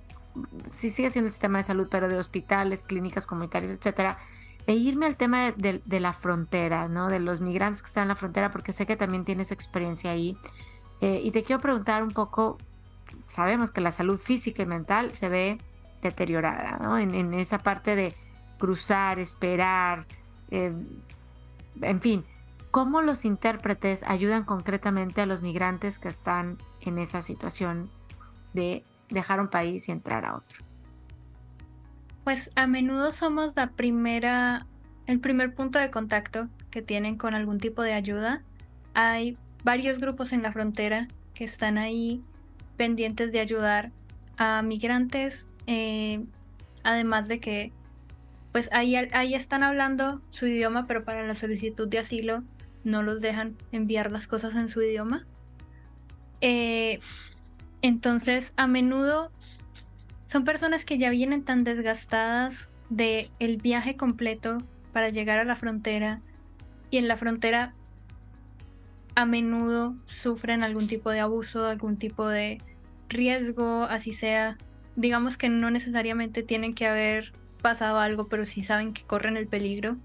si 0.71 0.91
sigue 0.91 1.11
siendo 1.11 1.27
el 1.27 1.33
sistema 1.33 1.59
de 1.59 1.65
salud, 1.65 1.89
pero 1.91 2.09
de 2.09 2.19
hospitales, 2.19 2.83
clínicas 2.83 3.27
comunitarias, 3.27 3.73
etcétera, 3.73 4.19
e 4.67 4.75
irme 4.75 5.07
al 5.07 5.17
tema 5.17 5.53
de, 5.53 5.81
de, 5.85 6.01
la 6.01 6.13
frontera, 6.13 6.89
¿no? 6.89 7.09
De 7.09 7.21
los 7.21 7.41
migrantes 7.41 7.83
que 7.83 7.87
están 7.87 8.03
en 8.03 8.09
la 8.09 8.17
frontera, 8.17 8.51
porque 8.51 8.73
sé 8.73 8.85
que 8.87 8.97
también 8.97 9.25
tienes 9.25 9.53
experiencia 9.53 10.11
ahí. 10.11 10.37
Eh, 11.01 11.21
y 11.23 11.31
te 11.31 11.45
quiero 11.45 11.61
preguntar 11.61 12.03
un 12.03 12.11
poco, 12.11 12.59
sabemos 13.29 13.71
que 13.71 13.81
la 13.81 13.93
salud 13.93 14.19
física 14.19 14.63
y 14.63 14.67
mental 14.67 15.15
se 15.15 15.29
ve 15.29 15.59
deteriorada, 16.03 16.79
¿no? 16.83 16.99
En, 16.99 17.35
esa 17.35 17.59
parte 17.59 17.95
de 17.95 18.15
cruzar, 18.59 19.19
esperar, 19.19 20.07
eh, 20.51 20.73
en 21.83 22.01
fin, 22.01 22.25
¿cómo 22.71 23.03
los 23.03 23.25
intérpretes 23.25 24.03
ayudan 24.05 24.45
concretamente 24.45 25.21
a 25.21 25.27
los 25.27 25.43
migrantes 25.43 25.99
que 25.99 26.09
están 26.09 26.59
en 26.81 26.99
esa 26.99 27.23
situación 27.23 27.91
de 28.55 28.85
dejar 29.09 29.41
un 29.41 29.49
país 29.49 29.89
y 29.89 29.93
entrar 29.93 30.25
a 30.25 30.37
otro? 30.37 30.59
Pues 32.25 32.51
a 32.57 32.67
menudo 32.67 33.11
somos 33.11 33.57
la 33.57 33.71
primera, 33.71 34.67
el 35.07 35.21
primer 35.21 35.55
punto 35.55 35.79
de 35.79 35.91
contacto 35.91 36.49
que 36.71 36.83
tienen 36.83 37.17
con 37.17 37.35
algún 37.35 37.59
tipo 37.59 37.83
de 37.83 37.93
ayuda 37.93 38.43
hay 38.97 39.37
varios 39.63 39.99
grupos 39.99 40.33
en 40.33 40.43
la 40.43 40.53
frontera 40.53 41.07
que 41.35 41.45
están 41.45 41.77
ahí 41.77 42.23
pendientes 42.79 43.31
de 43.31 43.41
ayudar 43.41 43.93
a 44.39 44.63
migrantes, 44.63 45.51
eh, 45.67 46.25
además 46.83 47.29
de 47.29 47.39
que 47.39 47.73
pues 48.53 48.71
ahí, 48.73 48.97
ahí 48.97 49.35
están 49.35 49.63
hablando 49.63 50.23
su 50.31 50.47
idioma, 50.47 50.87
pero 50.87 51.05
para 51.05 51.27
la 51.27 51.35
solicitud 51.35 51.87
de 51.89 51.99
asilo 51.99 52.43
no 52.85 53.03
los 53.03 53.21
dejan 53.21 53.55
enviar 53.71 54.11
las 54.11 54.27
cosas 54.27 54.55
en 54.55 54.71
su 54.71 54.81
idioma. 54.81 55.27
Eh, 56.41 57.01
entonces, 57.87 58.53
a 58.57 58.67
menudo 58.67 59.31
son 60.25 60.45
personas 60.45 60.85
que 60.85 60.99
ya 60.99 61.11
vienen 61.11 61.45
tan 61.45 61.65
desgastadas 61.65 62.71
de 62.91 63.31
el 63.39 63.59
viaje 63.59 63.97
completo 63.97 64.59
para 64.93 65.09
llegar 65.09 65.39
a 65.39 65.45
la 65.45 65.57
frontera 65.57 66.21
y 66.91 66.99
en 66.99 67.09
la 67.09 67.17
frontera 67.17 67.75
a 69.15 69.25
menudo 69.25 69.97
sufren 70.05 70.63
algún 70.63 70.87
tipo 70.87 71.11
de 71.11 71.21
abuso, 71.21 71.67
algún 71.67 71.97
tipo 71.97 72.29
de 72.29 72.59
riesgo, 73.09 73.85
así 73.85 74.13
sea. 74.13 74.59
Digamos 74.95 75.37
que 75.37 75.49
no 75.49 75.71
necesariamente 75.71 76.43
tienen 76.43 76.75
que 76.75 76.87
haber 76.87 77.33
pasado 77.63 77.99
algo, 77.99 78.29
pero 78.29 78.45
sí 78.45 78.63
saben 78.63 78.93
que 78.93 79.03
corren 79.05 79.37
el 79.37 79.47
peligro, 79.47 79.97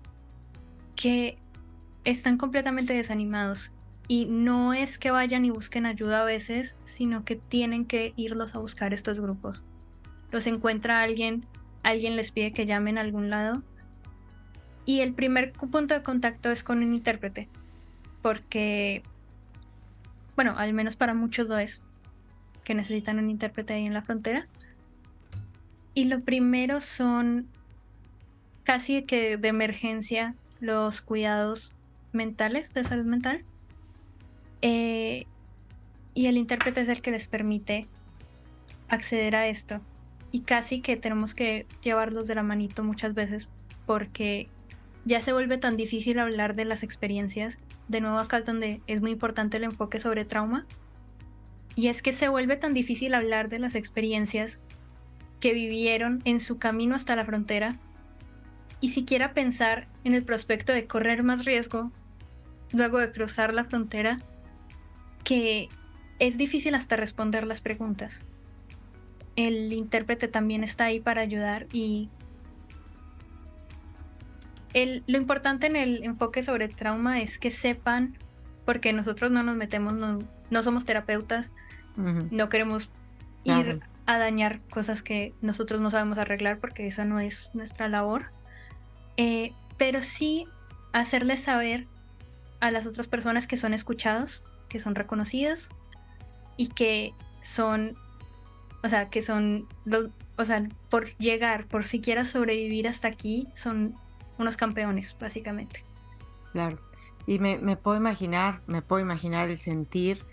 que 0.95 1.38
están 2.03 2.38
completamente 2.38 2.93
desanimados. 2.93 3.71
Y 4.12 4.26
no 4.26 4.74
es 4.74 4.97
que 4.97 5.09
vayan 5.09 5.45
y 5.45 5.51
busquen 5.51 5.86
ayuda 5.86 6.24
a 6.24 6.26
veces, 6.26 6.78
sino 6.84 7.24
que 7.24 7.38
tienen 7.38 7.86
que 7.86 8.12
irlos 8.18 8.53
a 8.53 8.59
buscar 8.59 8.93
estos 8.93 9.22
grupos. 9.22 9.62
Los 10.32 10.47
encuentra 10.47 11.01
alguien, 11.01 11.45
alguien 11.82 12.18
les 12.18 12.30
pide 12.32 12.51
que 12.51 12.66
llamen 12.66 12.97
a 12.97 13.01
algún 13.01 13.30
lado. 13.30 13.64
Y 14.86 14.99
el 14.99 15.14
primer 15.14 15.53
punto 15.53 15.93
de 15.93 16.03
contacto 16.03 16.51
es 16.51 16.62
con 16.62 16.80
un 16.80 16.93
intérprete. 16.93 17.47
Porque, 18.22 19.01
bueno, 20.36 20.55
al 20.57 20.74
menos 20.74 20.97
para 20.97 21.14
muchos 21.14 21.47
lo 21.47 21.57
es, 21.57 21.80
que 22.66 22.76
necesitan 22.76 23.18
un 23.18 23.30
intérprete 23.30 23.76
ahí 23.76 23.86
en 23.86 23.93
la 23.93 24.01
frontera. 24.01 24.45
Y 25.93 26.03
lo 26.03 26.20
primero 26.20 26.82
son 26.82 27.47
casi 28.66 29.03
que 29.03 29.38
de 29.38 29.47
emergencia 29.47 30.36
los 30.59 31.01
cuidados 31.01 31.74
mentales, 32.12 32.74
de 32.74 32.84
salud 32.84 33.05
mental. 33.05 33.45
Eh, 34.62 35.26
y 36.14 36.26
el 36.28 36.38
intérprete 36.38 36.82
es 36.82 36.89
el 36.89 37.01
que 37.01 37.12
les 37.12 37.28
permite 37.28 37.88
acceder 38.89 39.36
a 39.36 39.47
esto. 39.47 39.82
Y 40.32 40.41
casi 40.41 40.82
que 40.82 40.97
tenemos 40.97 41.34
que 41.34 41.66
llevarlos 41.82 42.28
de 42.28 42.36
la 42.36 42.43
manito 42.43 42.84
muchas 42.84 43.14
veces 43.14 43.47
porque 43.86 44.47
ya 45.05 45.22
se 45.22 45.34
vuelve 45.34 45.57
tan 45.57 45.78
difícil 45.78 46.20
hablar 46.20 46.55
de 46.55 46.66
las 46.66 46.84
experiencias. 46.84 47.59
De 47.88 48.01
nuevo 48.01 48.20
acá 48.20 48.38
es 48.38 48.45
donde 48.45 48.82
es 48.88 49.01
muy 49.01 49.12
importante 49.12 49.57
el 49.57 49.64
enfoque 49.64 49.99
sobre 49.99 50.26
trauma. 50.26 50.66
Y 51.76 51.88
es 51.88 52.01
que 52.01 52.14
se 52.14 52.30
vuelve 52.30 52.57
tan 52.57 52.74
difícil 52.74 53.14
hablar 53.14 53.49
de 53.49 53.59
las 53.59 53.76
experiencias 53.76 54.59
que 55.39 55.53
vivieron 55.53 56.22
en 56.26 56.39
su 56.39 56.59
camino 56.59 56.95
hasta 56.95 57.16
la 57.16 57.26
frontera 57.26 57.78
y 58.80 58.89
siquiera 58.89 59.34
pensar 59.34 59.88
en 60.03 60.14
el 60.14 60.24
prospecto 60.24 60.74
de 60.74 60.86
correr 60.86 61.24
más 61.24 61.45
riesgo 61.45 61.91
luego 62.72 62.99
de 62.99 63.12
cruzar 63.12 63.53
la 63.53 63.66
frontera 63.66 64.20
que 65.24 65.69
es 66.19 66.38
difícil 66.38 66.76
hasta 66.76 66.95
responder 66.95 67.45
las 67.47 67.61
preguntas. 67.61 68.19
El 69.36 69.72
intérprete 69.74 70.28
también 70.28 70.63
está 70.63 70.86
ahí 70.86 70.99
para 70.99 71.22
ayudar 71.22 71.67
y 71.72 72.09
lo 74.74 75.17
importante 75.17 75.67
en 75.67 75.76
el 75.76 76.03
enfoque 76.03 76.43
sobre 76.43 76.67
trauma 76.67 77.22
es 77.22 77.38
que 77.38 77.51
sepan, 77.51 78.17
porque 78.65 78.93
nosotros 78.93 79.32
no 79.32 79.43
nos 79.43 79.57
metemos, 79.57 79.93
no, 79.93 80.63
somos 80.63 80.86
terapeutas, 80.86 81.51
no 81.95 82.49
queremos 82.49 82.89
ir 83.43 83.80
a 84.05 84.17
dañar 84.17 84.61
cosas 84.69 85.03
que 85.03 85.34
nosotros 85.41 85.82
no 85.82 85.91
sabemos 85.91 86.17
arreglar 86.17 86.59
porque 86.59 86.88
esa 86.88 87.05
no 87.05 87.19
es 87.19 87.51
nuestra 87.53 87.89
labor. 87.89 88.32
Eh, 89.17 89.53
pero 89.78 90.01
sí 90.01 90.45
hacerles 90.93 91.41
saber 91.41 91.88
a 92.59 92.72
las 92.72 92.86
otras 92.86 93.07
personas 93.07 93.47
que 93.47 93.57
son 93.57 93.74
escuchados, 93.74 94.41
que 94.72 94.80
son 94.80 94.95
reconocidos 94.95 95.69
y 96.55 96.69
que 96.69 97.13
son, 97.43 97.97
o 98.84 98.89
sea, 98.89 99.09
que 99.09 99.22
son, 99.22 99.67
o 100.38 100.45
sea, 100.45 100.65
por 100.89 101.07
llegar, 101.17 101.67
por 101.67 101.84
siquiera 101.84 102.24
sobrevivir 102.24 102.88
hasta 102.88 103.09
aquí, 103.09 103.49
son 103.53 103.95
unos 104.38 104.55
campeones, 104.55 105.15
básicamente. 105.19 105.84
Claro. 106.53 106.80
Y 107.28 107.39
me, 107.39 107.76
puedo 107.76 107.97
imaginar, 107.97 108.61
me 108.65 108.82
puedo 108.82 109.01
imaginar 109.01 109.49
el 109.49 109.57
sentir 109.57 110.24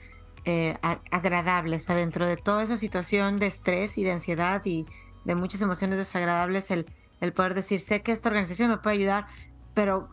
eh, 0.44 0.78
agradables, 1.10 1.82
o 1.82 1.86
sea, 1.86 1.96
dentro 1.96 2.24
de 2.24 2.36
toda 2.36 2.62
esa 2.62 2.76
situación 2.76 3.38
de 3.38 3.48
estrés 3.48 3.98
y 3.98 4.04
de 4.04 4.12
ansiedad 4.12 4.62
y 4.64 4.86
de 5.24 5.34
muchas 5.34 5.60
emociones 5.60 5.98
desagradables, 5.98 6.70
el 6.70 6.86
poder 7.34 7.54
decir, 7.54 7.80
sé 7.80 8.02
que 8.02 8.12
esta 8.12 8.28
organización 8.28 8.70
me 8.70 8.78
puede 8.78 8.96
ayudar, 8.96 9.26
pero 9.74 10.08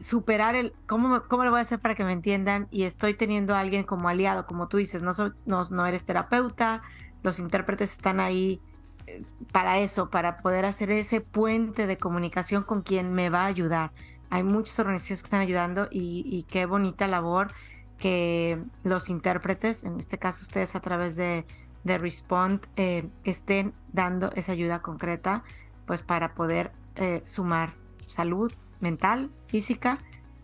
superar 0.00 0.54
el 0.54 0.72
cómo, 0.86 1.22
cómo 1.28 1.44
lo 1.44 1.50
voy 1.50 1.60
a 1.60 1.62
hacer 1.62 1.78
para 1.78 1.94
que 1.94 2.04
me 2.04 2.12
entiendan 2.12 2.66
y 2.70 2.84
estoy 2.84 3.14
teniendo 3.14 3.54
a 3.54 3.60
alguien 3.60 3.84
como 3.84 4.08
aliado, 4.08 4.46
como 4.46 4.66
tú 4.66 4.78
dices, 4.78 5.02
no, 5.02 5.12
no, 5.46 5.64
no 5.70 5.86
eres 5.86 6.04
terapeuta, 6.04 6.82
los 7.22 7.38
intérpretes 7.38 7.92
están 7.92 8.18
ahí 8.18 8.60
eh, 9.06 9.20
para 9.52 9.78
eso, 9.78 10.10
para 10.10 10.38
poder 10.38 10.64
hacer 10.64 10.90
ese 10.90 11.20
puente 11.20 11.86
de 11.86 11.98
comunicación 11.98 12.62
con 12.62 12.82
quien 12.82 13.12
me 13.12 13.28
va 13.28 13.42
a 13.42 13.46
ayudar. 13.46 13.92
Hay 14.30 14.42
muchas 14.42 14.78
organizaciones 14.78 15.22
que 15.22 15.26
están 15.26 15.40
ayudando 15.40 15.88
y, 15.90 16.24
y 16.26 16.44
qué 16.44 16.64
bonita 16.64 17.06
labor 17.06 17.52
que 17.98 18.58
los 18.82 19.10
intérpretes, 19.10 19.84
en 19.84 19.98
este 19.98 20.18
caso 20.18 20.42
ustedes 20.42 20.74
a 20.74 20.80
través 20.80 21.14
de, 21.16 21.44
de 21.84 21.98
Respond, 21.98 22.60
eh, 22.76 23.06
estén 23.24 23.74
dando 23.92 24.32
esa 24.34 24.52
ayuda 24.52 24.80
concreta, 24.80 25.44
pues 25.86 26.02
para 26.02 26.34
poder 26.34 26.72
eh, 26.96 27.22
sumar 27.26 27.74
salud 27.98 28.52
mental, 28.80 29.30
física 29.46 29.98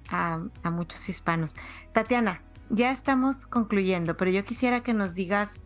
a, 0.08 0.40
muchos 0.70 1.08
hispanos. 1.08 1.56
Tatiana, 1.92 2.42
ya 2.70 2.90
estamos 2.90 3.46
concluyendo, 3.46 4.16
pero 4.16 4.30
yo 4.30 4.44
quisiera 4.44 4.82
que 4.82 4.92
nos 4.92 5.14
digas 5.14 5.60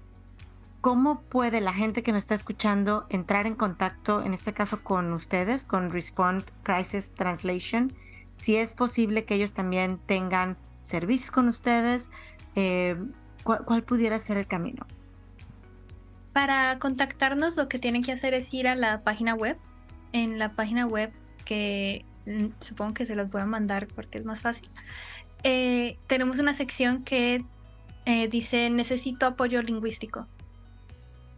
¿Cómo 0.81 1.21
puede 1.21 1.61
la 1.61 1.75
gente 1.75 2.03
que 2.03 2.11
nos 2.11 2.23
está 2.23 2.35
escuchando 2.35 3.05
entrar 3.11 3.47
en 3.47 3.55
contacto, 3.55 4.23
en 4.23 4.33
este 4.33 4.55
caso 4.55 4.83
con 4.83 5.13
ustedes, 5.13 5.67
con 5.67 5.91
Respond 5.91 6.43
Crisis 6.63 7.13
Translation? 7.15 7.93
Si 8.35 8.57
es 8.57 8.73
posible 8.73 9.27
que 9.27 9.35
ellos 9.35 9.53
también 9.53 9.99
tengan 10.07 10.57
servicios 10.81 11.31
con 11.31 11.49
ustedes, 11.49 12.11
eh, 12.57 12.97
¿cuál, 13.45 13.83
pudiera 13.83 14.19
ser 14.19 14.39
el 14.39 14.47
camino? 14.47 14.87
Para 16.33 16.79
contactarnos 16.79 17.59
lo 17.59 17.69
que 17.69 17.79
tienen 17.79 18.03
que 18.03 18.13
hacer 18.13 18.33
es 18.33 18.53
ir 18.55 18.67
a 18.67 18.75
la 18.75 19.03
página 19.03 19.35
web. 19.35 19.59
En 20.13 20.39
la 20.39 20.55
página 20.55 20.87
web 20.87 21.13
que 21.45 22.07
supongo 22.61 22.95
que 22.95 23.07
se 23.07 23.15
los 23.15 23.31
voy 23.31 23.41
a 23.41 23.47
mandar 23.47 23.87
porque 23.89 24.19
es 24.19 24.25
más 24.25 24.41
fácil. 24.41 24.69
Eh, 25.43 25.97
tenemos 26.07 26.39
una 26.39 26.55
sección 26.55 27.03
que 27.03 27.45
eh, 28.05 28.29
dice 28.29 28.71
necesito 28.71 29.27
apoyo 29.27 29.63
lingüístico. 29.63 30.27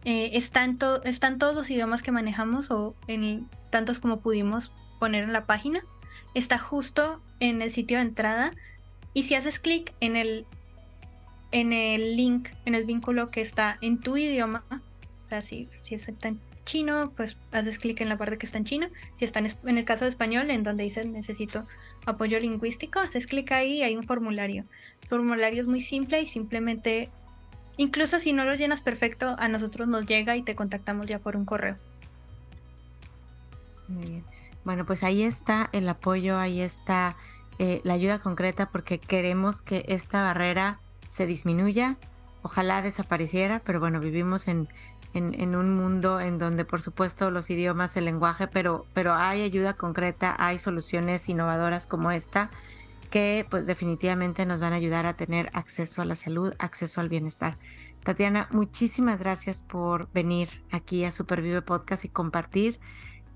están, 0.03 0.77
están 1.05 1.37
todos 1.37 1.55
los 1.55 1.69
idiomas 1.69 2.03
que 2.03 2.11
manejamos 2.11 2.69
o 2.71 2.95
en 3.07 3.47
tantos 3.69 3.99
como 3.99 4.19
pudimos 4.19 4.71
poner 4.99 5.23
en 5.23 5.33
la 5.33 5.45
página. 5.45 5.81
Está 6.33 6.57
justo 6.57 7.21
en 7.39 7.61
el 7.61 7.71
sitio 7.71 7.97
de 7.97 8.03
entrada 8.03 8.51
y 9.13 9.23
si 9.23 9.35
haces 9.35 9.59
clic 9.59 9.93
en 9.99 10.15
el, 10.15 10.45
en 11.51 11.71
el 11.71 12.17
link, 12.17 12.49
en 12.65 12.75
el 12.75 12.85
vínculo 12.85 13.29
que 13.29 13.41
está 13.41 13.77
en 13.81 13.99
tu 13.99 14.17
idioma, 14.17 14.63
o 15.25 15.29
sea, 15.29 15.41
si, 15.41 15.69
si 15.81 15.95
está 15.95 16.27
en 16.27 16.39
chino, 16.65 17.11
pues 17.15 17.37
haces 17.51 17.79
clic 17.79 18.01
en 18.01 18.09
la 18.09 18.17
parte 18.17 18.37
que 18.37 18.45
está 18.45 18.57
en 18.57 18.65
chino. 18.65 18.87
Si 19.15 19.25
está 19.25 19.39
en, 19.39 19.77
el 19.77 19.85
caso 19.85 20.05
de 20.05 20.09
español, 20.09 20.51
en 20.51 20.63
donde 20.63 20.83
dice 20.83 21.05
necesito 21.05 21.65
apoyo 22.05 22.39
lingüístico, 22.39 22.99
haces 22.99 23.27
clic 23.27 23.51
ahí 23.51 23.75
y 23.75 23.83
hay 23.83 23.95
un 23.95 24.03
formulario. 24.03 24.65
El 25.01 25.07
formulario 25.07 25.61
es 25.61 25.67
muy 25.67 25.81
simple 25.81 26.21
y 26.21 26.25
simplemente, 26.25 27.09
incluso 27.77 28.19
si 28.19 28.33
no 28.33 28.45
lo 28.45 28.55
llenas 28.55 28.81
perfecto, 28.81 29.35
a 29.37 29.47
nosotros 29.47 29.87
nos 29.87 30.05
llega 30.05 30.35
y 30.35 30.43
te 30.43 30.55
contactamos 30.55 31.07
ya 31.07 31.19
por 31.19 31.35
un 31.35 31.45
correo. 31.45 31.75
Muy 33.87 34.05
bien. 34.07 34.23
Bueno, 34.63 34.85
pues 34.85 35.03
ahí 35.03 35.23
está 35.23 35.69
el 35.73 35.89
apoyo, 35.89 36.37
ahí 36.37 36.61
está 36.61 37.17
eh, 37.59 37.81
la 37.83 37.93
ayuda 37.93 38.19
concreta 38.19 38.69
porque 38.69 38.97
queremos 38.97 39.61
que 39.61 39.85
esta 39.87 40.21
barrera 40.21 40.79
se 41.09 41.25
disminuya, 41.25 41.97
ojalá 42.41 42.81
desapareciera, 42.81 43.61
pero 43.63 43.79
bueno, 43.79 43.99
vivimos 43.99 44.47
en, 44.47 44.67
en, 45.13 45.55
un 45.55 45.75
mundo 45.75 46.19
en 46.19 46.39
donde 46.39 46.65
por 46.65 46.81
supuesto 46.81 47.29
los 47.29 47.49
idiomas, 47.49 47.95
el 47.97 48.05
lenguaje, 48.05 48.47
pero, 48.47 48.85
pero 48.93 49.13
hay 49.13 49.43
ayuda 49.43 49.73
concreta, 49.73 50.35
hay 50.39 50.57
soluciones 50.57 51.29
innovadoras 51.29 51.87
como 51.87 52.11
esta 52.11 52.49
que 53.11 53.45
pues 53.49 53.67
definitivamente 53.67 54.45
nos 54.45 54.59
van 54.59 54.73
a 54.73 54.77
ayudar 54.77 55.05
a 55.05 55.13
tener 55.13 55.51
acceso 55.53 56.01
a 56.01 56.05
la 56.05 56.15
salud, 56.15 56.55
acceso 56.57 56.99
al 56.99 57.09
bienestar. 57.09 57.57
Tatiana, 58.03 58.47
muchísimas 58.49 59.19
gracias 59.19 59.61
por 59.61 60.11
venir 60.13 60.49
aquí 60.71 61.05
a 61.05 61.11
Supervive 61.11 61.61
Podcast 61.61 62.05
y 62.05 62.09
compartir 62.09 62.79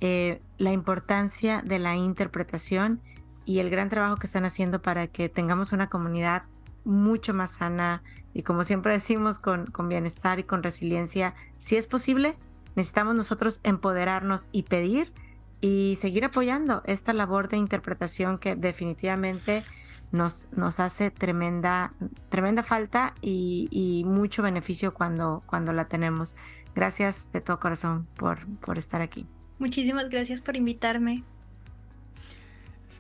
eh, 0.01 0.41
la 0.57 0.73
importancia 0.73 1.61
de 1.63 1.79
la 1.79 1.95
interpretación 1.95 3.01
y 3.45 3.59
el 3.59 3.69
gran 3.69 3.89
trabajo 3.89 4.17
que 4.17 4.27
están 4.27 4.45
haciendo 4.45 4.81
para 4.81 5.07
que 5.07 5.29
tengamos 5.29 5.71
una 5.71 5.89
comunidad 5.89 6.43
mucho 6.87 7.33
más 7.33 7.51
sana 7.51 8.01
y 8.33 8.43
como 8.43 8.63
siempre 8.63 8.93
decimos, 8.93 9.39
con, 9.39 9.67
con 9.67 9.89
bienestar 9.89 10.39
y 10.39 10.43
con 10.43 10.63
resiliencia. 10.63 11.35
Si 11.57 11.75
es 11.75 11.87
posible, 11.87 12.37
necesitamos 12.75 13.15
nosotros 13.15 13.59
empoderarnos 13.63 14.49
y 14.51 14.63
pedir 14.63 15.11
y 15.59 15.97
seguir 15.99 16.23
apoyando 16.23 16.81
esta 16.85 17.13
labor 17.13 17.49
de 17.49 17.57
interpretación 17.57 18.37
que 18.37 18.55
definitivamente 18.55 19.63
nos, 20.11 20.49
nos 20.53 20.79
hace 20.79 21.11
tremenda, 21.11 21.93
tremenda 22.29 22.63
falta 22.63 23.13
y, 23.21 24.03
mucho 24.05 24.43
beneficio 24.43 24.93
cuando, 24.93 25.43
cuando 25.45 25.73
la 25.73 25.87
tenemos. 25.87 26.35
Gracias 26.75 27.31
de 27.31 27.41
todo 27.41 27.59
corazón 27.59 28.07
por, 28.15 28.45
por 28.57 28.77
estar 28.77 29.01
aquí. 29.01 29.25
Muchísimas 29.59 30.09
gracias 30.09 30.41
por 30.41 30.55
invitarme. 30.55 31.23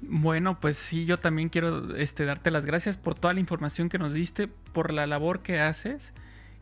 Bueno, 0.01 0.59
pues 0.59 0.77
sí, 0.77 1.05
yo 1.05 1.19
también 1.19 1.49
quiero 1.49 1.95
este, 1.95 2.25
darte 2.25 2.51
las 2.51 2.65
gracias 2.65 2.97
por 2.97 3.15
toda 3.15 3.33
la 3.33 3.39
información 3.39 3.89
que 3.89 3.97
nos 3.97 4.13
diste, 4.13 4.47
por 4.47 4.93
la 4.93 5.07
labor 5.07 5.41
que 5.41 5.59
haces 5.59 6.13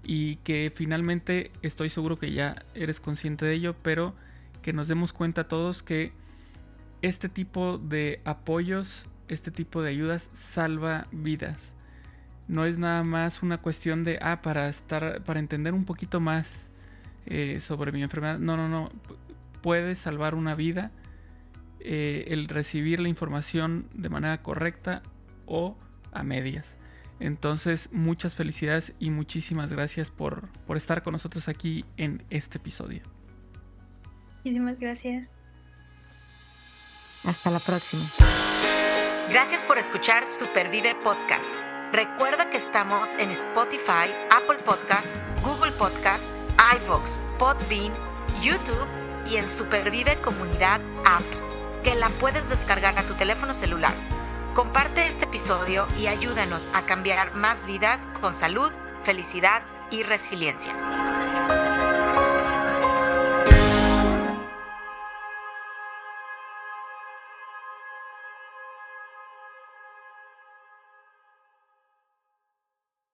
y 0.03 0.38
que 0.38 0.71
finalmente 0.73 1.51
estoy 1.61 1.89
seguro 1.89 2.17
que 2.17 2.31
ya 2.31 2.65
eres 2.75 2.99
consciente 2.99 3.45
de 3.45 3.53
ello, 3.53 3.75
pero 3.81 4.15
que 4.61 4.71
nos 4.71 4.88
demos 4.88 5.11
cuenta 5.11 5.47
todos 5.47 5.83
que 5.83 6.13
este 7.01 7.27
tipo 7.27 7.77
de 7.77 8.21
apoyos, 8.23 9.05
este 9.27 9.51
tipo 9.51 9.81
de 9.81 9.89
ayudas 9.89 10.29
salva 10.33 11.07
vidas. 11.11 11.75
No 12.47 12.65
es 12.65 12.77
nada 12.77 13.03
más 13.03 13.43
una 13.43 13.57
cuestión 13.57 14.03
de, 14.03 14.17
ah, 14.21 14.41
para 14.41 14.69
estar, 14.69 15.23
para 15.23 15.39
entender 15.39 15.73
un 15.73 15.83
poquito 15.83 16.19
más 16.19 16.69
eh, 17.25 17.59
sobre 17.59 17.91
mi 17.91 18.01
enfermedad. 18.01 18.39
No, 18.39 18.55
no, 18.55 18.69
no. 18.69 18.91
Puede 19.61 19.95
salvar 19.95 20.36
una 20.36 20.53
vida 20.55 20.91
eh, 21.88 22.25
el 22.33 22.47
recibir 22.47 22.99
la 22.99 23.09
información 23.09 23.88
de 23.93 24.09
manera 24.09 24.41
correcta 24.41 25.03
o 25.45 25.77
a 26.11 26.23
medias. 26.23 26.77
Entonces, 27.19 27.89
muchas 27.91 28.36
felicidades 28.36 28.93
y 28.99 29.11
muchísimas 29.11 29.71
gracias 29.71 30.09
por, 30.09 30.49
por 30.65 30.77
estar 30.77 31.03
con 31.03 31.13
nosotros 31.13 31.47
aquí 31.47 31.86
en 31.97 32.23
este 32.31 32.57
episodio. 32.57 33.03
Muchísimas 34.38 34.79
gracias. 34.79 35.31
Hasta 37.23 37.51
la 37.51 37.59
próxima. 37.59 38.03
Gracias 39.29 39.63
por 39.63 39.77
escuchar 39.77 40.25
Supervive 40.25 40.95
Podcast. 41.03 41.59
Recuerda 41.91 42.49
que 42.49 42.57
estamos 42.57 43.09
en 43.19 43.29
Spotify, 43.29 44.11
Apple 44.31 44.63
Podcast, 44.65 45.17
Google 45.43 45.71
Podcast, 45.71 46.31
iVoox, 46.81 47.19
Podbean, 47.38 47.93
YouTube 48.41 48.88
y 49.29 49.38
en 49.38 49.47
Supervive 49.47 50.19
Comunidad 50.21 50.81
App 51.05 51.23
que 51.86 51.93
la 51.93 52.09
puedes 52.09 52.49
descargar 52.49 52.97
a 52.97 53.03
tu 53.03 53.13
teléfono 53.13 53.53
celular. 53.53 53.93
Comparte 54.55 55.05
este 55.05 55.25
episodio 55.25 55.88
y 55.99 56.07
ayúdanos 56.07 56.67
a 56.73 56.81
cambiar 56.81 57.36
más 57.36 57.67
vidas 57.67 58.09
con 58.19 58.33
salud, 58.33 58.71
felicidad 59.03 59.61
y 59.91 60.01
resiliencia. 60.01 60.73